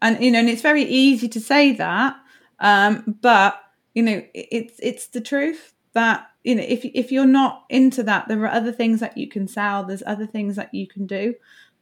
and 0.00 0.22
you 0.22 0.30
know, 0.30 0.38
and 0.38 0.48
it's 0.48 0.62
very 0.62 0.84
easy 0.84 1.28
to 1.28 1.40
say 1.40 1.72
that, 1.72 2.16
um, 2.60 3.16
but 3.20 3.60
you 3.94 4.02
know, 4.02 4.22
it's 4.34 4.78
it's 4.80 5.08
the 5.08 5.20
truth 5.20 5.74
that 5.92 6.28
you 6.44 6.54
know 6.54 6.64
if 6.66 6.84
if 6.84 7.10
you're 7.10 7.26
not 7.26 7.64
into 7.68 8.02
that 8.02 8.28
there 8.28 8.40
are 8.42 8.52
other 8.52 8.72
things 8.72 9.00
that 9.00 9.16
you 9.16 9.28
can 9.28 9.48
sell 9.48 9.84
there's 9.84 10.02
other 10.06 10.26
things 10.26 10.56
that 10.56 10.72
you 10.72 10.86
can 10.86 11.06
do 11.06 11.34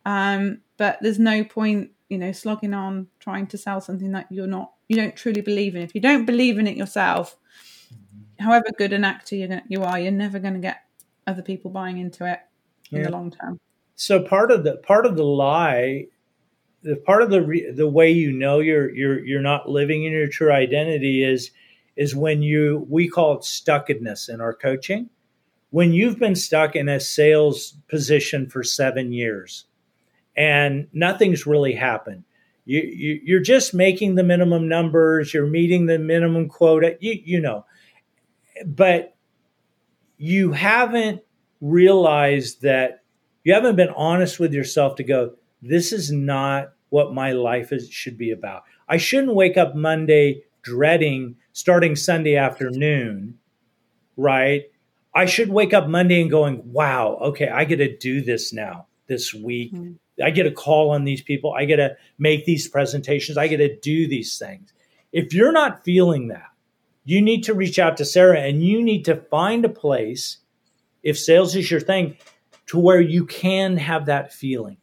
um, 0.04 0.60
but 0.76 0.98
there's 1.00 1.18
no 1.18 1.44
point 1.44 1.90
you 2.08 2.18
know 2.18 2.32
slogging 2.32 2.74
on 2.74 3.08
trying 3.20 3.46
to 3.46 3.58
sell 3.58 3.80
something 3.80 4.12
that 4.12 4.26
you're 4.30 4.46
not 4.46 4.72
you 4.88 4.96
don't 4.96 5.16
truly 5.16 5.40
believe 5.40 5.76
in 5.76 5.82
if 5.82 5.94
you 5.94 6.00
don't 6.00 6.24
believe 6.24 6.58
in 6.58 6.66
it 6.66 6.76
yourself 6.76 7.36
however 8.40 8.66
good 8.78 8.92
an 8.92 9.04
actor 9.04 9.36
you 9.36 9.60
you 9.68 9.82
are 9.82 9.98
you're 9.98 10.12
never 10.12 10.38
going 10.38 10.54
to 10.54 10.60
get 10.60 10.78
other 11.26 11.42
people 11.42 11.70
buying 11.70 11.98
into 11.98 12.24
it 12.24 12.40
in 12.90 12.98
yeah. 12.98 13.04
the 13.04 13.10
long 13.10 13.30
term 13.30 13.60
so 13.96 14.22
part 14.22 14.50
of 14.50 14.62
the 14.62 14.76
part 14.76 15.04
of 15.06 15.16
the 15.16 15.24
lie 15.24 16.06
the 16.82 16.96
part 16.96 17.22
of 17.22 17.30
the 17.30 17.42
re, 17.42 17.70
the 17.70 17.88
way 17.88 18.10
you 18.10 18.30
know 18.30 18.60
you're 18.60 18.94
you're 18.94 19.24
you're 19.24 19.42
not 19.42 19.68
living 19.68 20.04
in 20.04 20.12
your 20.12 20.28
true 20.28 20.52
identity 20.52 21.24
is 21.24 21.50
is 21.96 22.14
when 22.14 22.42
you, 22.42 22.86
we 22.88 23.08
call 23.08 23.34
it 23.34 23.40
stuckedness 23.40 24.28
in 24.28 24.40
our 24.40 24.54
coaching. 24.54 25.08
When 25.70 25.92
you've 25.92 26.18
been 26.18 26.36
stuck 26.36 26.76
in 26.76 26.88
a 26.88 27.00
sales 27.00 27.76
position 27.88 28.48
for 28.48 28.62
seven 28.62 29.12
years 29.12 29.64
and 30.36 30.86
nothing's 30.92 31.46
really 31.46 31.72
happened, 31.72 32.24
you, 32.66 32.80
you, 32.80 33.20
you're 33.24 33.40
just 33.40 33.74
making 33.74 34.14
the 34.14 34.22
minimum 34.22 34.68
numbers, 34.68 35.32
you're 35.32 35.46
meeting 35.46 35.86
the 35.86 35.98
minimum 35.98 36.48
quota, 36.48 36.96
you, 37.00 37.18
you 37.24 37.40
know, 37.40 37.64
but 38.64 39.16
you 40.18 40.52
haven't 40.52 41.22
realized 41.60 42.62
that 42.62 43.02
you 43.46 43.54
haven't 43.54 43.76
been 43.76 43.90
honest 43.90 44.40
with 44.40 44.52
yourself 44.52 44.96
to 44.96 45.04
go, 45.04 45.34
this 45.62 45.92
is 45.92 46.10
not 46.10 46.72
what 46.88 47.14
my 47.14 47.30
life 47.30 47.70
is, 47.70 47.88
should 47.88 48.18
be 48.18 48.32
about. 48.32 48.64
I 48.88 48.96
shouldn't 48.96 49.36
wake 49.36 49.56
up 49.56 49.76
Monday 49.76 50.42
dreading 50.62 51.36
starting 51.52 51.94
Sunday 51.94 52.34
afternoon, 52.34 53.38
right? 54.16 54.64
I 55.14 55.26
should 55.26 55.48
wake 55.48 55.72
up 55.72 55.86
Monday 55.86 56.20
and 56.20 56.28
going, 56.28 56.60
wow, 56.72 57.18
okay, 57.22 57.48
I 57.48 57.64
get 57.64 57.76
to 57.76 57.96
do 57.96 58.20
this 58.20 58.52
now 58.52 58.88
this 59.06 59.32
week. 59.32 59.72
Mm-hmm. 59.72 59.92
I 60.24 60.30
get 60.30 60.42
to 60.42 60.50
call 60.50 60.90
on 60.90 61.04
these 61.04 61.22
people. 61.22 61.54
I 61.54 61.66
get 61.66 61.76
to 61.76 61.96
make 62.18 62.46
these 62.46 62.66
presentations. 62.66 63.38
I 63.38 63.46
get 63.46 63.58
to 63.58 63.76
do 63.76 64.08
these 64.08 64.38
things. 64.38 64.72
If 65.12 65.32
you're 65.32 65.52
not 65.52 65.84
feeling 65.84 66.26
that, 66.28 66.50
you 67.04 67.22
need 67.22 67.44
to 67.44 67.54
reach 67.54 67.78
out 67.78 67.96
to 67.98 68.04
Sarah 68.04 68.40
and 68.40 68.60
you 68.60 68.82
need 68.82 69.04
to 69.04 69.14
find 69.14 69.64
a 69.64 69.68
place, 69.68 70.38
if 71.04 71.16
sales 71.16 71.54
is 71.54 71.70
your 71.70 71.78
thing, 71.78 72.16
to 72.66 72.78
where 72.78 73.00
you 73.00 73.26
can 73.26 73.76
have 73.76 74.06
that 74.06 74.32
feeling. 74.32 74.78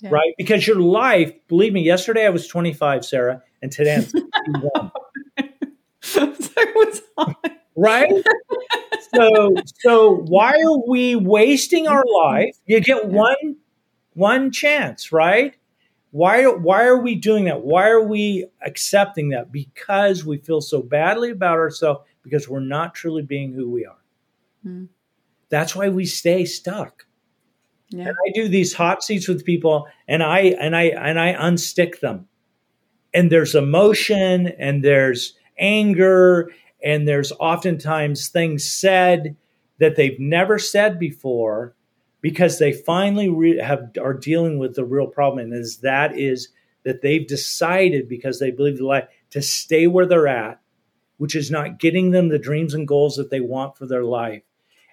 Yeah. 0.00 0.10
Right? 0.10 0.34
Because 0.36 0.66
your 0.66 0.80
life, 0.80 1.32
believe 1.48 1.72
me, 1.72 1.82
yesterday 1.82 2.24
I 2.26 2.30
was 2.30 2.46
25, 2.46 3.04
Sarah, 3.04 3.42
and 3.62 3.72
today 3.72 3.96
I'm 3.96 4.02
51. 4.02 4.90
so 6.00 6.34
was 6.78 7.02
I. 7.16 7.34
Right? 7.76 8.12
so 9.14 9.54
so 9.76 10.14
why 10.26 10.50
are 10.52 10.88
we 10.88 11.14
wasting 11.16 11.86
our 11.86 12.04
life? 12.04 12.56
You 12.66 12.80
get 12.80 13.06
one 13.06 13.56
one 14.14 14.50
chance, 14.50 15.12
right? 15.12 15.54
Why 16.10 16.44
why 16.46 16.84
are 16.84 17.00
we 17.00 17.14
doing 17.14 17.44
that? 17.44 17.62
Why 17.62 17.88
are 17.88 18.02
we 18.02 18.46
accepting 18.64 19.28
that? 19.30 19.52
Because 19.52 20.24
we 20.24 20.38
feel 20.38 20.60
so 20.60 20.82
badly 20.82 21.30
about 21.30 21.58
ourselves 21.58 22.00
because 22.22 22.48
we're 22.48 22.60
not 22.60 22.94
truly 22.94 23.22
being 23.22 23.52
who 23.52 23.70
we 23.70 23.86
are. 23.86 24.02
Mm. 24.66 24.88
That's 25.50 25.74
why 25.74 25.88
we 25.88 26.04
stay 26.06 26.44
stuck. 26.44 27.06
Yeah. 27.90 28.08
And 28.08 28.16
I 28.26 28.30
do 28.34 28.48
these 28.48 28.74
hot 28.74 29.02
seats 29.02 29.28
with 29.28 29.44
people 29.44 29.88
and 30.06 30.22
I 30.22 30.40
and 30.60 30.76
I 30.76 30.84
and 30.84 31.18
I 31.18 31.32
unstick 31.32 32.00
them. 32.00 32.28
And 33.14 33.32
there's 33.32 33.54
emotion 33.54 34.48
and 34.58 34.84
there's 34.84 35.34
anger, 35.58 36.50
and 36.84 37.08
there's 37.08 37.32
oftentimes 37.32 38.28
things 38.28 38.70
said 38.70 39.36
that 39.78 39.96
they've 39.96 40.20
never 40.20 40.58
said 40.58 40.98
before 40.98 41.74
because 42.20 42.58
they 42.58 42.72
finally 42.72 43.28
re- 43.28 43.58
have 43.58 43.90
are 44.00 44.14
dealing 44.14 44.58
with 44.58 44.74
the 44.74 44.84
real 44.84 45.06
problem 45.06 45.38
and 45.38 45.54
is 45.54 45.78
that 45.78 46.18
is 46.18 46.48
that 46.84 47.02
they've 47.02 47.26
decided 47.26 48.08
because 48.08 48.38
they 48.38 48.50
believe 48.50 48.78
the 48.78 48.84
lie 48.84 49.06
to 49.30 49.42
stay 49.42 49.86
where 49.86 50.06
they're 50.06 50.28
at 50.28 50.60
which 51.16 51.34
is 51.34 51.50
not 51.50 51.78
getting 51.78 52.10
them 52.10 52.28
the 52.28 52.38
dreams 52.38 52.74
and 52.74 52.88
goals 52.88 53.16
that 53.16 53.30
they 53.30 53.40
want 53.40 53.76
for 53.76 53.86
their 53.86 54.04
life 54.04 54.42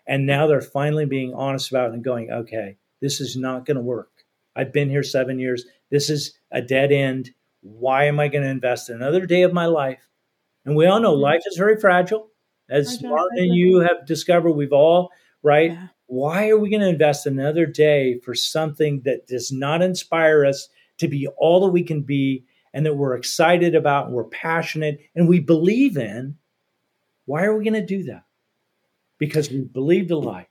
and 0.07 0.25
now 0.25 0.47
they're 0.47 0.61
finally 0.61 1.05
being 1.05 1.33
honest 1.33 1.69
about 1.69 1.89
it 1.89 1.93
and 1.93 2.03
going 2.03 2.31
okay 2.31 2.77
this 3.01 3.19
is 3.19 3.35
not 3.35 3.65
going 3.65 3.75
to 3.75 3.81
work 3.81 4.23
i've 4.55 4.73
been 4.73 4.89
here 4.89 5.03
7 5.03 5.39
years 5.39 5.65
this 5.91 6.09
is 6.09 6.37
a 6.51 6.61
dead 6.61 6.91
end 6.91 7.31
why 7.61 8.05
am 8.05 8.19
i 8.19 8.27
going 8.27 8.43
to 8.43 8.49
invest 8.49 8.89
another 8.89 9.25
day 9.25 9.43
of 9.43 9.53
my 9.53 9.65
life 9.65 10.05
and 10.65 10.75
we 10.75 10.87
all 10.87 10.99
know 10.99 11.13
mm-hmm. 11.13 11.21
life 11.21 11.43
is 11.45 11.57
very 11.57 11.79
fragile. 11.79 12.29
As 12.69 13.01
Martin 13.03 13.37
and 13.37 13.53
you 13.53 13.79
have 13.79 14.07
discovered, 14.07 14.51
we've 14.51 14.73
all, 14.73 15.11
right? 15.43 15.71
Yeah. 15.71 15.87
Why 16.07 16.49
are 16.49 16.57
we 16.57 16.69
going 16.69 16.81
to 16.81 16.89
invest 16.89 17.27
another 17.27 17.67
day 17.67 18.19
for 18.19 18.33
something 18.33 19.01
that 19.05 19.27
does 19.27 19.51
not 19.51 19.83
inspire 19.83 20.45
us 20.45 20.67
to 20.97 21.07
be 21.07 21.27
all 21.37 21.61
that 21.61 21.71
we 21.71 21.83
can 21.83 22.01
be 22.01 22.45
and 22.73 22.85
that 22.85 22.95
we're 22.95 23.15
excited 23.15 23.75
about 23.75 24.07
and 24.07 24.15
we're 24.15 24.25
passionate 24.25 24.99
and 25.15 25.27
we 25.27 25.39
believe 25.39 25.97
in? 25.97 26.37
Why 27.25 27.43
are 27.43 27.55
we 27.55 27.63
going 27.63 27.75
to 27.75 27.85
do 27.85 28.03
that? 28.03 28.24
Because 29.17 29.49
we 29.49 29.61
believed 29.61 30.11
a 30.11 30.17
lie. 30.17 30.47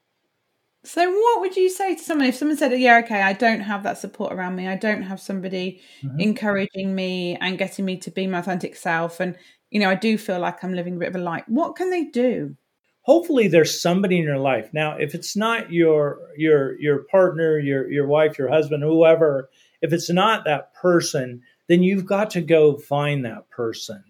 So, 0.84 1.10
what 1.10 1.40
would 1.40 1.56
you 1.56 1.70
say 1.70 1.94
to 1.94 2.02
someone 2.02 2.28
if 2.28 2.36
someone 2.36 2.58
said, 2.58 2.78
"Yeah, 2.78 2.98
okay, 3.04 3.22
I 3.22 3.32
don't 3.32 3.60
have 3.60 3.82
that 3.84 3.96
support 3.96 4.32
around 4.32 4.56
me. 4.56 4.68
I 4.68 4.76
don't 4.76 5.02
have 5.02 5.18
somebody 5.18 5.80
mm-hmm. 6.02 6.20
encouraging 6.20 6.94
me 6.94 7.36
and 7.40 7.56
getting 7.56 7.86
me 7.86 7.96
to 7.98 8.10
be 8.10 8.26
my 8.26 8.38
authentic 8.38 8.76
self, 8.76 9.18
and 9.18 9.36
you 9.70 9.80
know, 9.80 9.88
I 9.88 9.94
do 9.94 10.18
feel 10.18 10.38
like 10.38 10.62
I'm 10.62 10.74
living 10.74 10.96
a 10.96 10.98
bit 10.98 11.08
of 11.08 11.16
a 11.16 11.18
light. 11.18 11.48
What 11.48 11.74
can 11.74 11.90
they 11.90 12.04
do? 12.04 12.56
Hopefully 13.02 13.48
there's 13.48 13.80
somebody 13.80 14.18
in 14.18 14.24
your 14.24 14.38
life. 14.38 14.70
Now, 14.72 14.96
if 14.96 15.14
it's 15.14 15.36
not 15.36 15.72
your 15.72 16.20
your 16.36 16.78
your 16.78 17.04
partner, 17.04 17.58
your 17.58 17.90
your 17.90 18.06
wife, 18.06 18.38
your 18.38 18.48
husband, 18.48 18.82
whoever, 18.82 19.48
if 19.80 19.92
it's 19.92 20.10
not 20.10 20.44
that 20.44 20.74
person, 20.74 21.42
then 21.68 21.82
you've 21.82 22.06
got 22.06 22.30
to 22.30 22.42
go 22.42 22.76
find 22.76 23.24
that 23.24 23.48
person. 23.48 24.04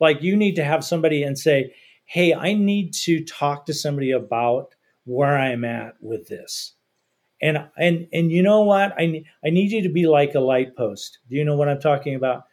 Like 0.00 0.22
you 0.22 0.36
need 0.36 0.56
to 0.56 0.64
have 0.64 0.84
somebody 0.84 1.22
and 1.22 1.38
say, 1.38 1.72
"Hey, 2.06 2.34
I 2.34 2.54
need 2.54 2.94
to 3.04 3.24
talk 3.24 3.66
to 3.66 3.74
somebody 3.74 4.12
about 4.12 4.74
where 5.04 5.38
I'm 5.38 5.64
at 5.64 5.96
with 6.02 6.28
this." 6.28 6.74
And 7.42 7.68
and 7.78 8.08
and 8.12 8.32
you 8.32 8.42
know 8.42 8.62
what? 8.62 8.94
I 8.98 9.24
I 9.44 9.50
need 9.50 9.72
you 9.72 9.82
to 9.82 9.88
be 9.90 10.06
like 10.06 10.34
a 10.34 10.40
light 10.40 10.76
post. 10.76 11.18
Do 11.28 11.36
you 11.36 11.44
know 11.44 11.56
what 11.56 11.68
I'm 11.68 11.80
talking 11.80 12.14
about? 12.14 12.44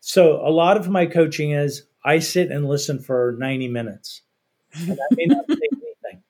So 0.00 0.46
a 0.46 0.50
lot 0.50 0.76
of 0.76 0.88
my 0.88 1.06
coaching 1.06 1.52
is 1.52 1.84
I 2.04 2.18
sit 2.20 2.50
and 2.50 2.68
listen 2.68 3.00
for 3.00 3.36
90 3.38 3.68
minutes. 3.68 4.22
And 4.74 4.92
I 5.00 5.14
may 5.16 5.26
not 5.26 5.44
say 5.48 5.56
anything 5.72 6.22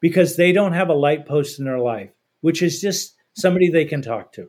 because 0.00 0.36
they 0.36 0.52
don't 0.52 0.72
have 0.74 0.90
a 0.90 0.94
light 0.94 1.26
post 1.26 1.58
in 1.58 1.64
their 1.66 1.80
life, 1.80 2.10
which 2.42 2.62
is 2.62 2.80
just 2.80 3.16
somebody 3.34 3.70
they 3.70 3.84
can 3.86 4.02
talk 4.02 4.32
to. 4.34 4.48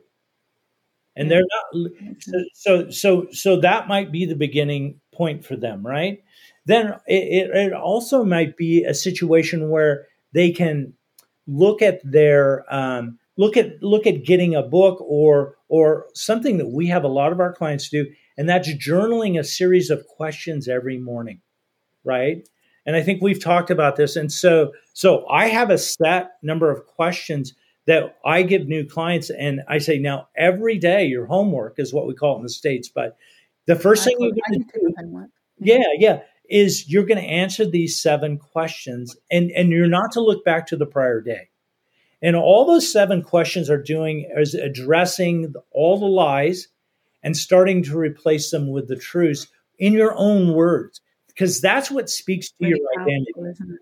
And 1.16 1.30
they're 1.30 1.42
not 1.72 1.92
so 2.20 2.44
so 2.54 2.90
so, 2.90 3.26
so 3.30 3.60
that 3.60 3.86
might 3.86 4.10
be 4.10 4.24
the 4.26 4.34
beginning 4.34 5.00
point 5.12 5.44
for 5.44 5.54
them, 5.56 5.86
right? 5.86 6.23
Then 6.66 6.94
it, 7.06 7.50
it 7.50 7.72
also 7.72 8.24
might 8.24 8.56
be 8.56 8.84
a 8.84 8.94
situation 8.94 9.70
where 9.70 10.06
they 10.32 10.50
can 10.50 10.94
look 11.46 11.82
at 11.82 12.00
their 12.04 12.64
um, 12.74 13.18
look 13.36 13.56
at 13.56 13.82
look 13.82 14.06
at 14.06 14.24
getting 14.24 14.54
a 14.54 14.62
book 14.62 15.00
or 15.00 15.56
or 15.68 16.06
something 16.14 16.58
that 16.58 16.68
we 16.68 16.86
have 16.86 17.04
a 17.04 17.08
lot 17.08 17.32
of 17.32 17.40
our 17.40 17.52
clients 17.52 17.88
do 17.88 18.06
and 18.36 18.48
that's 18.48 18.72
journaling 18.74 19.38
a 19.38 19.44
series 19.44 19.90
of 19.90 20.06
questions 20.06 20.68
every 20.68 20.98
morning 20.98 21.40
right? 22.04 22.48
And 22.86 22.96
i 22.96 23.02
think 23.02 23.22
we've 23.22 23.42
talked 23.42 23.70
about 23.70 23.96
this 23.96 24.14
and 24.14 24.30
so 24.30 24.72
so 24.92 25.26
i 25.28 25.46
have 25.46 25.70
a 25.70 25.78
set 25.78 26.32
number 26.42 26.70
of 26.70 26.86
questions 26.86 27.54
that 27.86 28.16
i 28.26 28.42
give 28.42 28.68
new 28.68 28.84
clients 28.84 29.30
and 29.30 29.62
i 29.68 29.78
say 29.78 29.98
now 29.98 30.28
every 30.36 30.78
day 30.78 31.06
your 31.06 31.24
homework 31.24 31.78
is 31.78 31.94
what 31.94 32.06
we 32.06 32.14
call 32.14 32.34
it 32.34 32.38
in 32.38 32.42
the 32.42 32.50
states 32.50 32.90
but 32.94 33.16
the 33.66 33.74
first 33.74 34.02
I 34.02 34.10
thing 34.10 34.16
you're 34.20 34.32
going 34.32 34.68
to 34.68 34.80
do 34.80 35.28
yeah 35.60 35.78
yeah 35.98 36.20
is 36.48 36.90
you're 36.90 37.04
going 37.04 37.20
to 37.20 37.28
answer 37.28 37.66
these 37.66 38.00
seven 38.00 38.38
questions 38.38 39.16
and 39.30 39.50
and 39.52 39.70
you're 39.70 39.86
not 39.86 40.12
to 40.12 40.20
look 40.20 40.44
back 40.44 40.66
to 40.66 40.76
the 40.76 40.86
prior 40.86 41.20
day 41.20 41.48
and 42.22 42.36
all 42.36 42.64
those 42.64 42.90
seven 42.90 43.22
questions 43.22 43.68
are 43.70 43.82
doing 43.82 44.30
is 44.36 44.54
addressing 44.54 45.54
all 45.72 45.98
the 45.98 46.06
lies 46.06 46.68
and 47.22 47.36
starting 47.36 47.82
to 47.82 47.98
replace 47.98 48.50
them 48.50 48.70
with 48.70 48.88
the 48.88 48.96
truths 48.96 49.46
in 49.78 49.92
your 49.92 50.14
own 50.16 50.54
words 50.54 51.00
because 51.28 51.60
that's 51.60 51.90
what 51.90 52.10
speaks 52.10 52.50
to 52.50 52.68
your 52.68 52.78
identity 53.00 53.32
it? 53.36 53.78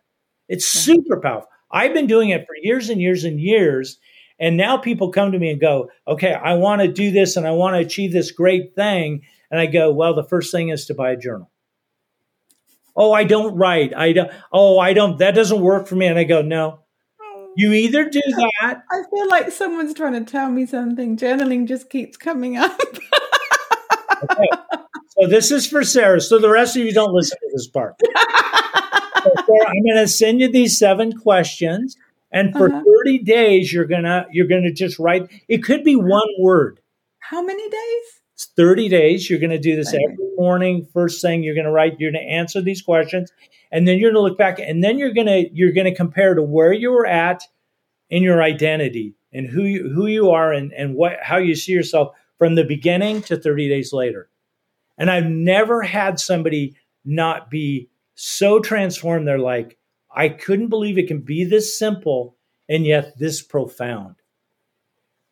it's 0.48 0.74
yeah. 0.74 0.94
super 0.94 1.20
powerful 1.20 1.48
i've 1.72 1.94
been 1.94 2.06
doing 2.06 2.30
it 2.30 2.46
for 2.46 2.56
years 2.62 2.88
and 2.90 3.00
years 3.00 3.24
and 3.24 3.40
years 3.40 3.98
and 4.38 4.56
now 4.56 4.76
people 4.76 5.10
come 5.10 5.32
to 5.32 5.38
me 5.38 5.50
and 5.50 5.60
go 5.60 5.90
okay 6.06 6.34
i 6.34 6.54
want 6.54 6.80
to 6.80 6.88
do 6.88 7.10
this 7.10 7.36
and 7.36 7.46
i 7.46 7.50
want 7.50 7.74
to 7.74 7.80
achieve 7.80 8.12
this 8.12 8.30
great 8.30 8.74
thing 8.74 9.20
and 9.50 9.60
i 9.60 9.66
go 9.66 9.92
well 9.92 10.14
the 10.14 10.24
first 10.24 10.52
thing 10.52 10.68
is 10.68 10.86
to 10.86 10.94
buy 10.94 11.10
a 11.10 11.16
journal 11.16 11.51
oh 12.96 13.12
i 13.12 13.24
don't 13.24 13.56
write 13.56 13.94
i 13.96 14.12
don't 14.12 14.30
oh 14.52 14.78
i 14.78 14.92
don't 14.92 15.18
that 15.18 15.34
doesn't 15.34 15.60
work 15.60 15.86
for 15.86 15.96
me 15.96 16.06
and 16.06 16.18
i 16.18 16.24
go 16.24 16.42
no 16.42 16.82
you 17.56 17.72
either 17.72 18.08
do 18.08 18.20
that. 18.60 18.82
I 18.90 19.02
feel 19.10 19.28
like 19.28 19.50
someone's 19.50 19.94
trying 19.94 20.24
to 20.24 20.30
tell 20.30 20.50
me 20.50 20.66
something. 20.66 21.16
Journaling 21.16 21.68
just 21.68 21.90
keeps 21.90 22.16
coming 22.16 22.56
up. 22.56 22.80
okay. 24.22 24.48
So 25.08 25.28
this 25.28 25.50
is 25.50 25.66
for 25.66 25.84
Sarah. 25.84 26.20
So 26.20 26.38
the 26.38 26.48
rest 26.48 26.76
of 26.76 26.84
you 26.84 26.92
don't 26.92 27.12
listen 27.12 27.38
to 27.38 27.50
this 27.52 27.66
part. 27.66 27.96
so 28.06 29.30
Sarah, 29.46 29.68
I'm 29.68 29.84
going 29.84 29.96
to 29.96 30.08
send 30.08 30.40
you 30.40 30.50
these 30.50 30.78
seven 30.78 31.12
questions, 31.12 31.96
and 32.30 32.52
for 32.52 32.72
uh-huh. 32.72 32.82
30 33.04 33.18
days, 33.18 33.72
you're 33.72 33.84
gonna 33.84 34.26
you're 34.30 34.48
gonna 34.48 34.72
just 34.72 34.98
write. 34.98 35.28
It 35.48 35.58
could 35.58 35.84
be 35.84 35.96
one 35.96 36.28
word. 36.40 36.80
How 37.18 37.42
many 37.42 37.68
days? 37.68 38.21
It's 38.52 38.62
30 38.62 38.88
days. 38.88 39.28
You're 39.28 39.38
going 39.38 39.50
to 39.50 39.58
do 39.58 39.76
this 39.76 39.94
every 39.94 40.16
morning. 40.36 40.86
First 40.92 41.22
thing 41.22 41.42
you're 41.42 41.54
going 41.54 41.66
to 41.66 41.72
write. 41.72 41.98
You're 41.98 42.12
going 42.12 42.24
to 42.24 42.32
answer 42.32 42.60
these 42.60 42.82
questions, 42.82 43.32
and 43.70 43.86
then 43.86 43.98
you're 43.98 44.12
going 44.12 44.22
to 44.24 44.28
look 44.28 44.38
back, 44.38 44.58
and 44.58 44.82
then 44.82 44.98
you're 44.98 45.12
going 45.12 45.26
to 45.26 45.48
you're 45.52 45.72
going 45.72 45.86
to 45.86 45.94
compare 45.94 46.34
to 46.34 46.42
where 46.42 46.72
you 46.72 46.90
were 46.90 47.06
at 47.06 47.44
in 48.10 48.22
your 48.22 48.42
identity 48.42 49.14
and 49.32 49.48
who 49.48 49.64
you, 49.64 49.88
who 49.88 50.06
you 50.06 50.30
are 50.30 50.52
and, 50.52 50.72
and 50.72 50.94
what 50.94 51.18
how 51.22 51.38
you 51.38 51.54
see 51.54 51.72
yourself 51.72 52.14
from 52.38 52.54
the 52.54 52.64
beginning 52.64 53.22
to 53.22 53.36
30 53.36 53.68
days 53.68 53.92
later. 53.92 54.28
And 54.98 55.10
I've 55.10 55.26
never 55.26 55.82
had 55.82 56.20
somebody 56.20 56.76
not 57.04 57.50
be 57.50 57.88
so 58.14 58.60
transformed. 58.60 59.26
They're 59.26 59.38
like, 59.38 59.78
I 60.14 60.28
couldn't 60.28 60.68
believe 60.68 60.98
it 60.98 61.08
can 61.08 61.20
be 61.20 61.44
this 61.44 61.78
simple 61.78 62.36
and 62.68 62.84
yet 62.84 63.18
this 63.18 63.42
profound. 63.42 64.16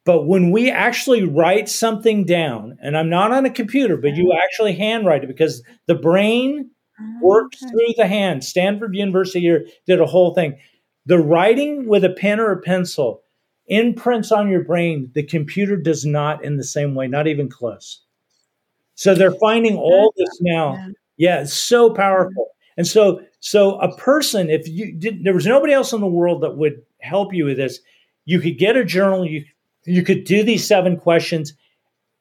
But 0.05 0.27
when 0.27 0.51
we 0.51 0.71
actually 0.71 1.25
write 1.25 1.69
something 1.69 2.25
down, 2.25 2.79
and 2.83 2.97
I'm 2.97 3.11
not 3.11 3.33
on 3.33 3.45
a 3.45 3.51
computer, 3.51 3.97
but 3.97 4.17
you 4.17 4.33
oh. 4.33 4.39
actually 4.43 4.75
handwrite 4.75 5.25
it 5.25 5.29
because 5.29 5.63
the 5.87 5.95
brain 5.95 6.71
oh, 6.99 7.19
works 7.23 7.63
okay. 7.63 7.71
through 7.71 7.95
the 7.97 8.07
hand. 8.07 8.43
Stanford 8.45 8.95
University 8.95 9.41
here 9.41 9.67
did 9.87 10.01
a 10.01 10.07
whole 10.07 10.35
thing. 10.35 10.59
The 11.07 11.19
writing 11.19 11.87
with 11.87 12.05
a 12.05 12.11
pen 12.11 12.41
or 12.41 12.53
a 12.53 12.61
pencil 12.61 13.23
imprints 13.67 14.33
on 14.33 14.49
your 14.49 14.65
brain, 14.65 15.11
the 15.15 15.23
computer 15.23 15.77
does 15.77 16.05
not 16.05 16.45
in 16.45 16.57
the 16.57 16.65
same 16.65 16.95
way, 16.95 17.07
not 17.07 17.27
even 17.27 17.49
close. 17.49 18.03
So 18.95 19.15
they're 19.15 19.33
finding 19.33 19.77
all 19.77 20.13
this 20.17 20.41
now. 20.41 20.77
Yeah, 21.17 21.43
it's 21.43 21.55
so 21.55 21.91
powerful. 21.91 22.45
Mm. 22.45 22.71
And 22.79 22.87
so, 22.87 23.21
so 23.41 23.79
a 23.79 23.95
person, 23.97 24.51
if 24.51 24.67
you 24.69 24.93
did, 24.93 25.25
there 25.25 25.35
was 25.35 25.47
nobody 25.47 25.73
else 25.73 25.93
in 25.93 26.01
the 26.01 26.07
world 26.07 26.43
that 26.43 26.57
would 26.57 26.83
help 27.01 27.33
you 27.33 27.45
with 27.45 27.57
this, 27.57 27.81
you 28.25 28.41
could 28.41 28.59
get 28.59 28.77
a 28.77 28.85
journal, 28.85 29.27
you 29.27 29.45
you 29.85 30.03
could 30.03 30.25
do 30.25 30.43
these 30.43 30.67
seven 30.67 30.97
questions, 30.97 31.55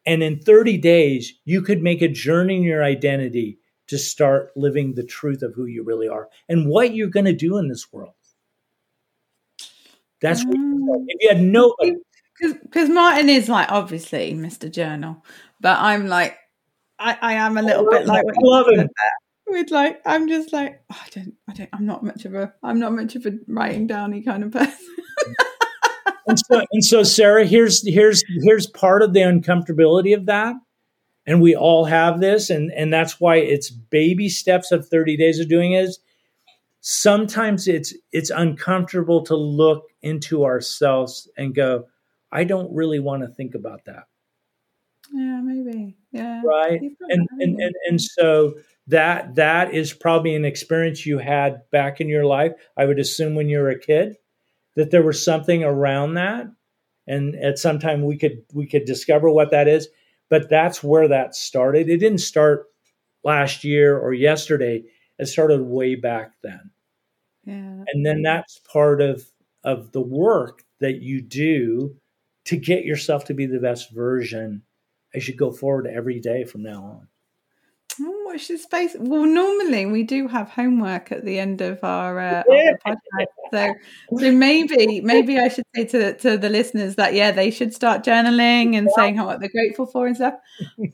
and 0.06 0.24
in 0.24 0.40
30 0.40 0.78
days, 0.78 1.34
you 1.46 1.62
could 1.62 1.82
make 1.82 2.02
a 2.02 2.08
journey 2.08 2.58
in 2.58 2.64
your 2.64 2.84
identity 2.84 3.60
to 3.88 3.98
start 3.98 4.52
living 4.56 4.94
the 4.94 5.04
truth 5.04 5.42
of 5.42 5.54
who 5.56 5.66
you 5.66 5.84
really 5.84 6.08
are 6.08 6.30
and 6.48 6.68
what 6.70 6.94
you're 6.94 7.10
going 7.10 7.26
to 7.26 7.34
do 7.34 7.58
in 7.58 7.68
this 7.68 7.92
world. 7.92 8.14
That's 10.22 10.46
what 10.46 10.56
mm. 10.56 11.06
if 11.08 11.18
you 11.22 11.30
had 11.30 11.42
no 11.42 11.76
because 12.40 12.90
Martin 12.90 13.30
is 13.30 13.50
like 13.50 13.72
obviously 13.72 14.34
Mr. 14.34 14.72
Journal, 14.72 15.26
but 15.60 15.78
I'm 15.80 16.08
like 16.08 16.38
I, 16.98 17.18
I 17.22 17.34
am 17.34 17.58
a 17.58 17.62
little 17.62 17.90
bit 17.90 18.06
like 18.06 18.26
I 18.26 18.34
love 18.42 18.68
him. 18.68 18.90
With 19.48 19.72
like 19.72 20.00
I'm 20.06 20.28
just 20.28 20.54
like 20.54 20.82
oh, 20.92 21.02
I 21.02 21.10
don't 21.10 21.34
I 21.50 21.54
don't 21.54 21.70
I'm 21.74 21.86
not 21.86 22.04
much 22.04 22.26
of 22.26 22.36
a 22.36 22.54
I'm 22.62 22.80
not 22.80 22.94
much 22.94 23.16
of 23.16 23.26
a 23.26 23.34
writing 23.48 23.88
downy 23.88 24.22
kind 24.22 24.44
of 24.44 24.52
person. 24.52 24.78
and 26.30 26.40
so 26.40 26.62
and 26.72 26.86
so 26.86 27.04
Sarah, 27.04 27.46
here's 27.46 27.88
here's 27.88 28.24
here's 28.44 28.68
part 28.68 29.02
of 29.02 29.14
the 29.14 29.22
uncomfortability 29.22 30.16
of 30.16 30.26
that. 30.28 30.56
And 31.26 31.42
we 31.42 31.56
all 31.56 31.86
have 31.86 32.22
this, 32.22 32.50
and, 32.50 32.72
and 32.72 32.92
that's 32.92 33.20
why 33.20 33.36
it's 33.36 33.70
baby 33.70 34.30
steps 34.30 34.72
of 34.72 34.88
30 34.88 35.16
days 35.16 35.40
of 35.40 35.48
doing 35.48 35.74
is 35.74 36.00
sometimes 36.82 37.68
it's 37.68 37.94
it's 38.12 38.30
uncomfortable 38.30 39.24
to 39.26 39.36
look 39.36 39.84
into 40.02 40.46
ourselves 40.46 41.30
and 41.38 41.54
go, 41.54 41.86
I 42.32 42.46
don't 42.46 42.74
really 42.74 43.00
want 43.00 43.24
to 43.24 43.28
think 43.28 43.54
about 43.54 43.86
that. 43.86 44.06
Yeah, 45.12 45.42
maybe. 45.44 45.98
Yeah. 46.12 46.42
Right. 46.44 46.82
And, 46.82 47.28
and 47.40 47.60
and 47.60 47.76
and 47.88 48.02
so 48.02 48.56
that 48.88 49.36
that 49.36 49.74
is 49.74 49.94
probably 49.94 50.36
an 50.36 50.46
experience 50.46 51.06
you 51.06 51.18
had 51.18 51.62
back 51.72 52.02
in 52.02 52.08
your 52.08 52.26
life. 52.26 52.54
I 52.78 52.86
would 52.86 53.00
assume 53.00 53.36
when 53.36 53.50
you 53.50 53.60
were 53.60 53.70
a 53.70 53.80
kid 53.80 54.16
that 54.80 54.92
there 54.92 55.04
was 55.04 55.22
something 55.22 55.62
around 55.62 56.14
that, 56.14 56.48
and 57.06 57.36
at 57.36 57.60
some 57.60 57.80
time 57.80 58.06
we 58.06 58.18
could 58.18 58.44
we 58.54 58.66
could 58.66 58.86
discover 58.86 59.30
what 59.30 59.52
that 59.52 59.68
is. 59.68 59.90
But 60.30 60.50
that's 60.50 60.82
where 60.82 61.10
that 61.10 61.36
started. 61.36 61.90
It 61.90 61.98
didn't 61.98 62.20
start 62.20 62.68
last 63.26 63.66
year 63.66 64.00
or 64.00 64.14
yesterday. 64.14 64.84
It 65.18 65.26
started 65.26 65.62
way 65.62 65.96
back 65.96 66.32
then. 66.42 66.72
Yeah. 67.44 67.84
And 67.92 68.06
then 68.06 68.22
that's 68.22 68.62
part 68.72 69.02
of 69.02 69.30
of 69.66 69.92
the 69.92 70.02
work 70.02 70.64
that 70.80 71.02
you 71.02 71.22
do 71.22 71.98
to 72.46 72.56
get 72.56 72.86
yourself 72.86 73.26
to 73.26 73.34
be 73.34 73.48
the 73.48 73.60
best 73.60 73.92
version 73.92 74.62
as 75.14 75.28
you 75.28 75.36
go 75.36 75.52
forward 75.52 75.88
every 75.88 76.22
day 76.22 76.46
from 76.46 76.64
now 76.64 76.84
on. 76.84 77.08
Watch 78.30 78.48
this 78.48 78.62
space. 78.62 78.96
Well, 79.00 79.26
normally 79.26 79.88
we 79.88 80.04
do 80.04 80.28
have 80.28 80.50
homework 80.50 81.12
at 81.12 81.26
the 81.26 81.40
end 81.40 81.62
of 81.62 81.84
our, 81.84 82.20
uh, 82.20 82.44
yeah. 82.48 82.74
of 82.74 82.80
podcast, 82.86 83.26
so 83.52 83.74
so 84.20 84.32
maybe 84.32 85.02
maybe 85.02 85.40
I 85.40 85.48
should 85.48 85.66
say 85.76 85.86
to 85.86 86.14
to 86.14 86.38
the 86.38 86.50
listeners 86.50 86.96
that 86.98 87.16
yeah 87.16 87.32
they 87.32 87.50
should 87.50 87.74
start 87.74 88.04
journaling 88.04 88.78
and 88.78 88.88
yeah. 88.88 88.96
saying 88.96 89.16
how 89.16 89.26
what 89.26 89.40
they're 89.40 89.50
grateful 89.50 89.88
for 89.88 90.06
and 90.06 90.16
stuff. 90.16 90.36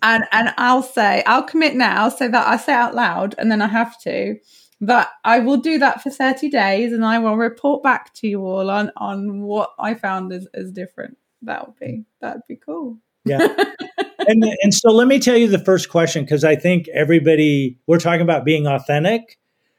and 0.01 0.23
and 0.31 0.53
I'll 0.57 0.81
say 0.81 1.23
I'll 1.25 1.43
commit 1.43 1.75
now 1.75 2.07
so 2.07 2.29
that 2.29 2.47
I 2.47 2.55
say 2.55 2.71
out 2.71 2.95
loud 2.95 3.35
and 3.37 3.51
then 3.51 3.61
I 3.61 3.67
have 3.67 3.99
to 4.03 4.37
that 4.79 5.09
I 5.25 5.39
will 5.39 5.57
do 5.57 5.77
that 5.79 6.01
for 6.01 6.11
30 6.11 6.49
days 6.49 6.93
and 6.93 7.03
I 7.03 7.19
will 7.19 7.35
report 7.35 7.83
back 7.83 8.13
to 8.15 8.29
you 8.29 8.45
all 8.45 8.69
on 8.69 8.93
on 8.95 9.41
what 9.41 9.73
I 9.77 9.95
found 9.95 10.31
as, 10.31 10.47
as 10.53 10.71
different. 10.71 11.17
That 11.41 11.67
would 11.67 11.77
be 11.77 12.05
that'd 12.21 12.43
be 12.47 12.55
cool. 12.55 12.99
Yeah. 13.25 13.53
and 14.27 14.43
and 14.61 14.73
so 14.73 14.91
let 14.91 15.07
me 15.07 15.19
tell 15.19 15.37
you 15.37 15.47
the 15.47 15.59
first 15.59 15.89
question 15.89 16.23
because 16.23 16.43
I 16.43 16.55
think 16.55 16.87
everybody 16.89 17.77
we're 17.87 17.99
talking 17.99 18.21
about 18.21 18.45
being 18.45 18.67
authentic. 18.67 19.37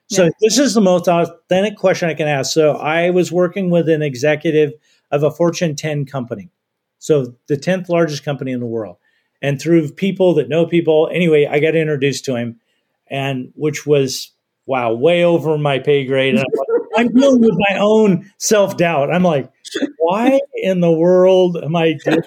So 0.08 0.24
yeah. 0.24 0.30
this 0.40 0.58
is 0.58 0.74
the 0.74 0.80
most 0.80 1.08
authentic 1.08 1.76
question 1.76 2.08
I 2.08 2.14
can 2.14 2.28
ask. 2.28 2.52
So 2.52 2.72
I 2.72 3.10
was 3.10 3.32
working 3.32 3.70
with 3.70 3.88
an 3.88 4.02
executive 4.02 4.72
of 5.10 5.24
a 5.24 5.30
Fortune 5.30 5.74
10 5.74 6.06
company. 6.06 6.50
So 6.98 7.34
the 7.48 7.56
10th 7.56 7.88
largest 7.88 8.24
company 8.24 8.52
in 8.52 8.60
the 8.60 8.66
world. 8.66 8.98
And 9.42 9.60
through 9.60 9.90
people 9.92 10.34
that 10.34 10.48
know 10.48 10.64
people, 10.64 11.10
anyway, 11.12 11.46
I 11.50 11.58
got 11.58 11.74
introduced 11.74 12.24
to 12.26 12.36
him 12.36 12.60
and 13.08 13.52
which 13.54 13.84
was 13.84 14.32
wow, 14.66 14.92
way 14.92 15.24
over 15.24 15.56
my 15.56 15.78
pay 15.78 16.04
grade. 16.04 16.34
And 16.34 16.40
I'm, 16.40 16.46
like, 16.56 16.90
I'm 16.96 17.14
dealing 17.14 17.40
with 17.40 17.56
my 17.70 17.78
own 17.78 18.30
self 18.38 18.76
doubt. 18.76 19.12
I'm 19.12 19.22
like, 19.22 19.50
why 19.98 20.40
in 20.54 20.80
the 20.80 20.90
world 20.90 21.56
am 21.56 21.76
I 21.76 21.94
doing 22.04 22.22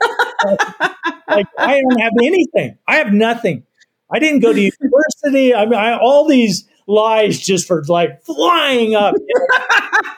like 1.29 1.47
I 1.57 1.81
don't 1.81 1.99
have 1.99 2.13
anything. 2.21 2.77
I 2.87 2.95
have 2.97 3.13
nothing. 3.13 3.63
I 4.11 4.19
didn't 4.19 4.39
go 4.39 4.51
to 4.53 4.59
university. 4.59 5.53
I 5.53 5.65
mean, 5.65 5.75
I, 5.75 5.97
all 5.97 6.27
these 6.27 6.67
lies 6.87 7.39
just 7.39 7.67
for 7.67 7.83
like 7.87 8.23
flying 8.23 8.95
up. 8.95 9.15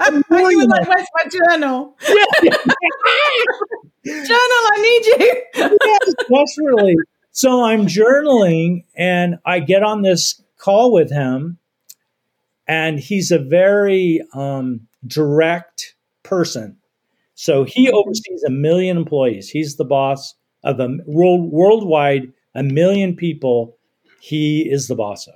you 0.31 0.65
like, 0.67 0.87
"Where's 0.87 1.07
my 1.13 1.29
journal?" 1.29 1.97
journal, 4.05 4.61
I 4.73 4.77
need 4.77 5.05
you. 5.05 5.43
yes, 5.55 6.13
desperately. 6.29 6.95
So 7.31 7.63
I'm 7.63 7.85
journaling, 7.87 8.85
and 8.95 9.37
I 9.45 9.59
get 9.59 9.83
on 9.83 10.01
this 10.01 10.41
call 10.57 10.91
with 10.91 11.11
him, 11.11 11.57
and 12.67 12.99
he's 12.99 13.31
a 13.31 13.39
very 13.39 14.21
um, 14.33 14.87
direct 15.05 15.95
person. 16.23 16.77
So 17.35 17.63
he 17.63 17.87
mm-hmm. 17.87 17.95
oversees 17.95 18.43
a 18.43 18.49
million 18.49 18.97
employees. 18.97 19.49
He's 19.49 19.77
the 19.77 19.85
boss 19.85 20.35
of 20.63 20.79
a 20.79 20.97
world 21.05 21.51
worldwide 21.51 22.31
a 22.55 22.63
million 22.63 23.15
people. 23.15 23.77
He 24.19 24.61
is 24.69 24.87
the 24.87 24.95
boss 24.95 25.27
of. 25.27 25.35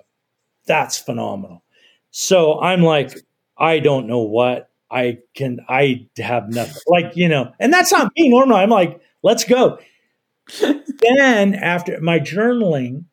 That's 0.67 0.97
phenomenal. 0.97 1.63
So 2.11 2.59
I'm 2.59 2.82
like, 2.82 3.17
I 3.57 3.80
don't 3.80 4.07
know 4.07 4.21
what 4.21 4.69
I 4.91 5.19
can. 5.36 5.59
I 5.67 6.07
have 6.17 6.49
nothing. 6.49 6.82
Like 6.88 7.15
you 7.15 7.28
know, 7.28 7.51
and 7.59 7.73
that's 7.73 7.91
not 7.91 8.11
me 8.17 8.30
normal. 8.30 8.57
I'm 8.57 8.69
like, 8.69 8.99
let's 9.23 9.43
go. 9.43 9.80
then 10.61 11.55
after 11.55 11.99
my 12.01 12.19
journaling, 12.19 13.05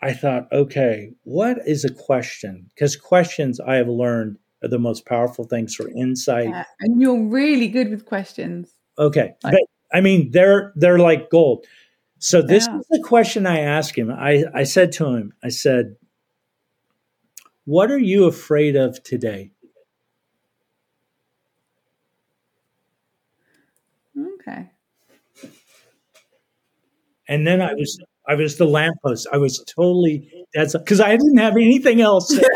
I 0.00 0.12
thought, 0.12 0.48
okay, 0.52 1.12
what 1.24 1.58
is 1.66 1.84
a 1.84 1.92
question? 1.92 2.66
Because 2.74 2.96
questions 2.96 3.60
I 3.60 3.76
have 3.76 3.88
learned 3.88 4.38
are 4.62 4.68
the 4.68 4.78
most 4.78 5.06
powerful 5.06 5.44
things 5.44 5.74
for 5.74 5.88
insight. 5.88 6.48
Yeah, 6.48 6.64
and 6.80 7.00
you're 7.00 7.24
really 7.24 7.68
good 7.68 7.90
with 7.90 8.06
questions. 8.06 8.74
Okay. 8.98 9.34
Like, 9.42 9.54
but 9.54 9.62
I 9.92 10.00
mean, 10.00 10.30
they're 10.30 10.72
they're 10.76 10.98
like 10.98 11.30
gold. 11.30 11.66
So 12.18 12.40
this 12.40 12.68
yeah. 12.68 12.78
is 12.78 12.86
the 12.88 13.02
question 13.02 13.46
I 13.48 13.58
asked 13.58 13.98
him. 13.98 14.08
I, 14.08 14.44
I 14.54 14.62
said 14.62 14.92
to 14.92 15.06
him, 15.06 15.34
I 15.42 15.48
said, 15.48 15.96
What 17.64 17.90
are 17.90 17.98
you 17.98 18.26
afraid 18.26 18.76
of 18.76 19.02
today? 19.02 19.50
Okay. 24.16 24.70
And 27.28 27.44
then 27.44 27.60
I 27.60 27.74
was 27.74 27.98
I 28.28 28.36
was 28.36 28.56
the 28.56 28.66
lamppost. 28.66 29.26
I 29.32 29.38
was 29.38 29.64
totally 29.66 30.30
that's 30.54 30.76
because 30.76 31.00
I 31.00 31.16
didn't 31.16 31.38
have 31.38 31.56
anything 31.56 32.00
else. 32.00 32.38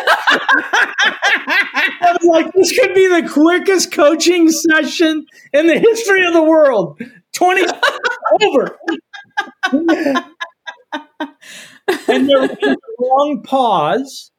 I 1.99 2.17
was 2.21 2.29
like, 2.29 2.53
this 2.53 2.79
could 2.79 2.95
be 2.95 3.09
the 3.09 3.29
quickest 3.29 3.93
coaching 3.93 4.49
session 4.51 5.27
in 5.53 5.67
the 5.67 5.79
history 5.79 6.25
of 6.25 6.35
the 6.35 6.43
world. 6.43 7.01
20 7.37 7.63
over. 8.43 8.79
and 12.09 12.29
there 12.29 12.41
was 12.41 12.57
a 12.63 12.77
long 13.01 13.43
pause, 13.45 14.31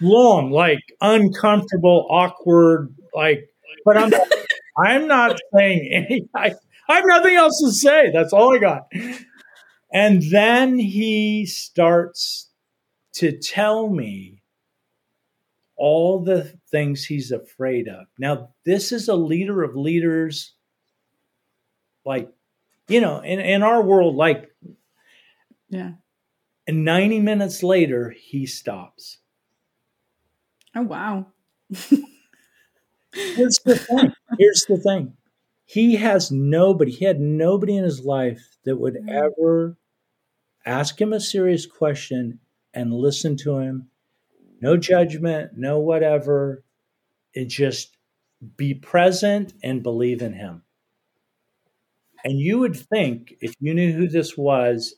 long, 0.00 0.50
like 0.50 0.80
uncomfortable, 1.00 2.06
awkward, 2.10 2.94
like, 3.14 3.48
but 3.84 3.96
I'm 3.96 4.12
I'm 4.78 5.06
not 5.08 5.38
saying 5.56 5.90
any, 5.92 6.28
I, 6.34 6.52
I 6.88 6.96
have 6.96 7.04
nothing 7.06 7.34
else 7.34 7.60
to 7.64 7.72
say. 7.72 8.10
That's 8.12 8.32
all 8.32 8.54
I 8.54 8.58
got. 8.58 8.82
And 9.92 10.22
then 10.30 10.78
he 10.78 11.46
starts 11.46 12.50
to 13.14 13.38
tell 13.38 13.88
me 13.88 14.42
all 15.76 16.22
the 16.22 16.52
things 16.70 17.04
he's 17.04 17.30
afraid 17.30 17.88
of. 17.88 18.06
Now, 18.18 18.50
this 18.64 18.92
is 18.92 19.08
a 19.08 19.14
leader 19.14 19.62
of 19.62 19.76
leaders, 19.76 20.55
like, 22.06 22.32
you 22.88 23.00
know, 23.00 23.20
in, 23.20 23.40
in 23.40 23.62
our 23.62 23.82
world, 23.82 24.14
like, 24.14 24.50
yeah. 25.68 25.92
And 26.68 26.84
90 26.84 27.20
minutes 27.20 27.62
later, 27.62 28.10
he 28.10 28.46
stops. 28.46 29.18
Oh, 30.74 30.82
wow. 30.82 31.26
Here's 33.12 33.58
the 33.64 33.76
thing. 33.76 34.12
Here's 34.38 34.64
the 34.68 34.76
thing. 34.76 35.14
He 35.64 35.96
has 35.96 36.30
nobody, 36.30 36.92
he 36.92 37.04
had 37.04 37.20
nobody 37.20 37.76
in 37.76 37.84
his 37.84 38.04
life 38.04 38.56
that 38.64 38.76
would 38.76 38.94
mm. 38.94 39.08
ever 39.10 39.76
ask 40.64 41.00
him 41.00 41.12
a 41.12 41.20
serious 41.20 41.66
question 41.66 42.40
and 42.74 42.92
listen 42.92 43.36
to 43.38 43.58
him. 43.58 43.88
No 44.60 44.76
judgment, 44.76 45.52
no 45.56 45.78
whatever. 45.78 46.62
It 47.32 47.46
just 47.46 47.96
be 48.56 48.74
present 48.74 49.54
and 49.62 49.82
believe 49.82 50.22
in 50.22 50.34
him. 50.34 50.62
And 52.26 52.40
you 52.40 52.58
would 52.58 52.74
think, 52.74 53.34
if 53.40 53.54
you 53.60 53.72
knew 53.72 53.92
who 53.92 54.08
this 54.08 54.36
was, 54.36 54.96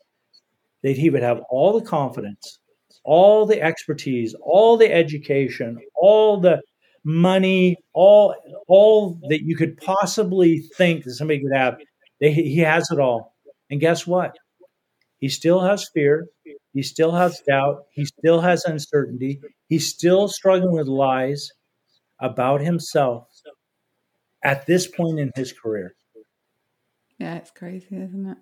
that 0.82 0.96
he 0.96 1.10
would 1.10 1.22
have 1.22 1.42
all 1.50 1.78
the 1.78 1.84
confidence, 1.84 2.58
all 3.04 3.44
the 3.44 3.60
expertise, 3.60 4.34
all 4.40 4.78
the 4.78 4.90
education, 4.90 5.78
all 5.94 6.40
the 6.40 6.62
money, 7.04 7.76
all 7.92 8.34
all 8.66 9.20
that 9.28 9.42
you 9.42 9.56
could 9.56 9.76
possibly 9.76 10.60
think 10.78 11.04
that 11.04 11.16
somebody 11.16 11.40
could 11.40 11.54
have. 11.54 11.76
He 12.18 12.60
has 12.60 12.90
it 12.90 12.98
all. 12.98 13.34
And 13.68 13.78
guess 13.78 14.06
what? 14.06 14.34
He 15.18 15.28
still 15.28 15.60
has 15.60 15.86
fear. 15.92 16.28
He 16.72 16.82
still 16.82 17.12
has 17.12 17.42
doubt. 17.46 17.84
He 17.92 18.06
still 18.06 18.40
has 18.40 18.64
uncertainty. 18.64 19.38
He's 19.68 19.90
still 19.90 20.28
struggling 20.28 20.72
with 20.72 20.86
lies 20.86 21.50
about 22.22 22.62
himself 22.62 23.28
at 24.42 24.64
this 24.64 24.86
point 24.86 25.18
in 25.18 25.30
his 25.36 25.52
career. 25.52 25.94
Yeah, 27.18 27.36
it's 27.36 27.50
crazy, 27.50 27.96
isn't 27.96 28.28
it? 28.30 28.38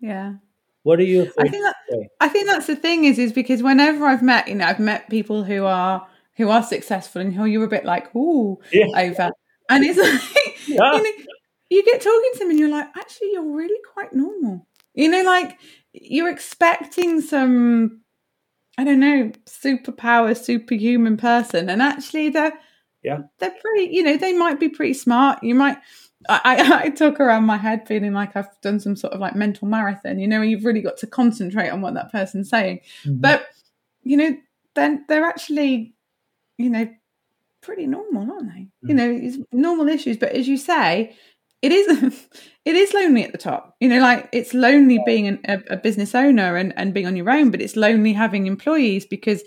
Yeah. 0.00 0.34
What 0.82 0.98
are 0.98 1.04
you? 1.04 1.30
I 1.38 1.48
think 1.48 1.62
that, 1.62 1.76
I 2.20 2.28
think 2.28 2.46
that's 2.46 2.66
the 2.66 2.76
thing 2.76 3.04
is 3.04 3.18
is 3.18 3.32
because 3.32 3.62
whenever 3.62 4.06
I've 4.06 4.22
met, 4.22 4.48
you 4.48 4.54
know, 4.54 4.64
I've 4.64 4.80
met 4.80 5.10
people 5.10 5.44
who 5.44 5.64
are 5.66 6.06
who 6.36 6.48
are 6.48 6.62
successful 6.62 7.20
and 7.20 7.34
who 7.34 7.44
you're 7.44 7.64
a 7.64 7.68
bit 7.68 7.84
like, 7.84 8.14
ooh, 8.16 8.58
yeah. 8.72 8.86
over, 8.96 9.30
and 9.68 9.84
it's 9.84 9.98
like, 10.36 10.58
yeah. 10.66 10.96
you 10.96 11.02
know, 11.02 11.24
you 11.68 11.84
get 11.84 12.00
talking 12.00 12.30
to 12.32 12.38
them 12.38 12.50
and 12.50 12.58
you're 12.58 12.70
like, 12.70 12.88
actually, 12.96 13.32
you're 13.32 13.54
really 13.54 13.78
quite 13.92 14.14
normal. 14.14 14.66
You 14.94 15.10
know, 15.10 15.22
like 15.22 15.58
you're 15.92 16.30
expecting 16.30 17.20
some, 17.20 18.00
I 18.78 18.84
don't 18.84 19.00
know, 19.00 19.32
superpower, 19.46 20.36
superhuman 20.36 21.18
person, 21.18 21.68
and 21.68 21.82
actually 21.82 22.30
they're, 22.30 22.58
yeah, 23.02 23.18
they're 23.38 23.54
pretty. 23.60 23.94
You 23.94 24.02
know, 24.02 24.16
they 24.16 24.32
might 24.32 24.58
be 24.58 24.70
pretty 24.70 24.94
smart. 24.94 25.42
You 25.42 25.54
might. 25.54 25.78
I, 26.28 26.82
I 26.84 26.90
talk 26.90 27.20
around 27.20 27.44
my 27.44 27.56
head 27.56 27.86
feeling 27.86 28.12
like 28.12 28.36
I've 28.36 28.48
done 28.60 28.80
some 28.80 28.96
sort 28.96 29.12
of 29.12 29.20
like 29.20 29.34
mental 29.34 29.68
marathon, 29.68 30.18
you 30.18 30.28
know, 30.28 30.42
you've 30.42 30.64
really 30.64 30.82
got 30.82 30.98
to 30.98 31.06
concentrate 31.06 31.70
on 31.70 31.80
what 31.80 31.94
that 31.94 32.12
person's 32.12 32.50
saying. 32.50 32.80
Mm-hmm. 33.04 33.20
But, 33.20 33.46
you 34.02 34.16
know, 34.16 34.36
then 34.74 35.04
they're 35.08 35.24
actually, 35.24 35.94
you 36.58 36.70
know, 36.70 36.88
pretty 37.60 37.86
normal, 37.86 38.30
aren't 38.30 38.52
they? 38.52 38.60
Mm-hmm. 38.60 38.88
You 38.88 38.94
mm. 38.94 39.36
know, 39.38 39.44
normal 39.52 39.88
issues. 39.88 40.16
But 40.16 40.32
as 40.32 40.48
you 40.48 40.56
say, 40.56 41.16
it 41.62 41.72
is 41.72 42.28
it 42.64 42.76
is 42.76 42.94
lonely 42.94 43.24
at 43.24 43.32
the 43.32 43.38
top 43.38 43.76
you 43.80 43.88
know 43.88 44.00
like 44.00 44.28
it's 44.32 44.54
lonely 44.54 45.00
being 45.04 45.26
an, 45.26 45.40
a, 45.46 45.74
a, 45.74 45.76
business 45.76 46.14
owner 46.14 46.56
and, 46.56 46.72
and 46.76 46.94
being 46.94 47.06
on 47.06 47.16
your 47.16 47.30
own 47.30 47.50
but 47.50 47.60
it's 47.60 47.76
lonely 47.76 48.12
having 48.12 48.46
employees 48.46 49.04
because 49.04 49.42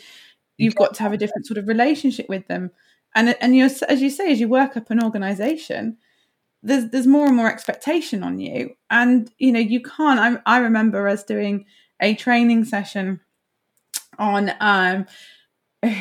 you've 0.57 0.75
got 0.75 0.93
to 0.93 1.03
have 1.03 1.13
a 1.13 1.17
different 1.17 1.45
sort 1.45 1.57
of 1.57 1.67
relationship 1.67 2.27
with 2.29 2.47
them 2.47 2.71
and 3.15 3.35
and 3.41 3.55
you're 3.55 3.69
as 3.89 4.01
you 4.01 4.09
say 4.09 4.31
as 4.31 4.39
you 4.39 4.47
work 4.47 4.77
up 4.77 4.89
an 4.89 5.03
organization 5.03 5.97
there's 6.63 6.89
there's 6.89 7.07
more 7.07 7.27
and 7.27 7.35
more 7.35 7.51
expectation 7.51 8.23
on 8.23 8.39
you. 8.39 8.71
And 8.89 9.31
you 9.37 9.51
know 9.51 9.59
you 9.59 9.81
can't 9.81 10.41
i, 10.45 10.55
I 10.55 10.59
remember 10.59 11.07
us 11.07 11.23
doing 11.23 11.65
a 12.01 12.15
training 12.15 12.65
session 12.65 13.19
on 14.17 14.51
um 14.59 15.05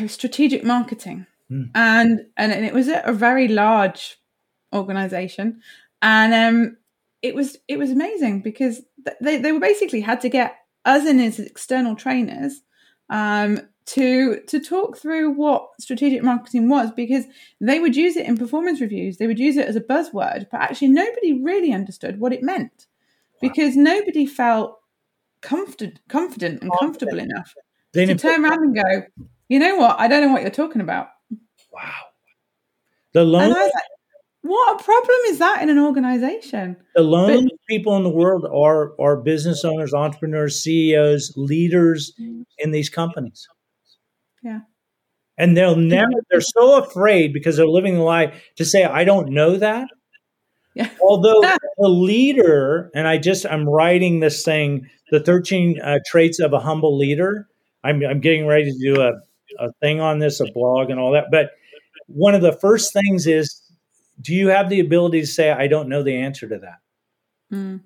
strategic 0.07 0.65
marketing. 0.65 1.27
Mm. 1.51 1.71
and, 1.75 2.21
and 2.39 2.53
and 2.53 2.65
it 2.65 2.73
was 2.73 2.89
a 2.89 3.13
very 3.13 3.47
large 3.47 4.19
organization. 4.73 5.61
And 6.01 6.35
um, 6.35 6.77
it 7.21 7.35
was 7.35 7.57
it 7.69 7.79
was 7.79 7.91
amazing 7.91 8.43
because 8.43 8.83
they 9.21 9.39
they 9.39 9.53
were 9.53 9.61
basically 9.61 10.01
had 10.01 10.21
to 10.23 10.29
get 10.29 10.57
us 10.85 11.07
in 11.07 11.21
as 11.21 11.39
external 11.39 11.95
trainers 11.95 12.63
um, 13.11 13.61
to 13.87 14.41
to 14.47 14.61
talk 14.61 14.97
through 14.97 15.31
what 15.31 15.69
strategic 15.81 16.23
marketing 16.23 16.69
was 16.69 16.91
because 16.93 17.25
they 17.61 17.81
would 17.81 17.97
use 17.97 18.17
it 18.17 18.27
in 18.27 18.37
performance 18.37 18.81
reviews. 18.81 19.19
They 19.19 19.27
would 19.27 19.39
use 19.39 19.57
it 19.57 19.67
as 19.67 19.77
a 19.77 19.81
buzzword 19.81 20.47
but 20.51 20.61
actually 20.61 20.89
nobody 20.89 21.43
really 21.43 21.73
understood 21.73 22.21
what 22.21 22.33
it 22.33 22.43
meant 22.43 22.87
because 23.41 23.77
nobody 23.77 24.27
felt 24.27 24.79
confident 25.41 25.99
confident 26.09 26.63
and 26.63 26.71
comfortable 26.79 27.19
enough 27.19 27.55
to 27.95 28.15
turn 28.15 28.45
around 28.45 28.63
and 28.63 28.75
go 28.77 29.27
you 29.53 29.59
know 29.59 29.77
what? 29.77 30.01
I 30.01 30.09
don't 30.09 30.23
know 30.23 30.33
what 30.33 30.41
you're 30.41 30.51
talking 30.51 30.81
about. 30.81 31.09
Wow. 31.71 31.93
The 33.13 33.23
lonely, 33.23 33.71
what 34.41 34.81
a 34.81 34.83
problem 34.83 35.19
is 35.27 35.41
that 35.41 35.61
in 35.63 35.69
an 35.69 35.79
organization? 35.79 36.79
The 36.95 37.03
loneliest 37.03 37.51
but, 37.51 37.67
people 37.69 37.95
in 37.97 38.03
the 38.03 38.09
world 38.09 38.47
are 38.47 38.99
are 38.99 39.17
business 39.21 39.63
owners, 39.63 39.93
entrepreneurs, 39.93 40.63
CEOs, 40.63 41.35
leaders 41.37 42.15
mm. 42.19 42.45
in 42.57 42.71
these 42.71 42.89
companies. 42.89 43.47
Yeah. 44.43 44.61
And 45.39 45.57
they'll 45.57 45.77
never, 45.77 46.13
they're 46.31 46.41
so 46.41 46.83
afraid 46.83 47.33
because 47.33 47.57
they're 47.57 47.67
living 47.67 47.95
the 47.95 48.03
lie 48.03 48.41
to 48.57 48.65
say, 48.65 48.85
I 48.85 49.05
don't 49.05 49.31
know 49.31 49.57
that. 49.57 49.89
Yeah. 50.75 50.91
Although 51.03 51.41
the 51.79 51.89
leader, 51.89 52.91
and 52.95 53.09
I 53.09 53.19
just, 53.19 53.47
I'm 53.47 53.69
writing 53.69 54.21
this 54.21 54.45
thing, 54.45 54.89
the 55.11 55.21
13 55.21 55.81
uh, 55.81 55.99
traits 56.07 56.39
of 56.39 56.53
a 56.53 56.61
humble 56.61 56.97
leader. 56.97 57.49
I'm, 57.85 58.03
I'm 58.05 58.21
getting 58.21 58.47
ready 58.47 58.71
to 58.71 58.79
do 58.79 59.01
a, 59.01 59.13
a 59.59 59.73
thing 59.81 60.01
on 60.01 60.19
this, 60.19 60.41
a 60.41 60.47
blog 60.53 60.91
and 60.91 61.01
all 61.01 61.13
that. 61.13 61.27
But 61.31 61.51
one 62.07 62.35
of 62.35 62.43
the 62.43 62.53
first 62.53 62.93
things 62.93 63.27
is 63.27 63.63
do 64.21 64.35
you 64.35 64.49
have 64.49 64.69
the 64.69 64.81
ability 64.81 65.21
to 65.21 65.27
say, 65.27 65.51
I 65.51 65.67
don't 65.67 65.89
know 65.89 66.03
the 66.03 66.17
answer 66.17 66.49
to 66.49 66.59
that? 66.59 66.79
Mm. 67.53 67.81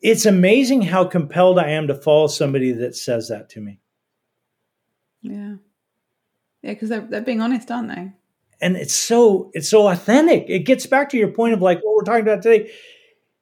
It's 0.00 0.26
amazing 0.26 0.82
how 0.82 1.04
compelled 1.04 1.58
I 1.58 1.70
am 1.70 1.88
to 1.88 1.94
follow 1.94 2.26
somebody 2.28 2.72
that 2.72 2.96
says 2.96 3.28
that 3.28 3.48
to 3.50 3.60
me. 3.60 3.80
Yeah. 5.22 5.56
Yeah, 6.62 6.72
because 6.72 6.88
they're, 6.88 7.00
they're 7.00 7.20
being 7.20 7.40
honest, 7.40 7.70
aren't 7.70 7.94
they? 7.94 8.12
And 8.60 8.76
it's 8.76 8.94
so 8.94 9.50
it's 9.52 9.68
so 9.68 9.88
authentic. 9.88 10.46
It 10.48 10.60
gets 10.60 10.86
back 10.86 11.10
to 11.10 11.18
your 11.18 11.30
point 11.30 11.52
of 11.52 11.60
like 11.60 11.78
what 11.82 11.94
we're 11.94 12.04
talking 12.04 12.22
about 12.22 12.42
today. 12.42 12.70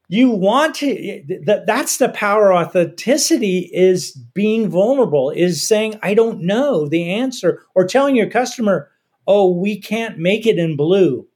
You 0.09 0.31
want 0.31 0.75
to 0.77 1.23
that 1.47 1.67
that's 1.67 1.99
the 1.99 2.09
power 2.09 2.53
authenticity 2.53 3.71
is 3.73 4.11
being 4.11 4.69
vulnerable, 4.69 5.31
is 5.31 5.67
saying, 5.67 5.99
I 6.03 6.15
don't 6.15 6.43
know 6.43 6.89
the 6.89 7.11
answer, 7.13 7.63
or 7.75 7.87
telling 7.87 8.17
your 8.17 8.29
customer, 8.29 8.91
oh, 9.27 9.51
we 9.51 9.81
can't 9.81 10.19
make 10.19 10.47
it 10.47 10.59
in 10.59 10.77
blue 10.77 11.27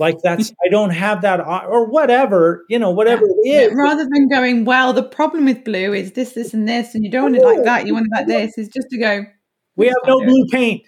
like 0.00 0.16
that's 0.22 0.52
i 0.64 0.68
don't 0.68 0.90
have 0.90 1.22
that 1.22 1.40
or 1.40 1.86
whatever 1.86 2.64
you 2.68 2.78
know 2.78 2.90
whatever 2.90 3.24
yeah. 3.44 3.60
it 3.60 3.70
is. 3.70 3.74
rather 3.76 4.04
than 4.10 4.28
going 4.28 4.64
well 4.64 4.92
the 4.92 5.02
problem 5.02 5.44
with 5.44 5.62
blue 5.64 5.92
is 5.92 6.12
this 6.12 6.32
this 6.32 6.52
and 6.52 6.68
this 6.68 6.94
and 6.94 7.04
you 7.04 7.10
don't 7.10 7.32
want 7.32 7.36
it 7.36 7.44
like 7.44 7.64
that 7.64 7.86
you 7.86 7.94
want 7.94 8.06
it 8.06 8.16
like 8.16 8.26
this 8.26 8.58
is 8.58 8.68
just 8.68 8.88
to 8.90 8.98
go 8.98 9.24
we 9.76 9.86
have 9.86 9.96
no 10.06 10.18
blue 10.20 10.44
it. 10.44 10.50
paint. 10.50 10.82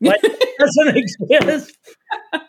Like 0.00 0.20
doesn't 0.58 0.96
exist. 0.96 1.76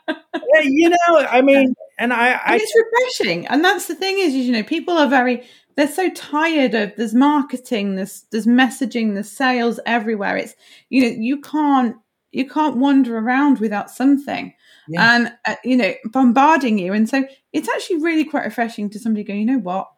Yeah, 0.07 0.61
you 0.61 0.89
know 0.89 1.27
i 1.29 1.41
mean 1.41 1.73
and 1.97 2.13
i, 2.13 2.31
I 2.31 2.53
and 2.53 2.61
it's 2.61 2.73
refreshing 2.75 3.45
and 3.47 3.63
that's 3.63 3.87
the 3.87 3.95
thing 3.95 4.17
is 4.19 4.33
you 4.33 4.51
know 4.51 4.63
people 4.63 4.97
are 4.97 5.07
very 5.07 5.43
they're 5.79 5.87
so 5.87 6.09
tired 6.09 6.73
of 6.73 6.91
there's 6.97 7.13
marketing 7.13 7.95
there's 7.95 8.25
there's 8.31 8.45
messaging 8.45 9.13
there's 9.13 9.31
sales 9.31 9.79
everywhere. 9.85 10.35
It's 10.35 10.53
you 10.89 11.03
know 11.03 11.15
you 11.17 11.39
can't 11.39 11.95
you 12.33 12.49
can't 12.49 12.75
wander 12.75 13.17
around 13.17 13.59
without 13.59 13.89
something 13.89 14.53
yeah. 14.89 15.15
and 15.15 15.33
uh, 15.45 15.55
you 15.63 15.77
know 15.77 15.93
bombarding 16.05 16.77
you 16.77 16.93
and 16.93 17.09
so 17.09 17.25
it's 17.53 17.69
actually 17.69 17.97
really 17.97 18.25
quite 18.25 18.45
refreshing 18.45 18.89
to 18.89 18.99
somebody 18.99 19.23
go 19.23 19.33
you 19.33 19.45
know 19.45 19.59
what 19.59 19.89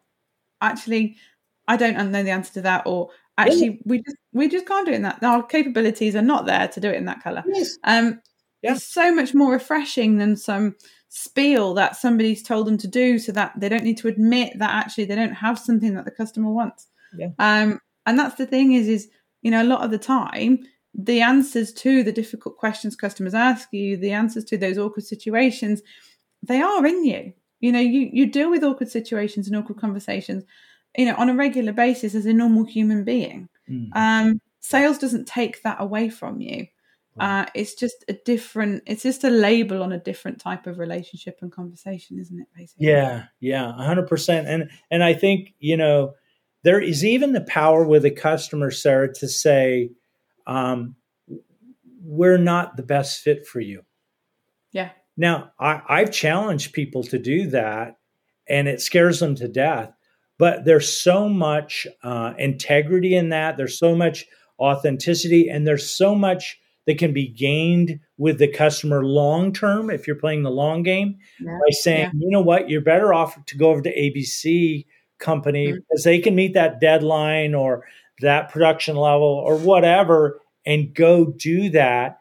actually 0.60 1.16
i 1.68 1.76
don't 1.76 1.96
know 2.10 2.22
the 2.22 2.30
answer 2.30 2.52
to 2.52 2.62
that 2.62 2.82
or 2.86 3.08
actually 3.38 3.68
yeah. 3.68 3.82
we 3.84 3.98
just 3.98 4.16
we 4.32 4.48
just 4.48 4.66
can't 4.66 4.86
do 4.86 4.92
it 4.92 4.96
in 4.96 5.02
that 5.02 5.22
our 5.22 5.42
capabilities 5.42 6.14
are 6.14 6.22
not 6.22 6.46
there 6.46 6.68
to 6.68 6.80
do 6.80 6.88
it 6.90 6.96
in 6.96 7.06
that 7.06 7.22
color 7.22 7.42
yes. 7.46 7.78
um 7.84 8.20
yeah. 8.62 8.72
it's 8.72 8.84
so 8.84 9.12
much 9.12 9.34
more 9.34 9.52
refreshing 9.52 10.18
than 10.18 10.36
some 10.36 10.76
spiel 11.08 11.74
that 11.74 11.96
somebody's 11.96 12.42
told 12.42 12.66
them 12.66 12.78
to 12.78 12.88
do 12.88 13.18
so 13.18 13.32
that 13.32 13.52
they 13.58 13.68
don't 13.68 13.84
need 13.84 13.98
to 13.98 14.08
admit 14.08 14.58
that 14.58 14.70
actually 14.70 15.04
they 15.04 15.14
don't 15.14 15.34
have 15.34 15.58
something 15.58 15.94
that 15.94 16.04
the 16.04 16.10
customer 16.10 16.50
wants 16.50 16.88
yeah. 17.16 17.28
um 17.38 17.78
and 18.06 18.18
that's 18.18 18.36
the 18.36 18.46
thing 18.46 18.72
is 18.72 18.88
is 18.88 19.08
you 19.42 19.50
know 19.50 19.62
a 19.62 19.64
lot 19.64 19.82
of 19.82 19.90
the 19.90 19.98
time 19.98 20.58
the 20.94 21.20
answers 21.20 21.72
to 21.72 22.02
the 22.02 22.12
difficult 22.12 22.56
questions 22.56 22.96
customers 22.96 23.34
ask 23.34 23.68
you, 23.72 23.96
the 23.96 24.12
answers 24.12 24.44
to 24.44 24.58
those 24.58 24.78
awkward 24.78 25.04
situations, 25.04 25.82
they 26.42 26.60
are 26.60 26.84
in 26.86 27.04
you. 27.04 27.32
You 27.60 27.72
know, 27.72 27.80
you, 27.80 28.10
you 28.12 28.26
deal 28.26 28.50
with 28.50 28.64
awkward 28.64 28.90
situations 28.90 29.46
and 29.46 29.56
awkward 29.56 29.78
conversations, 29.78 30.44
you 30.96 31.06
know, 31.06 31.14
on 31.16 31.30
a 31.30 31.34
regular 31.34 31.72
basis 31.72 32.14
as 32.14 32.26
a 32.26 32.32
normal 32.32 32.64
human 32.64 33.04
being. 33.04 33.48
Mm. 33.70 33.88
Um, 33.94 34.40
sales 34.60 34.98
doesn't 34.98 35.28
take 35.28 35.62
that 35.62 35.80
away 35.80 36.10
from 36.10 36.40
you. 36.40 36.66
Uh, 37.20 37.44
it's 37.54 37.74
just 37.74 38.04
a 38.08 38.14
different, 38.24 38.82
it's 38.86 39.02
just 39.02 39.22
a 39.22 39.30
label 39.30 39.82
on 39.82 39.92
a 39.92 39.98
different 39.98 40.40
type 40.40 40.66
of 40.66 40.78
relationship 40.78 41.38
and 41.42 41.52
conversation, 41.52 42.18
isn't 42.18 42.40
it? 42.40 42.48
Basically. 42.56 42.86
Yeah, 42.86 43.24
yeah, 43.38 43.72
hundred 43.72 44.08
percent. 44.08 44.48
And 44.48 44.70
and 44.90 45.04
I 45.04 45.12
think 45.12 45.54
you 45.58 45.76
know 45.76 46.14
there 46.64 46.80
is 46.80 47.04
even 47.04 47.32
the 47.32 47.42
power 47.42 47.84
with 47.84 48.04
a 48.06 48.10
customer, 48.10 48.70
Sarah, 48.70 49.12
to 49.14 49.28
say, 49.28 49.90
um, 50.46 50.96
we're 52.02 52.38
not 52.38 52.76
the 52.76 52.82
best 52.82 53.20
fit 53.20 53.46
for 53.46 53.60
you. 53.60 53.82
Yeah. 54.72 54.90
Now, 55.16 55.52
I, 55.58 55.82
I've 55.88 56.10
challenged 56.10 56.72
people 56.72 57.02
to 57.04 57.18
do 57.18 57.48
that, 57.48 57.98
and 58.48 58.68
it 58.68 58.80
scares 58.80 59.20
them 59.20 59.34
to 59.36 59.48
death. 59.48 59.92
But 60.38 60.64
there's 60.64 60.88
so 60.88 61.28
much 61.28 61.86
uh, 62.02 62.34
integrity 62.38 63.14
in 63.14 63.28
that. 63.28 63.56
There's 63.56 63.78
so 63.78 63.94
much 63.94 64.26
authenticity, 64.58 65.48
and 65.48 65.66
there's 65.66 65.94
so 65.94 66.14
much 66.14 66.58
that 66.86 66.98
can 66.98 67.12
be 67.12 67.28
gained 67.28 68.00
with 68.16 68.38
the 68.38 68.48
customer 68.48 69.04
long 69.04 69.52
term 69.52 69.90
if 69.90 70.06
you're 70.06 70.16
playing 70.16 70.42
the 70.42 70.50
long 70.50 70.82
game 70.82 71.18
yeah. 71.40 71.52
by 71.52 71.70
saying, 71.70 72.10
yeah. 72.14 72.20
you 72.20 72.30
know 72.30 72.42
what, 72.42 72.68
you're 72.68 72.80
better 72.80 73.14
off 73.14 73.36
to 73.46 73.56
go 73.56 73.70
over 73.70 73.82
to 73.82 73.96
ABC 73.96 74.86
company 75.18 75.68
mm-hmm. 75.68 75.76
because 75.76 76.04
they 76.04 76.18
can 76.18 76.34
meet 76.34 76.54
that 76.54 76.80
deadline 76.80 77.54
or 77.54 77.84
that 78.20 78.50
production 78.50 78.96
level 78.96 79.42
or 79.44 79.56
whatever 79.56 80.40
and 80.64 80.94
go 80.94 81.26
do 81.26 81.70
that, 81.70 82.18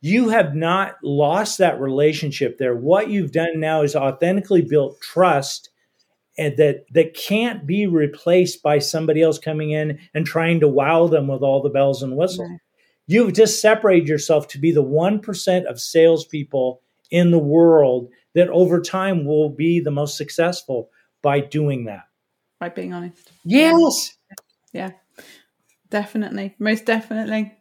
you 0.00 0.28
have 0.28 0.54
not 0.54 0.94
lost 1.02 1.58
that 1.58 1.80
relationship 1.80 2.58
there. 2.58 2.76
What 2.76 3.10
you've 3.10 3.32
done 3.32 3.58
now 3.60 3.82
is 3.82 3.96
authentically 3.96 4.62
built 4.62 5.00
trust 5.00 5.70
and 6.38 6.56
that 6.58 6.84
that 6.92 7.14
can't 7.14 7.66
be 7.66 7.86
replaced 7.86 8.62
by 8.62 8.78
somebody 8.78 9.22
else 9.22 9.38
coming 9.38 9.70
in 9.70 9.98
and 10.14 10.26
trying 10.26 10.60
to 10.60 10.68
wow 10.68 11.06
them 11.06 11.26
with 11.28 11.42
all 11.42 11.62
the 11.62 11.70
bells 11.70 12.02
and 12.02 12.16
whistles. 12.16 12.48
Right. 12.48 12.60
You've 13.06 13.34
just 13.34 13.60
separated 13.60 14.08
yourself 14.08 14.48
to 14.48 14.58
be 14.58 14.72
the 14.72 14.82
one 14.82 15.20
percent 15.20 15.66
of 15.66 15.80
salespeople 15.80 16.82
in 17.10 17.30
the 17.30 17.38
world 17.38 18.10
that 18.34 18.48
over 18.50 18.80
time 18.80 19.24
will 19.24 19.48
be 19.48 19.80
the 19.80 19.90
most 19.90 20.16
successful 20.16 20.90
by 21.22 21.40
doing 21.40 21.84
that. 21.84 22.04
By 22.60 22.68
being 22.68 22.92
honest. 22.92 23.30
Yes. 23.44 24.16
Yeah. 24.72 24.90
Definitely. 25.90 26.54
Most 26.58 26.84
definitely. 26.84 27.52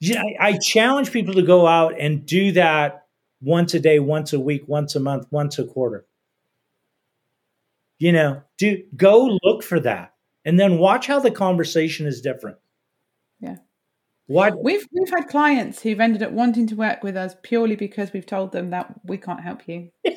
Yeah, 0.00 0.22
I, 0.22 0.48
I 0.48 0.58
challenge 0.58 1.10
people 1.10 1.34
to 1.34 1.42
go 1.42 1.66
out 1.66 1.98
and 1.98 2.26
do 2.26 2.52
that 2.52 3.06
once 3.40 3.74
a 3.74 3.80
day, 3.80 3.98
once 3.98 4.32
a 4.32 4.40
week, 4.40 4.64
once 4.66 4.94
a 4.94 5.00
month, 5.00 5.26
once 5.30 5.58
a 5.58 5.64
quarter. 5.64 6.06
You 7.98 8.12
know, 8.12 8.42
do 8.58 8.82
go 8.94 9.38
look 9.42 9.62
for 9.62 9.80
that 9.80 10.14
and 10.44 10.60
then 10.60 10.78
watch 10.78 11.06
how 11.06 11.18
the 11.18 11.30
conversation 11.30 12.06
is 12.06 12.20
different. 12.20 12.58
Yeah. 13.40 13.56
What 14.26 14.62
we've 14.62 14.86
we've 14.92 15.08
had 15.08 15.28
clients 15.28 15.80
who've 15.82 16.00
ended 16.00 16.22
up 16.22 16.32
wanting 16.32 16.66
to 16.68 16.74
work 16.74 17.02
with 17.02 17.16
us 17.16 17.34
purely 17.42 17.76
because 17.76 18.12
we've 18.12 18.26
told 18.26 18.52
them 18.52 18.70
that 18.70 18.92
we 19.04 19.16
can't 19.16 19.40
help 19.40 19.66
you. 19.66 19.90
Yeah. 20.04 20.16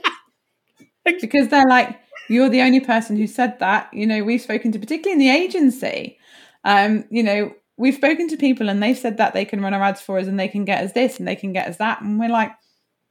because 1.05 1.47
they're 1.47 1.66
like, 1.70 1.99
you're 2.28 2.49
the 2.49 2.62
only 2.62 2.80
person 2.80 3.16
who 3.16 3.28
said 3.28 3.60
that. 3.60 3.93
You 3.93 4.07
know, 4.07 4.24
we've 4.24 4.41
spoken 4.41 4.72
to 4.74 4.80
particularly 4.80 5.14
in 5.14 5.20
the 5.20 5.34
agency 5.34 6.18
um, 6.64 7.05
you 7.10 7.24
know, 7.24 7.53
we've 7.78 7.95
spoken 7.95 8.28
to 8.30 8.38
people 8.38 8.70
and 8.70 8.84
they've 8.84 8.97
said 8.97 9.18
that 9.18 9.34
they 9.34 9.45
can 9.45 9.62
run 9.62 9.74
our 9.74 9.84
ads 9.84 10.01
for 10.01 10.20
us 10.20 10.28
and 10.28 10.39
they 10.39 10.47
can 10.47 10.66
get 10.66 10.84
us 10.84 10.91
this 10.91 11.18
and 11.20 11.28
they 11.28 11.36
can 11.36 11.53
get 11.53 11.68
us 11.68 11.78
that. 11.78 12.01
And 12.01 12.20
we're 12.20 12.30
like, 12.30 12.51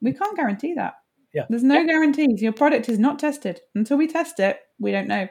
we 0.00 0.12
can't 0.12 0.36
guarantee 0.36 0.74
that. 0.74 0.94
Yeah. 1.34 1.44
There's 1.48 1.62
no 1.62 1.84
guarantees. 1.86 2.42
Your 2.42 2.52
product 2.52 2.88
is 2.88 2.98
not 2.98 3.18
tested. 3.18 3.60
Until 3.74 3.96
we 3.96 4.06
test 4.06 4.40
it, 4.40 4.60
we 4.78 4.92
don't 4.92 5.08
know. 5.08 5.28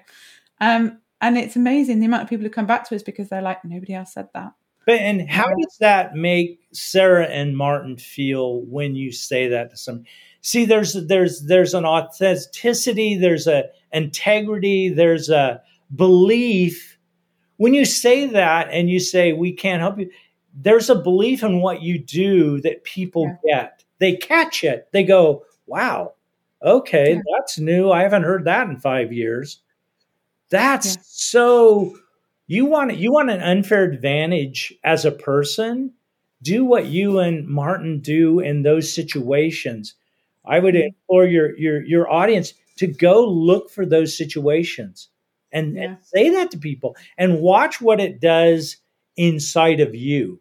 Um, 0.60 1.00
and 1.22 1.38
it's 1.38 1.56
amazing 1.56 2.00
the 2.00 2.06
amount 2.06 2.24
of 2.24 2.30
people 2.30 2.44
who 2.44 2.50
come 2.50 2.68
back 2.68 2.88
to 2.90 2.96
us 2.96 3.04
because 3.04 3.30
they're 3.30 3.42
like, 3.42 3.64
nobody 3.64 3.94
else 3.94 4.14
said 4.14 4.28
that. 4.34 4.54
But 4.86 5.02
and 5.02 5.30
how 5.30 5.48
does 5.48 5.78
that 5.82 6.16
make 6.16 6.62
Sarah 6.72 7.26
and 7.26 7.58
Martin 7.58 7.98
feel 7.98 8.62
when 8.62 8.96
you 8.96 9.12
say 9.12 9.50
that 9.50 9.72
to 9.72 9.78
some? 9.78 10.06
See, 10.42 10.64
there's 10.64 10.94
there's 10.94 11.42
there's 11.42 11.74
an 11.74 11.86
authenticity, 11.86 13.18
there's 13.18 13.48
a 13.48 13.66
integrity, 13.92 14.88
there's 14.88 15.30
a 15.30 15.62
belief 15.94 16.97
when 17.58 17.74
you 17.74 17.86
say 17.86 18.28
that 18.28 18.70
and 18.72 18.90
you 18.90 19.00
say 19.00 19.34
we 19.34 19.52
can't 19.52 19.82
help 19.82 20.00
you 20.00 20.10
there's 20.60 20.90
a 20.90 20.96
belief 20.96 21.44
in 21.44 21.62
what 21.62 21.82
you 21.82 22.00
do 22.00 22.60
that 22.62 22.84
people 22.84 23.38
yeah. 23.44 23.62
get 23.62 23.84
they 24.00 24.16
catch 24.16 24.64
it 24.64 24.88
they 24.92 25.04
go 25.04 25.44
wow 25.66 26.14
okay 26.64 27.16
yeah. 27.16 27.22
that's 27.36 27.60
new 27.60 27.92
i 27.92 28.02
haven't 28.02 28.24
heard 28.24 28.46
that 28.46 28.68
in 28.68 28.78
five 28.78 29.12
years 29.12 29.60
that's 30.50 30.96
yeah. 30.96 31.02
so 31.04 31.98
you 32.48 32.66
want 32.66 32.96
you 32.98 33.12
want 33.12 33.30
an 33.30 33.42
unfair 33.42 33.84
advantage 33.84 34.74
as 34.84 35.06
a 35.06 35.12
person 35.12 35.94
do 36.42 36.66
what 36.66 36.86
you 36.86 37.20
and 37.20 37.48
martin 37.48 38.00
do 38.00 38.40
in 38.40 38.64
those 38.64 38.92
situations 38.92 39.96
i 40.46 40.58
would 40.60 40.74
mm-hmm. 40.74 40.88
implore 40.88 41.26
your 41.26 41.56
your 41.58 41.84
your 41.84 42.12
audience 42.12 42.54
to 42.78 42.88
go 42.88 43.26
look 43.26 43.70
for 43.70 43.86
those 43.86 44.18
situations 44.18 45.10
and, 45.52 45.76
yeah. 45.76 45.84
and 45.84 45.98
say 46.02 46.30
that 46.30 46.52
to 46.52 46.58
people 46.58 46.96
and 47.18 47.40
watch 47.40 47.82
what 47.82 48.00
it 48.00 48.20
does 48.20 48.78
inside 49.16 49.80
of 49.80 49.96
you. 49.96 50.40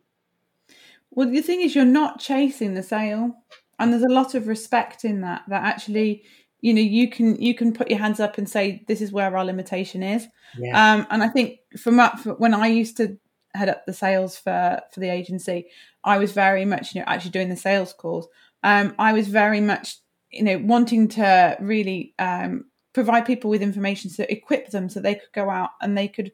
Well, 1.10 1.30
the 1.30 1.40
thing 1.40 1.62
is, 1.62 1.74
you're 1.74 1.84
not 1.84 2.20
chasing 2.20 2.74
the 2.74 2.82
sale, 2.82 3.34
and 3.78 3.92
there's 3.92 4.02
a 4.02 4.12
lot 4.12 4.34
of 4.34 4.48
respect 4.48 5.04
in 5.04 5.22
that. 5.22 5.42
That 5.48 5.64
actually, 5.64 6.24
you 6.60 6.74
know, 6.74 6.82
you 6.82 7.08
can 7.08 7.40
you 7.40 7.54
can 7.54 7.72
put 7.72 7.88
your 7.88 7.98
hands 7.98 8.20
up 8.20 8.36
and 8.36 8.48
say, 8.48 8.84
"This 8.86 9.00
is 9.00 9.12
where 9.12 9.34
our 9.34 9.44
limitation 9.44 10.02
is." 10.02 10.28
Yeah. 10.58 10.94
Um, 10.94 11.06
and 11.10 11.22
I 11.22 11.28
think 11.28 11.60
from, 11.78 11.98
from 12.18 12.32
when 12.32 12.52
I 12.52 12.66
used 12.66 12.98
to 12.98 13.18
head 13.54 13.70
up 13.70 13.86
the 13.86 13.94
sales 13.94 14.36
for 14.36 14.80
for 14.92 15.00
the 15.00 15.08
agency, 15.08 15.68
I 16.04 16.18
was 16.18 16.32
very 16.32 16.66
much 16.66 16.94
you 16.94 17.00
know 17.00 17.06
actually 17.06 17.30
doing 17.30 17.48
the 17.48 17.56
sales 17.56 17.94
calls. 17.94 18.28
Um, 18.62 18.94
I 18.98 19.14
was 19.14 19.28
very 19.28 19.60
much 19.62 19.96
you 20.30 20.42
know 20.42 20.58
wanting 20.58 21.08
to 21.08 21.56
really 21.60 22.14
um, 22.18 22.66
provide 22.96 23.26
people 23.26 23.50
with 23.50 23.60
information 23.60 24.10
to 24.10 24.32
equip 24.32 24.70
them 24.70 24.88
so 24.88 24.98
they 24.98 25.16
could 25.16 25.32
go 25.34 25.50
out 25.50 25.68
and 25.82 25.98
they 25.98 26.08
could 26.08 26.32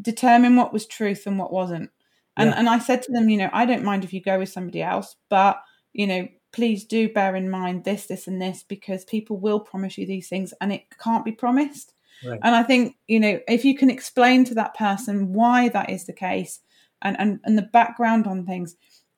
determine 0.00 0.56
what 0.56 0.72
was 0.72 0.84
truth 0.84 1.28
and 1.28 1.38
what 1.38 1.52
wasn't. 1.52 1.88
And 2.36 2.50
yeah. 2.50 2.58
and 2.58 2.68
I 2.68 2.80
said 2.80 3.02
to 3.04 3.12
them, 3.12 3.28
you 3.28 3.38
know, 3.38 3.50
I 3.52 3.64
don't 3.64 3.84
mind 3.84 4.02
if 4.02 4.12
you 4.12 4.20
go 4.20 4.40
with 4.40 4.48
somebody 4.48 4.82
else, 4.82 5.14
but 5.28 5.62
you 5.92 6.08
know, 6.08 6.26
please 6.52 6.84
do 6.84 7.08
bear 7.08 7.36
in 7.36 7.48
mind 7.48 7.84
this, 7.84 8.06
this, 8.06 8.26
and 8.26 8.42
this 8.42 8.64
because 8.64 9.04
people 9.04 9.36
will 9.36 9.60
promise 9.60 9.96
you 9.96 10.04
these 10.04 10.28
things 10.28 10.52
and 10.60 10.72
it 10.72 10.82
can't 10.98 11.24
be 11.24 11.30
promised. 11.30 11.94
Right. 12.26 12.40
And 12.42 12.56
I 12.56 12.64
think, 12.64 12.96
you 13.06 13.20
know, 13.20 13.38
if 13.46 13.64
you 13.64 13.76
can 13.76 13.88
explain 13.88 14.44
to 14.46 14.54
that 14.54 14.74
person 14.74 15.32
why 15.32 15.68
that 15.68 15.88
is 15.88 16.06
the 16.06 16.12
case 16.12 16.58
and, 17.00 17.16
and, 17.20 17.38
and 17.44 17.56
the 17.56 17.62
background 17.62 18.26
on 18.26 18.44
things, 18.44 18.74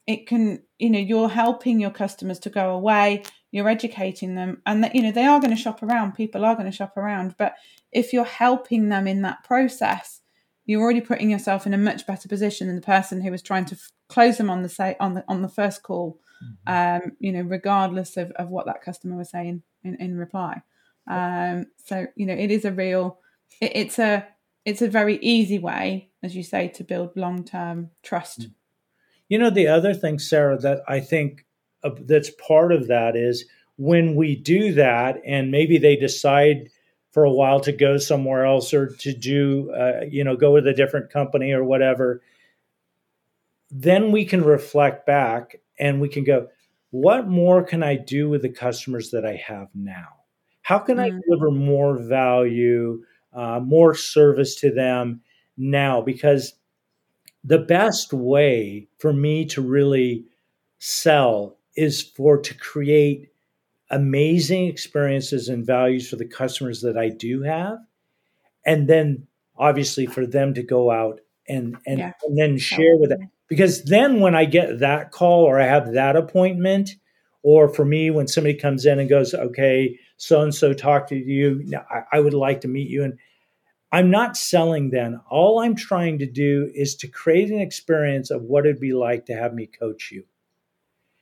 it 0.07 0.27
can, 0.27 0.63
you 0.79 0.91
know, 0.91 0.99
you're 0.99 1.31
helping 1.31 1.81
your 1.81 1.91
customers 1.91 2.39
to 2.41 2.51
go 2.51 2.75
away, 2.75 3.23
you're 3.55 3.69
educating 3.69 4.35
them, 4.35 4.61
and 4.67 4.83
that, 4.83 4.97
you 4.97 5.03
know, 5.03 5.13
they 5.13 5.27
are 5.27 5.39
going 5.39 5.55
to 5.55 5.63
shop 5.63 5.81
around, 5.81 6.17
people 6.17 6.45
are 6.45 6.57
going 6.57 6.69
to 6.69 6.77
shop 6.77 6.97
around. 6.97 7.37
But 7.39 7.55
if 7.93 8.13
you're 8.13 8.25
helping 8.25 8.89
them 8.89 9.07
in 9.07 9.23
that 9.23 9.45
process, 9.45 10.23
you're 10.67 10.83
already 10.83 11.01
putting 11.01 11.31
yourself 11.31 11.65
in 11.65 11.73
a 11.73 11.79
much 11.79 12.05
better 12.05 12.29
position 12.29 12.67
than 12.67 12.75
the 12.75 12.83
person 12.83 13.21
who 13.21 13.31
was 13.31 13.43
trying 13.43 13.65
to 13.67 13.77
f- 13.77 13.93
close 14.09 14.39
them 14.39 14.51
on 14.51 14.63
the 14.63 14.69
say 14.69 14.97
on 14.99 15.15
the 15.15 15.25
on 15.29 15.43
the 15.43 15.49
first 15.49 15.85
call 15.85 16.19
mm-hmm. 16.43 17.05
um, 17.07 17.13
you 17.21 17.31
know 17.31 17.43
regardless 17.43 18.17
of, 18.17 18.33
of 18.33 18.49
what 18.49 18.67
that 18.67 18.83
customer 18.83 19.17
was 19.17 19.31
saying 19.31 19.63
in, 19.85 19.95
in 19.97 20.19
reply 20.19 20.61
um, 21.09 21.67
so 21.85 22.07
you 22.17 22.27
know 22.27 22.35
it 22.35 22.51
is 22.51 22.65
a 22.65 22.73
real 22.73 23.21
it, 23.61 23.73
it's 23.75 24.01
a 24.01 24.27
it's 24.65 24.83
a 24.83 24.89
very 24.89 25.19
easy 25.19 25.61
way 25.61 26.09
as 26.25 26.35
you 26.35 26.43
say 26.43 26.67
to 26.67 26.83
build 26.83 27.17
long-term 27.17 27.91
trust 28.03 28.41
mm. 28.41 28.53
you 29.29 29.39
know 29.39 29.51
the 29.51 29.69
other 29.69 29.95
thing 29.95 30.19
sarah 30.19 30.59
that 30.59 30.83
i 30.89 30.99
think 30.99 31.45
that's 32.01 32.31
part 32.31 32.73
of 32.73 32.89
that 32.89 33.17
is 33.17 33.45
when 33.77 34.15
we 34.15 34.37
do 34.37 34.73
that 34.73 35.21
and 35.27 35.51
maybe 35.51 35.79
they 35.79 35.97
decide 35.97 36.71
for 37.11 37.25
a 37.25 37.33
while 37.33 37.61
to 37.61 37.73
go 37.73 37.97
somewhere 37.97 38.45
else 38.45 38.75
or 38.75 38.89
to 38.89 39.13
do, 39.13 39.71
uh, 39.73 40.05
you 40.09 40.25
know, 40.25 40.37
go 40.37 40.53
with 40.53 40.67
a 40.67 40.73
different 40.73 41.11
company 41.11 41.53
or 41.53 41.63
whatever, 41.63 42.23
then 43.71 44.11
we 44.13 44.25
can 44.25 44.43
reflect 44.43 45.07
back 45.07 45.57
and 45.79 46.01
we 46.01 46.09
can 46.09 46.25
go, 46.25 46.49
what 46.91 47.29
more 47.29 47.63
can 47.63 47.83
I 47.83 47.97
do 47.97 48.29
with 48.29 48.43
the 48.43 48.49
customers 48.49 49.11
that 49.11 49.25
I 49.25 49.37
have 49.37 49.69
now? 49.75 50.09
How 50.63 50.79
can 50.79 50.97
mm-hmm. 50.97 51.17
I 51.17 51.21
deliver 51.27 51.51
more 51.51 51.99
value, 51.99 53.05
uh, 53.33 53.61
more 53.61 53.95
service 53.95 54.55
to 54.57 54.73
them 54.73 55.21
now? 55.57 56.01
Because 56.01 56.55
the 57.45 57.59
best 57.59 58.13
way 58.13 58.89
for 58.99 59.13
me 59.13 59.45
to 59.47 59.61
really 59.61 60.25
sell 60.79 61.59
is 61.77 62.03
for 62.03 62.39
to 62.39 62.55
create 62.55 63.29
amazing 63.91 64.67
experiences 64.67 65.49
and 65.49 65.67
values 65.67 66.09
for 66.09 66.17
the 66.17 66.25
customers 66.25 66.81
that 66.83 66.97
I 66.97 67.11
do 67.11 67.43
have. 67.43 67.79
And 68.67 68.89
then 68.89 69.27
obviously 69.57 70.07
for 70.07 70.27
them 70.27 70.55
to 70.55 70.63
go 70.63 70.91
out 70.91 71.21
and 71.49 71.77
and, 71.87 71.99
yeah. 71.99 72.13
and 72.25 72.39
then 72.39 72.59
share 72.59 72.97
with 72.97 73.13
it. 73.13 73.21
Because 73.49 73.85
then 73.85 74.21
when 74.21 74.35
I 74.35 74.47
get 74.47 74.81
that 74.81 75.11
call 75.11 75.45
or 75.45 75.61
I 75.61 75.67
have 75.67 75.93
that 75.93 76.17
appointment, 76.17 76.97
or 77.43 77.69
for 77.69 77.85
me, 77.85 78.11
when 78.11 78.27
somebody 78.27 78.55
comes 78.55 78.87
in 78.87 78.99
and 78.99 79.09
goes, 79.09 79.35
okay, 79.35 79.99
so 80.17 80.41
and 80.41 80.55
so 80.55 80.73
talked 80.73 81.11
to 81.11 81.17
you, 81.17 81.63
I, 81.91 82.17
I 82.17 82.21
would 82.21 82.33
like 82.33 82.63
to 82.63 82.69
meet 82.69 82.89
you. 82.89 83.05
And 83.05 83.19
I'm 83.93 84.11
not 84.11 84.37
selling 84.37 84.91
then. 84.91 85.21
All 85.31 85.61
I'm 85.61 85.77
trying 85.77 86.19
to 86.19 86.27
do 86.27 86.71
is 86.75 86.97
to 86.97 87.07
create 87.07 87.51
an 87.51 87.61
experience 87.61 88.31
of 88.31 88.43
what 88.43 88.65
it'd 88.65 88.81
be 88.81 88.95
like 88.95 89.27
to 89.27 89.35
have 89.35 89.53
me 89.53 89.67
coach 89.67 90.11
you. 90.11 90.25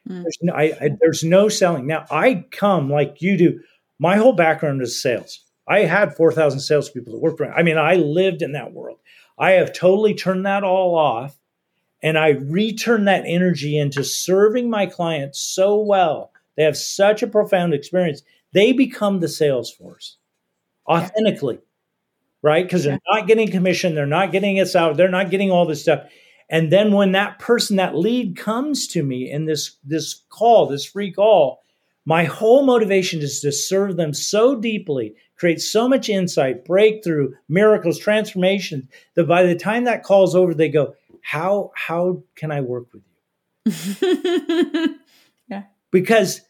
Mm. 0.09 0.23
There's, 0.23 0.39
no, 0.43 0.53
I, 0.53 0.63
I, 0.63 0.91
there's 1.01 1.25
no 1.25 1.49
selling. 1.49 1.87
Now, 1.87 2.07
I 2.11 2.45
come 2.51 2.91
like 2.91 3.23
you 3.23 3.37
do. 3.37 3.61
My 3.99 4.17
whole 4.17 4.33
background 4.33 4.83
is 4.83 5.01
sales. 5.01 5.41
I 5.69 5.81
had 5.81 6.17
4,000 6.17 6.61
salespeople 6.61 7.13
that 7.13 7.21
worked 7.21 7.39
for 7.39 7.47
me. 7.47 7.53
I 7.55 7.63
mean, 7.63 7.79
I 7.79 7.95
lived 7.95 8.43
in 8.43 8.53
that 8.53 8.73
world. 8.73 8.99
I 9.39 9.53
have 9.53 9.73
totally 9.73 10.15
turned 10.15 10.45
that 10.47 10.65
all 10.65 10.97
off 10.97 11.39
and 12.03 12.19
I 12.19 12.31
return 12.31 13.05
that 13.05 13.25
energy 13.27 13.79
into 13.79 14.03
serving 14.03 14.69
my 14.69 14.87
clients 14.87 15.41
so 15.41 15.79
well. 15.79 16.33
They 16.57 16.65
have 16.65 16.77
such 16.77 17.23
a 17.23 17.27
profound 17.27 17.75
experience. 17.75 18.23
They 18.53 18.73
become 18.73 19.21
the 19.21 19.29
sales 19.29 19.73
force 19.73 20.19
authentically, 20.87 21.55
yeah. 21.55 21.61
right? 22.43 22.65
Because 22.65 22.85
they're 22.85 22.99
not 23.11 23.27
getting 23.29 23.51
commission, 23.51 23.95
they're 23.95 24.07
not 24.07 24.33
getting 24.33 24.59
us 24.59 24.75
out, 24.75 24.97
they're 24.97 25.09
not 25.09 25.31
getting 25.31 25.51
all 25.51 25.65
this 25.65 25.83
stuff. 25.83 26.01
And 26.53 26.71
then 26.71 26.93
when 26.93 27.13
that 27.13 27.39
person, 27.39 27.77
that 27.77 27.97
lead 27.97 28.37
comes 28.37 28.87
to 28.89 29.03
me 29.03 29.29
in 29.29 29.47
this, 29.47 29.79
this 29.85 30.23
call, 30.29 30.67
this 30.67 30.85
free 30.85 31.11
call, 31.11 31.63
my 32.05 32.25
whole 32.25 32.67
motivation 32.67 33.23
is 33.23 33.41
to 33.41 33.51
serve 33.51 33.97
them 33.97 34.13
so 34.13 34.55
deeply, 34.55 35.15
create 35.37 35.63
so 35.63 35.89
much 35.89 36.11
insight, 36.11 36.67
breakthrough, 36.67 37.33
miracles, 37.49 37.99
transformation 37.99 38.89
that 39.15 39.25
by 39.25 39.45
the 39.45 39.55
time 39.55 39.85
that 39.85 40.03
call's 40.03 40.35
over, 40.35 40.53
they 40.53 40.69
go, 40.69 40.95
How 41.23 41.71
how 41.75 42.23
can 42.35 42.51
I 42.51 42.61
work 42.61 42.89
with 42.93 43.03
you? 43.07 44.99
yeah. 45.49 45.63
Because 45.91 46.43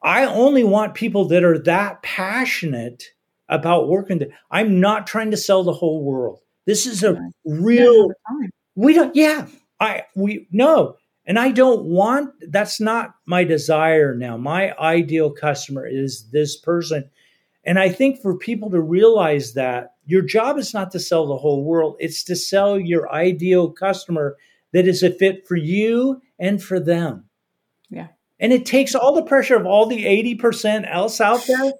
I 0.00 0.26
only 0.26 0.62
want 0.62 0.94
people 0.94 1.24
that 1.26 1.42
are 1.42 1.58
that 1.60 2.02
passionate 2.02 3.02
about 3.48 3.88
working. 3.88 4.22
I'm 4.48 4.78
not 4.78 5.08
trying 5.08 5.32
to 5.32 5.36
sell 5.36 5.64
the 5.64 5.72
whole 5.72 6.04
world. 6.04 6.38
This 6.66 6.86
is 6.86 7.02
a 7.02 7.18
real 7.44 8.10
we 8.80 8.94
don't, 8.94 9.14
yeah, 9.14 9.46
I, 9.78 10.04
we, 10.16 10.46
no. 10.50 10.96
And 11.26 11.38
I 11.38 11.50
don't 11.50 11.84
want, 11.84 12.32
that's 12.48 12.80
not 12.80 13.14
my 13.26 13.44
desire 13.44 14.14
now. 14.14 14.36
My 14.36 14.74
ideal 14.78 15.30
customer 15.30 15.86
is 15.86 16.30
this 16.30 16.56
person. 16.56 17.08
And 17.62 17.78
I 17.78 17.90
think 17.90 18.22
for 18.22 18.36
people 18.36 18.70
to 18.70 18.80
realize 18.80 19.52
that 19.52 19.92
your 20.06 20.22
job 20.22 20.58
is 20.58 20.72
not 20.72 20.90
to 20.92 20.98
sell 20.98 21.26
the 21.26 21.36
whole 21.36 21.62
world, 21.62 21.96
it's 22.00 22.24
to 22.24 22.34
sell 22.34 22.80
your 22.80 23.12
ideal 23.12 23.70
customer 23.70 24.36
that 24.72 24.88
is 24.88 25.02
a 25.02 25.10
fit 25.10 25.46
for 25.46 25.56
you 25.56 26.22
and 26.38 26.62
for 26.62 26.80
them. 26.80 27.26
Yeah. 27.90 28.08
And 28.38 28.50
it 28.50 28.64
takes 28.64 28.94
all 28.94 29.14
the 29.14 29.22
pressure 29.22 29.56
of 29.56 29.66
all 29.66 29.86
the 29.86 30.04
80% 30.38 30.90
else 30.90 31.20
out 31.20 31.46
there. 31.46 31.72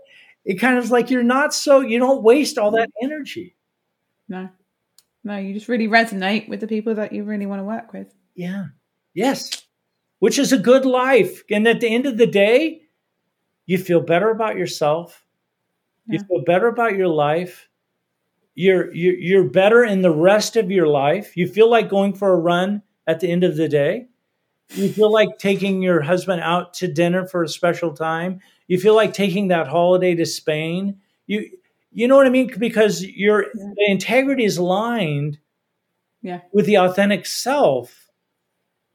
It 0.44 0.57
kind 0.57 0.76
of 0.76 0.84
is 0.84 0.90
like 0.90 1.11
you're 1.11 1.22
not 1.22 1.55
so, 1.55 1.80
you 1.80 1.98
don't 1.98 2.22
waste 2.22 2.59
all 2.59 2.72
that 2.72 2.90
energy. 3.03 3.57
No. 4.28 4.51
No, 5.23 5.37
you 5.37 5.53
just 5.53 5.68
really 5.68 5.89
resonate 5.89 6.49
with 6.49 6.61
the 6.61 6.66
people 6.66 6.95
that 6.95 7.12
you 7.12 7.25
really 7.25 7.47
want 7.47 7.61
to 7.61 7.64
work 7.64 7.93
with. 7.93 8.14
Yeah. 8.35 8.66
Yes. 9.12 9.66
Which 10.18 10.39
is 10.39 10.53
a 10.53 10.59
good 10.59 10.85
life. 10.85 11.43
And 11.51 11.66
at 11.68 11.81
the 11.81 11.95
end 11.95 12.07
of 12.07 12.16
the 12.16 12.27
day, 12.27 12.83
you 13.66 13.79
feel 13.79 14.01
better 14.01 14.31
about 14.31 14.57
yourself. 14.57 15.25
Yeah. 16.07 16.14
You 16.14 16.27
feel 16.27 16.45
better 16.45 16.68
about 16.68 16.97
your 16.97 17.09
life. 17.09 17.68
You're, 18.55 18.93
you're 18.95 19.14
you're 19.14 19.49
better 19.49 19.85
in 19.85 20.03
the 20.03 20.11
rest 20.11 20.57
of 20.57 20.71
your 20.71 20.89
life. 20.89 21.37
You 21.37 21.47
feel 21.47 21.71
like 21.71 21.89
going 21.89 22.14
for 22.14 22.33
a 22.33 22.37
run 22.39 22.83
at 23.07 23.21
the 23.21 23.31
end 23.31 23.45
of 23.45 23.57
the 23.57 23.68
day. 23.68 24.09
You 24.71 24.89
feel 24.89 25.11
like 25.11 25.39
taking 25.39 25.83
your 25.83 26.01
husband 26.01 26.43
out 26.43 26.75
to 26.75 26.89
dinner 26.89 27.27
for 27.27 27.43
a 27.43 27.49
special 27.49 27.93
time. 27.93 28.41
You 28.68 28.79
feel 28.79 28.95
like 28.95 29.12
taking 29.12 29.49
that 29.49 29.66
holiday 29.66 30.14
to 30.14 30.27
Spain. 30.27 31.01
You 31.27 31.51
you 31.93 32.07
know 32.07 32.16
what 32.16 32.26
I 32.26 32.30
mean? 32.30 32.53
Because 32.59 33.03
your 33.03 33.47
yeah. 33.55 33.72
integrity 33.88 34.45
is 34.45 34.59
aligned 34.59 35.38
yeah. 36.22 36.41
with 36.53 36.66
the 36.66 36.78
authentic 36.78 37.26
self, 37.26 38.09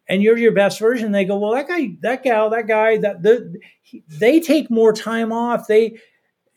and 0.08 0.24
you're 0.24 0.38
your 0.38 0.54
best 0.54 0.80
version. 0.80 1.12
They 1.12 1.26
go, 1.26 1.38
well, 1.38 1.54
that 1.54 1.68
guy, 1.68 1.98
that 2.02 2.24
gal, 2.24 2.50
that 2.52 2.68
guy, 2.68 2.98
that 2.98 3.22
the, 3.22 3.60
they 4.08 4.40
take 4.40 4.72
more 4.72 4.94
time 4.94 5.34
off. 5.34 5.68
They 5.68 6.00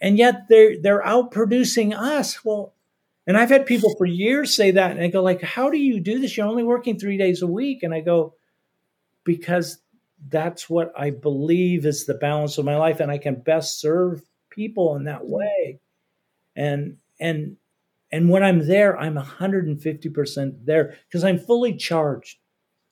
and 0.01 0.16
yet 0.16 0.49
they're 0.49 0.80
they're 0.80 1.05
out 1.05 1.32
producing 1.32 1.93
us. 1.93 2.45
Well, 2.45 2.74
and 3.26 3.36
I've 3.36 3.51
had 3.51 3.66
people 3.66 3.95
for 3.99 4.07
years 4.07 4.55
say 4.55 4.70
that, 4.72 4.93
and 4.93 5.01
I 5.01 5.09
go 5.09 5.22
like, 5.22 5.43
how 5.43 5.70
do 5.70 5.78
you 5.78 6.01
do 6.01 6.20
this? 6.20 6.36
You're 6.36 6.47
only 6.47 6.64
working 6.64 6.99
three 6.99 7.18
days 7.18 7.43
a 7.43 7.47
week, 7.47 7.82
and 7.82 7.93
I 7.93 8.01
go 8.01 8.34
because 9.24 9.78
that's 10.28 10.70
what 10.70 10.93
I 10.97 11.11
believe 11.11 11.84
is 11.84 12.07
the 12.07 12.14
balance 12.14 12.59
of 12.59 12.64
my 12.64 12.76
life, 12.76 13.01
and 13.01 13.11
I 13.11 13.18
can 13.18 13.41
best 13.41 13.80
serve 13.80 14.22
people 14.51 14.97
in 14.97 15.05
that 15.05 15.26
way 15.26 15.80
and 16.59 16.96
and 17.20 17.56
and 18.11 18.28
when 18.28 18.42
i'm 18.42 18.66
there 18.66 18.98
i'm 18.98 19.14
150% 19.14 20.64
there 20.64 20.96
because 21.09 21.24
i'm 21.24 21.38
fully 21.38 21.74
charged. 21.74 22.38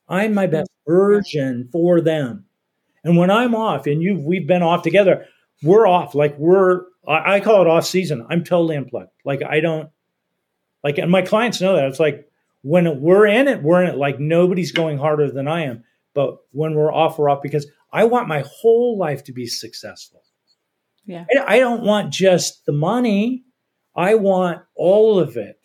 I'm 0.09 0.35
my 0.35 0.47
best 0.47 0.71
mm-hmm. 0.71 0.93
version 0.93 1.69
for 1.73 2.01
them. 2.01 2.47
And 3.05 3.17
when 3.19 3.31
i'm 3.31 3.55
off 3.55 3.87
and 3.87 4.03
you've 4.03 4.25
we've 4.25 4.47
been 4.47 4.63
off 4.63 4.83
together 4.83 5.27
we're 5.63 5.87
off 5.87 6.15
like 6.15 6.39
we're 6.39 6.83
i 7.09 7.41
call 7.41 7.63
it 7.63 7.69
off 7.69 7.85
season 7.85 8.25
i'm 8.31 8.45
totally 8.45 8.77
unplugged. 8.77 9.11
Like 9.25 9.43
i 9.43 9.61
don't 9.61 9.91
like 10.85 10.99
and 10.99 11.11
my 11.11 11.23
clients 11.23 11.61
know 11.61 11.75
that. 11.75 11.89
It's 11.89 12.01
like 12.01 12.31
when 12.63 13.01
we're 13.01 13.27
in 13.27 13.49
it 13.49 13.63
we're 13.63 13.83
in 13.83 13.91
it. 13.91 13.99
Like 13.99 14.21
nobody's 14.21 14.73
going 14.73 14.99
harder 14.99 15.31
than 15.31 15.49
i 15.49 15.63
am. 15.63 15.83
But 16.15 16.37
when 16.53 16.75
we're 16.75 16.93
off 16.93 17.19
we're 17.19 17.29
off 17.29 17.43
because 17.43 17.67
i 17.93 18.05
want 18.05 18.29
my 18.29 18.45
whole 18.47 18.97
life 18.97 19.25
to 19.25 19.33
be 19.33 19.47
successful. 19.49 20.23
Yeah. 21.07 21.25
I 21.47 21.59
don't 21.59 21.83
want 21.83 22.13
just 22.13 22.67
the 22.67 22.73
money 22.73 23.45
I 23.97 24.15
want 24.15 24.63
all 24.75 25.19
of 25.19 25.37
it 25.37 25.59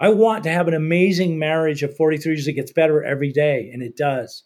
I 0.00 0.10
want 0.10 0.44
to 0.44 0.50
have 0.50 0.68
an 0.68 0.74
amazing 0.74 1.38
marriage 1.38 1.82
of 1.82 1.96
43 1.96 2.32
years 2.32 2.44
that 2.44 2.52
gets 2.52 2.72
better 2.72 3.02
every 3.02 3.32
day, 3.32 3.70
and 3.72 3.82
it 3.82 3.96
does. 3.96 4.44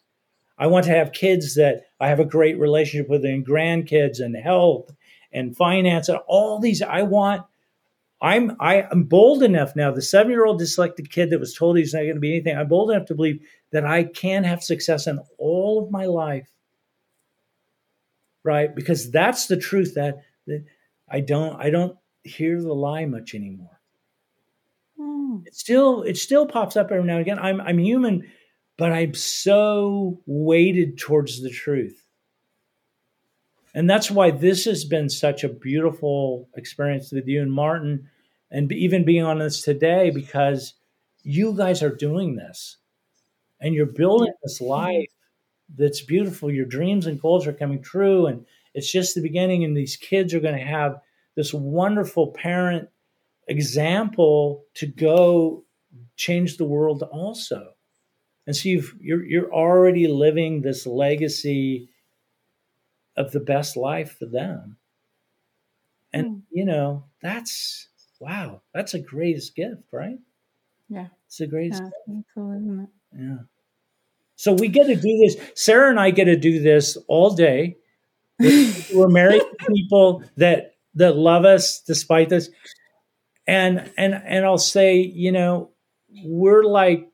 I 0.58 0.66
want 0.66 0.86
to 0.86 0.92
have 0.92 1.12
kids 1.12 1.56
that 1.56 1.82
I 2.00 2.08
have 2.08 2.20
a 2.20 2.24
great 2.24 2.58
relationship 2.58 3.08
with, 3.08 3.24
and 3.24 3.46
grandkids, 3.46 4.20
and 4.20 4.34
health, 4.36 4.90
and 5.30 5.56
finance, 5.56 6.08
and 6.08 6.18
all 6.26 6.58
these. 6.58 6.80
I 6.82 7.02
want. 7.02 7.42
I'm 8.20 8.56
I 8.60 8.86
am 8.90 9.04
bold 9.04 9.42
enough 9.42 9.74
now. 9.74 9.90
The 9.90 10.00
seven 10.00 10.30
year 10.30 10.46
old 10.46 10.60
dyslexic 10.60 11.10
kid 11.10 11.30
that 11.30 11.40
was 11.40 11.54
told 11.54 11.76
he's 11.76 11.92
not 11.92 12.02
going 12.02 12.14
to 12.14 12.20
be 12.20 12.34
anything. 12.34 12.56
I'm 12.56 12.68
bold 12.68 12.92
enough 12.92 13.08
to 13.08 13.14
believe 13.16 13.40
that 13.72 13.84
I 13.84 14.04
can 14.04 14.44
have 14.44 14.62
success 14.62 15.08
in 15.08 15.18
all 15.38 15.82
of 15.82 15.90
my 15.90 16.06
life. 16.06 16.48
Right, 18.44 18.74
because 18.74 19.10
that's 19.10 19.46
the 19.46 19.56
truth 19.56 19.94
that, 19.94 20.22
that 20.46 20.64
I 21.08 21.20
don't 21.20 21.60
I 21.60 21.70
don't 21.70 21.96
hear 22.24 22.60
the 22.60 22.72
lie 22.72 23.04
much 23.04 23.34
anymore. 23.34 23.80
Mm. 24.98 25.46
It 25.46 25.54
still 25.54 26.02
it 26.02 26.16
still 26.16 26.46
pops 26.46 26.76
up 26.76 26.90
every 26.90 27.04
now 27.04 27.14
and 27.14 27.22
again. 27.22 27.38
I'm 27.38 27.60
I'm 27.60 27.78
human, 27.78 28.30
but 28.76 28.92
I'm 28.92 29.14
so 29.14 30.20
weighted 30.26 30.98
towards 30.98 31.42
the 31.42 31.50
truth. 31.50 32.06
And 33.74 33.88
that's 33.88 34.10
why 34.10 34.30
this 34.30 34.66
has 34.66 34.84
been 34.84 35.08
such 35.08 35.44
a 35.44 35.48
beautiful 35.48 36.48
experience 36.56 37.10
with 37.10 37.26
you 37.26 37.40
and 37.40 37.52
Martin, 37.52 38.08
and 38.50 38.70
even 38.70 39.04
being 39.04 39.22
on 39.22 39.38
this 39.38 39.62
today, 39.62 40.10
because 40.10 40.74
you 41.22 41.54
guys 41.56 41.82
are 41.82 41.94
doing 41.94 42.36
this 42.36 42.76
and 43.60 43.74
you're 43.74 43.86
building 43.86 44.32
this 44.42 44.60
life 44.60 45.08
that's 45.76 46.02
beautiful. 46.02 46.50
Your 46.50 46.66
dreams 46.66 47.06
and 47.06 47.20
goals 47.20 47.46
are 47.46 47.52
coming 47.52 47.80
true. 47.80 48.26
And 48.26 48.44
it's 48.74 48.90
just 48.90 49.14
the 49.14 49.22
beginning. 49.22 49.64
And 49.64 49.76
these 49.76 49.96
kids 49.96 50.34
are 50.34 50.40
going 50.40 50.58
to 50.58 50.64
have 50.64 51.00
this 51.36 51.52
wonderful 51.54 52.28
parent 52.28 52.88
example 53.48 54.64
to 54.74 54.86
go 54.86 55.64
change 56.16 56.56
the 56.56 56.64
world 56.64 57.02
also. 57.02 57.72
And 58.46 58.56
so 58.56 58.68
you've, 58.68 58.94
you're 59.00 59.24
you're 59.24 59.52
already 59.52 60.08
living 60.08 60.62
this 60.62 60.86
legacy 60.86 61.88
of 63.16 63.30
the 63.32 63.40
best 63.40 63.76
life 63.76 64.16
for 64.18 64.26
them. 64.26 64.76
And 66.12 66.26
mm. 66.26 66.42
you 66.50 66.64
know, 66.64 67.04
that's 67.22 67.88
wow, 68.18 68.62
that's 68.74 68.94
a 68.94 68.98
greatest 68.98 69.54
gift, 69.54 69.82
right? 69.92 70.18
Yeah. 70.88 71.06
It's 71.26 71.38
the 71.38 71.46
greatest 71.46 71.82
yeah, 72.06 72.20
cool, 72.34 72.52
isn't 72.52 72.80
it? 72.80 72.88
Yeah. 73.18 73.38
So 74.36 74.52
we 74.52 74.68
get 74.68 74.86
to 74.86 74.96
do 74.96 75.18
this. 75.18 75.36
Sarah 75.54 75.90
and 75.90 76.00
I 76.00 76.10
get 76.10 76.24
to 76.24 76.36
do 76.36 76.60
this 76.60 76.98
all 77.06 77.34
day. 77.34 77.76
We're 78.40 79.08
married 79.08 79.42
people 79.68 80.24
that 80.36 80.71
that 80.94 81.16
love 81.16 81.44
us 81.44 81.80
despite 81.80 82.28
this 82.28 82.50
and 83.46 83.90
and 83.96 84.14
and 84.14 84.44
I'll 84.44 84.58
say, 84.58 84.98
you 85.00 85.32
know, 85.32 85.70
we're 86.24 86.64
like 86.64 87.08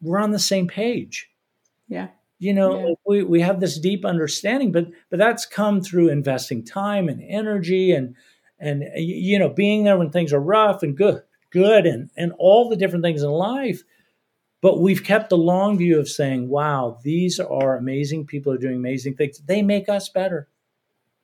we're 0.00 0.18
on 0.18 0.32
the 0.32 0.38
same 0.38 0.68
page. 0.68 1.28
Yeah. 1.88 2.08
You 2.38 2.52
know, 2.52 2.88
yeah. 2.88 2.94
we, 3.06 3.22
we 3.22 3.40
have 3.40 3.60
this 3.60 3.78
deep 3.78 4.04
understanding, 4.04 4.72
but 4.72 4.88
but 5.10 5.18
that's 5.18 5.46
come 5.46 5.80
through 5.80 6.08
investing 6.08 6.64
time 6.64 7.08
and 7.08 7.22
energy 7.22 7.92
and 7.92 8.14
and 8.58 8.84
you 8.96 9.38
know, 9.38 9.48
being 9.48 9.84
there 9.84 9.98
when 9.98 10.10
things 10.10 10.32
are 10.32 10.40
rough 10.40 10.82
and 10.82 10.96
good 10.96 11.22
good 11.50 11.86
and 11.86 12.10
and 12.16 12.32
all 12.38 12.68
the 12.68 12.76
different 12.76 13.04
things 13.04 13.22
in 13.22 13.30
life. 13.30 13.82
But 14.60 14.80
we've 14.80 15.04
kept 15.04 15.28
the 15.28 15.36
long 15.36 15.76
view 15.76 16.00
of 16.00 16.08
saying, 16.08 16.48
wow, 16.48 16.98
these 17.02 17.38
are 17.38 17.76
amazing 17.76 18.26
people 18.26 18.50
are 18.50 18.58
doing 18.58 18.76
amazing 18.76 19.14
things. 19.14 19.38
They 19.40 19.60
make 19.60 19.90
us 19.90 20.08
better. 20.08 20.48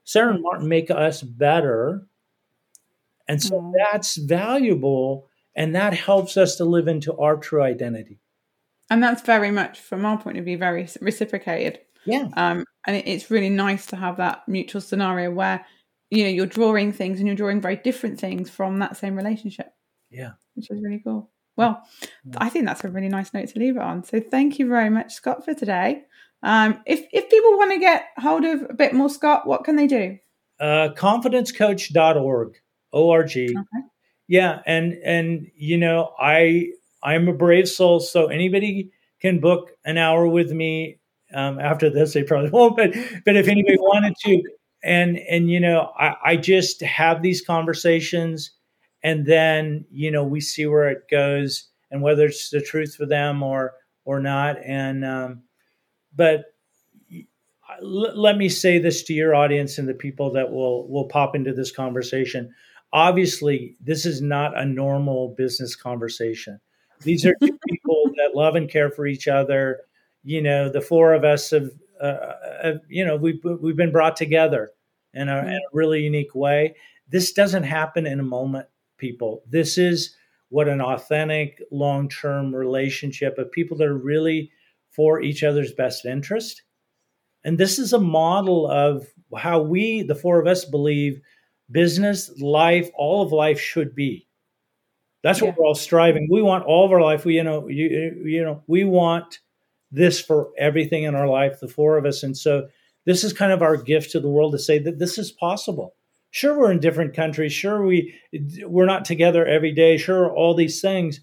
Sarah 0.04 0.34
and 0.34 0.42
Martin 0.42 0.68
make 0.68 0.90
us 0.90 1.22
better 1.22 2.06
and 3.30 3.40
so 3.40 3.60
mm. 3.60 3.72
that's 3.78 4.16
valuable 4.16 5.28
and 5.54 5.76
that 5.76 5.94
helps 5.94 6.36
us 6.36 6.56
to 6.56 6.64
live 6.64 6.88
into 6.88 7.16
our 7.16 7.36
true 7.36 7.62
identity. 7.62 8.18
And 8.90 9.00
that's 9.00 9.22
very 9.22 9.52
much, 9.52 9.78
from 9.78 10.04
our 10.04 10.18
point 10.18 10.36
of 10.36 10.44
view, 10.44 10.58
very 10.58 10.88
reciprocated. 11.00 11.78
Yeah. 12.04 12.28
Um, 12.36 12.64
and 12.88 12.96
it's 12.96 13.30
really 13.30 13.48
nice 13.48 13.86
to 13.86 13.96
have 13.96 14.16
that 14.16 14.48
mutual 14.48 14.80
scenario 14.80 15.30
where, 15.30 15.64
you 16.10 16.24
know, 16.24 16.30
you're 16.30 16.46
drawing 16.46 16.92
things 16.92 17.18
and 17.18 17.28
you're 17.28 17.36
drawing 17.36 17.60
very 17.60 17.76
different 17.76 18.18
things 18.18 18.50
from 18.50 18.80
that 18.80 18.96
same 18.96 19.14
relationship. 19.14 19.72
Yeah. 20.10 20.32
Which 20.54 20.68
is 20.68 20.82
really 20.82 21.00
cool. 21.04 21.30
Well, 21.56 21.82
yeah. 22.24 22.34
I 22.38 22.48
think 22.48 22.66
that's 22.66 22.82
a 22.82 22.88
really 22.88 23.08
nice 23.08 23.32
note 23.32 23.48
to 23.50 23.58
leave 23.60 23.76
it 23.76 23.82
on. 23.82 24.02
So 24.02 24.18
thank 24.18 24.58
you 24.58 24.66
very 24.66 24.90
much, 24.90 25.12
Scott, 25.12 25.44
for 25.44 25.54
today. 25.54 26.02
Um, 26.42 26.80
if, 26.86 27.04
if 27.12 27.28
people 27.28 27.58
want 27.58 27.72
to 27.72 27.78
get 27.78 28.06
hold 28.18 28.44
of 28.44 28.62
a 28.70 28.74
bit 28.74 28.94
more 28.94 29.10
Scott, 29.10 29.46
what 29.46 29.64
can 29.64 29.76
they 29.76 29.86
do? 29.86 30.18
Uh, 30.58 30.90
confidencecoach.org 30.96 32.56
org. 32.92 33.30
Okay. 33.30 33.56
Yeah, 34.28 34.60
and 34.66 34.94
and 35.04 35.50
you 35.56 35.76
know 35.76 36.12
I 36.18 36.68
I'm 37.02 37.28
a 37.28 37.32
brave 37.32 37.68
soul, 37.68 38.00
so 38.00 38.26
anybody 38.26 38.90
can 39.20 39.40
book 39.40 39.72
an 39.84 39.98
hour 39.98 40.26
with 40.26 40.52
me. 40.52 40.98
Um, 41.32 41.60
after 41.60 41.90
this, 41.90 42.12
they 42.12 42.22
probably 42.22 42.50
won't, 42.52 42.76
but 42.76 42.94
but 43.24 43.36
if 43.36 43.48
anybody 43.48 43.76
wanted 43.80 44.14
to, 44.24 44.42
and 44.84 45.18
and 45.18 45.50
you 45.50 45.60
know 45.60 45.92
I, 45.98 46.14
I 46.24 46.36
just 46.36 46.80
have 46.82 47.22
these 47.22 47.42
conversations, 47.42 48.52
and 49.02 49.26
then 49.26 49.84
you 49.90 50.10
know 50.10 50.24
we 50.24 50.40
see 50.40 50.66
where 50.66 50.88
it 50.88 51.02
goes 51.10 51.68
and 51.90 52.02
whether 52.02 52.26
it's 52.26 52.50
the 52.50 52.60
truth 52.60 52.94
for 52.94 53.06
them 53.06 53.42
or 53.42 53.72
or 54.04 54.20
not, 54.20 54.56
and 54.64 55.04
um, 55.04 55.42
but 56.14 56.46
let 57.80 58.36
me 58.36 58.48
say 58.48 58.78
this 58.78 59.02
to 59.04 59.14
your 59.14 59.34
audience 59.34 59.78
and 59.78 59.88
the 59.88 59.94
people 59.94 60.32
that 60.32 60.50
will 60.50 60.88
will 60.88 61.06
pop 61.06 61.34
into 61.34 61.52
this 61.52 61.70
conversation. 61.70 62.52
Obviously 62.92 63.76
this 63.80 64.04
is 64.04 64.20
not 64.20 64.56
a 64.58 64.64
normal 64.64 65.34
business 65.36 65.76
conversation. 65.76 66.60
These 67.02 67.24
are 67.24 67.34
two 67.40 67.58
people 67.68 68.10
that 68.16 68.34
love 68.34 68.56
and 68.56 68.68
care 68.68 68.90
for 68.90 69.06
each 69.06 69.28
other. 69.28 69.80
You 70.24 70.42
know 70.42 70.68
the 70.68 70.80
four 70.80 71.14
of 71.14 71.24
us 71.24 71.50
have, 71.50 71.70
uh, 72.00 72.34
have 72.62 72.80
you 72.88 73.04
know 73.04 73.16
we've, 73.16 73.40
we've 73.44 73.76
been 73.76 73.92
brought 73.92 74.16
together 74.16 74.70
in 75.14 75.28
a, 75.28 75.38
in 75.38 75.54
a 75.54 75.60
really 75.72 76.00
unique 76.00 76.34
way. 76.34 76.74
This 77.08 77.32
doesn't 77.32 77.64
happen 77.64 78.06
in 78.06 78.20
a 78.20 78.24
moment 78.24 78.66
people. 78.98 79.42
This 79.48 79.78
is 79.78 80.16
what 80.50 80.68
an 80.68 80.80
authentic 80.80 81.62
long-term 81.70 82.54
relationship 82.54 83.38
of 83.38 83.50
people 83.52 83.76
that 83.78 83.86
are 83.86 83.96
really 83.96 84.50
for 84.90 85.20
each 85.22 85.42
other's 85.42 85.72
best 85.72 86.04
interest 86.04 86.62
and 87.44 87.58
this 87.58 87.78
is 87.78 87.92
a 87.92 88.00
model 88.00 88.70
of 88.70 89.06
how 89.36 89.62
we 89.62 90.02
the 90.02 90.14
four 90.14 90.40
of 90.40 90.46
us 90.46 90.64
believe 90.64 91.20
business, 91.70 92.30
life, 92.40 92.90
all 92.94 93.22
of 93.22 93.32
life 93.32 93.60
should 93.60 93.94
be. 93.94 94.26
That's 95.22 95.42
what 95.42 95.56
we're 95.56 95.66
all 95.66 95.74
striving. 95.74 96.28
We 96.30 96.42
want 96.42 96.64
all 96.64 96.84
of 96.86 96.92
our 96.92 97.02
life. 97.02 97.24
We, 97.24 97.36
you 97.36 97.44
know, 97.44 97.68
you, 97.68 98.22
you 98.24 98.42
know, 98.42 98.62
we 98.66 98.84
want 98.84 99.40
this 99.92 100.20
for 100.20 100.48
everything 100.58 101.02
in 101.02 101.14
our 101.14 101.28
life, 101.28 101.60
the 101.60 101.68
four 101.68 101.98
of 101.98 102.06
us. 102.06 102.22
And 102.22 102.36
so 102.36 102.68
this 103.04 103.22
is 103.22 103.32
kind 103.32 103.52
of 103.52 103.60
our 103.60 103.76
gift 103.76 104.12
to 104.12 104.20
the 104.20 104.30
world 104.30 104.52
to 104.52 104.58
say 104.58 104.78
that 104.78 104.98
this 104.98 105.18
is 105.18 105.30
possible. 105.30 105.94
Sure, 106.30 106.58
we're 106.58 106.72
in 106.72 106.80
different 106.80 107.14
countries. 107.14 107.52
Sure, 107.52 107.84
we 107.84 108.14
we're 108.64 108.86
not 108.86 109.04
together 109.04 109.44
every 109.44 109.72
day. 109.72 109.96
Sure, 109.96 110.32
all 110.32 110.54
these 110.54 110.80
things, 110.80 111.20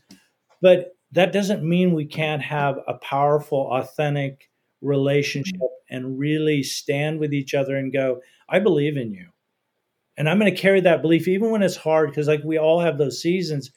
but 0.62 0.97
that 1.12 1.32
doesn't 1.32 1.64
mean 1.64 1.94
we 1.94 2.06
can't 2.06 2.42
have 2.42 2.80
a 2.88 2.96
powerful, 2.96 3.70
authentic 3.72 4.50
relationship 4.82 5.56
mm-hmm. 5.56 5.96
and 5.96 6.20
really 6.20 6.64
stand 6.64 7.20
with 7.20 7.34
each 7.34 7.54
other 7.54 7.76
and 7.76 7.94
go, 7.94 8.22
"I 8.50 8.60
believe 8.60 8.98
in 8.98 9.12
you." 9.12 9.28
and 10.18 10.28
i'm 10.30 10.40
going 10.40 10.54
to 10.54 10.62
carry 10.62 10.82
that 10.82 11.02
belief 11.02 11.28
even 11.28 11.52
when 11.52 11.62
it's 11.62 11.76
hard 11.76 12.10
because 12.10 12.28
like 12.28 12.44
we 12.44 12.58
all 12.58 12.82
have 12.82 12.98
those 12.98 13.22
seasons 13.22 13.72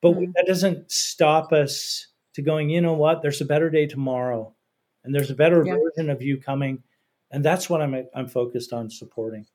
but 0.00 0.12
mm-hmm. 0.12 0.32
that 0.34 0.46
doesn't 0.46 0.90
stop 0.90 1.52
us 1.52 2.08
to 2.32 2.42
going 2.42 2.70
you 2.70 2.80
know 2.80 2.94
what 2.94 3.22
there's 3.22 3.40
a 3.40 3.44
better 3.44 3.70
day 3.70 3.86
tomorrow 3.86 4.52
and 5.04 5.14
there's 5.14 5.30
a 5.30 5.34
better 5.34 5.64
yeah. 5.64 5.74
version 5.74 6.10
of 6.10 6.22
you 6.22 6.40
coming 6.40 6.82
and 7.30 7.44
that's 7.44 7.68
what 7.68 7.82
i'm 7.82 8.06
i'm 8.14 8.26
focused 8.26 8.72
on 8.72 8.90
supporting 8.90 9.46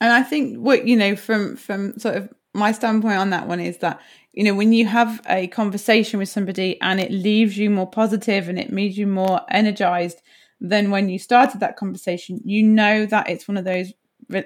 and 0.00 0.12
i 0.12 0.22
think 0.22 0.56
what 0.56 0.86
you 0.86 0.96
know 0.96 1.14
from 1.14 1.56
from 1.56 1.96
sort 1.98 2.16
of 2.16 2.28
my 2.54 2.72
standpoint 2.72 3.18
on 3.18 3.30
that 3.30 3.46
one 3.46 3.60
is 3.60 3.78
that 3.78 4.00
you 4.32 4.44
know 4.44 4.54
when 4.54 4.72
you 4.72 4.86
have 4.86 5.20
a 5.28 5.46
conversation 5.48 6.18
with 6.18 6.28
somebody 6.28 6.80
and 6.80 7.00
it 7.00 7.10
leaves 7.10 7.56
you 7.56 7.70
more 7.70 7.88
positive 7.88 8.48
and 8.48 8.58
it 8.58 8.70
makes 8.70 8.96
you 8.96 9.06
more 9.06 9.40
energized 9.50 10.20
than 10.60 10.90
when 10.90 11.08
you 11.08 11.18
started 11.18 11.60
that 11.60 11.76
conversation 11.76 12.40
you 12.44 12.62
know 12.62 13.06
that 13.06 13.28
it's 13.28 13.48
one 13.48 13.56
of 13.56 13.64
those 13.64 13.92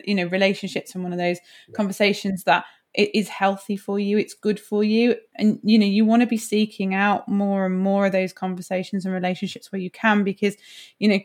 you 0.04 0.14
know 0.14 0.26
relationships 0.26 0.94
and 0.94 1.02
one 1.02 1.12
of 1.12 1.18
those 1.18 1.38
conversations 1.74 2.44
that 2.44 2.64
it 2.94 3.10
is 3.14 3.28
healthy 3.28 3.76
for 3.76 3.98
you 3.98 4.18
it's 4.18 4.34
good 4.34 4.60
for 4.60 4.84
you 4.84 5.16
and 5.36 5.58
you 5.62 5.78
know 5.78 5.86
you 5.86 6.04
want 6.04 6.20
to 6.20 6.26
be 6.26 6.38
seeking 6.38 6.94
out 6.94 7.28
more 7.28 7.66
and 7.66 7.78
more 7.78 8.06
of 8.06 8.12
those 8.12 8.32
conversations 8.32 9.04
and 9.04 9.14
relationships 9.14 9.72
where 9.72 9.80
you 9.80 9.90
can 9.90 10.24
because 10.24 10.56
you 10.98 11.08
know 11.08 11.18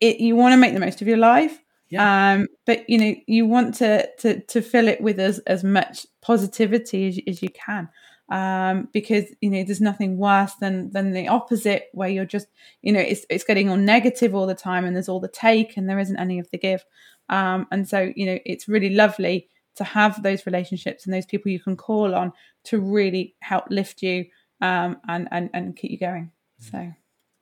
it 0.00 0.20
you 0.20 0.36
want 0.36 0.52
to 0.52 0.56
make 0.56 0.74
the 0.74 0.80
most 0.80 1.00
of 1.00 1.08
your 1.08 1.16
life 1.16 1.58
yeah. 1.90 2.32
um 2.32 2.46
but 2.66 2.88
you 2.88 2.98
know 2.98 3.14
you 3.26 3.46
want 3.46 3.74
to 3.74 4.08
to 4.18 4.40
to 4.42 4.60
fill 4.60 4.88
it 4.88 5.00
with 5.00 5.18
as 5.18 5.38
as 5.40 5.64
much 5.64 6.06
positivity 6.20 7.08
as, 7.08 7.18
as 7.26 7.42
you 7.42 7.48
can 7.50 7.88
um, 8.30 8.88
because 8.92 9.24
you 9.40 9.48
know 9.48 9.64
there's 9.64 9.80
nothing 9.80 10.18
worse 10.18 10.52
than 10.60 10.90
than 10.90 11.12
the 11.12 11.28
opposite 11.28 11.88
where 11.94 12.10
you're 12.10 12.26
just 12.26 12.46
you 12.82 12.92
know 12.92 13.00
it's 13.00 13.24
it's 13.30 13.44
getting 13.44 13.70
all 13.70 13.76
negative 13.76 14.34
all 14.34 14.46
the 14.46 14.54
time 14.54 14.84
and 14.84 14.94
there's 14.94 15.08
all 15.08 15.20
the 15.20 15.28
take 15.28 15.78
and 15.78 15.88
there 15.88 15.98
isn't 15.98 16.18
any 16.18 16.38
of 16.38 16.50
the 16.50 16.58
give 16.58 16.84
um, 17.28 17.66
and 17.70 17.88
so, 17.88 18.12
you 18.16 18.26
know, 18.26 18.38
it's 18.44 18.68
really 18.68 18.90
lovely 18.90 19.48
to 19.76 19.84
have 19.84 20.22
those 20.22 20.46
relationships 20.46 21.04
and 21.04 21.14
those 21.14 21.26
people 21.26 21.52
you 21.52 21.60
can 21.60 21.76
call 21.76 22.14
on 22.14 22.32
to 22.64 22.80
really 22.80 23.34
help 23.40 23.64
lift 23.70 24.02
you 24.02 24.26
um, 24.60 24.96
and, 25.08 25.28
and, 25.30 25.50
and 25.52 25.76
keep 25.76 25.90
you 25.90 25.98
going. 25.98 26.32
So 26.58 26.92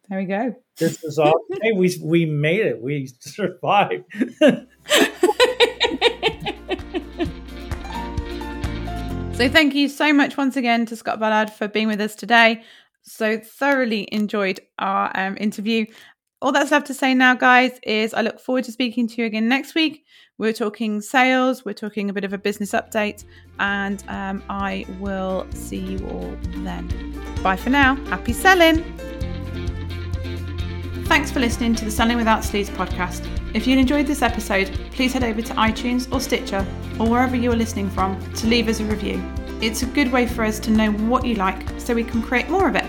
there 0.09 0.19
we 0.19 0.25
go. 0.25 0.55
This 0.79 1.03
is 1.03 1.19
awesome. 1.19 1.41
hey, 1.63 1.73
we, 1.73 1.97
we 2.03 2.27
made 2.27 2.61
it. 2.61 2.81
We 2.81 3.09
survived. 3.21 4.05
so 9.37 9.49
thank 9.49 9.75
you 9.75 9.89
so 9.89 10.13
much 10.13 10.37
once 10.37 10.57
again 10.57 10.87
to 10.87 10.97
Scott 10.97 11.19
Ballard 11.19 11.51
for 11.51 11.67
being 11.69 11.89
with 11.89 12.01
us 12.01 12.15
today. 12.15 12.63
So 13.03 13.39
thoroughly 13.39 14.09
enjoyed 14.13 14.61
our 14.79 15.11
um, 15.15 15.37
interview. 15.39 15.87
All 16.43 16.53
that's 16.53 16.71
left 16.71 16.87
to 16.89 16.95
say 16.95 17.15
now, 17.15 17.35
guys, 17.35 17.79
is 17.83 18.13
I 18.13 18.21
look 18.21 18.39
forward 18.39 18.65
to 18.65 18.73
speaking 18.73 19.09
to 19.09 19.23
you 19.23 19.27
again 19.27 19.49
next 19.49 19.75
week. 19.75 20.05
We're 20.39 20.53
talking 20.53 21.01
sales, 21.01 21.65
we're 21.65 21.73
talking 21.73 22.11
a 22.11 22.13
bit 22.13 22.25
of 22.25 22.35
a 22.35 22.39
business 22.39 22.73
update, 22.73 23.25
and 23.59 24.05
um, 24.09 24.43
I 24.51 24.85
will 25.01 25.47
see 25.55 25.79
you 25.79 26.07
all 26.09 26.37
then. 26.59 26.87
Bye 27.43 27.57
for 27.57 27.71
now. 27.71 27.95
Happy 28.07 28.35
selling. 28.35 28.85
Thanks 31.07 31.31
for 31.31 31.39
listening 31.39 31.77
to 31.77 31.85
the 31.85 31.91
Selling 31.91 32.17
Without 32.17 32.43
Sleaze 32.43 32.69
podcast. 32.69 33.25
If 33.55 33.65
you 33.69 33.79
enjoyed 33.79 34.09
this 34.09 34.23
episode, 34.23 34.77
please 34.91 35.13
head 35.13 35.23
over 35.23 35.41
to 35.41 35.55
iTunes 35.55 36.13
or 36.13 36.21
Stitcher 36.21 36.67
or 36.99 37.09
wherever 37.09 37.37
you 37.37 37.53
are 37.53 37.57
listening 37.57 37.89
from 37.91 38.21
to 38.35 38.49
leave 38.49 38.67
us 38.67 38.81
a 38.81 38.85
review. 38.85 39.23
It's 39.63 39.85
a 39.85 39.87
good 39.87 40.11
way 40.11 40.27
for 40.27 40.43
us 40.43 40.59
to 40.59 40.73
know 40.73 40.91
what 40.91 41.25
you 41.25 41.37
like 41.37 41.65
so 41.79 41.95
we 41.95 42.03
can 42.03 42.23
create 42.23 42.51
more 42.51 42.69
of 42.69 42.75
it. 42.75 42.85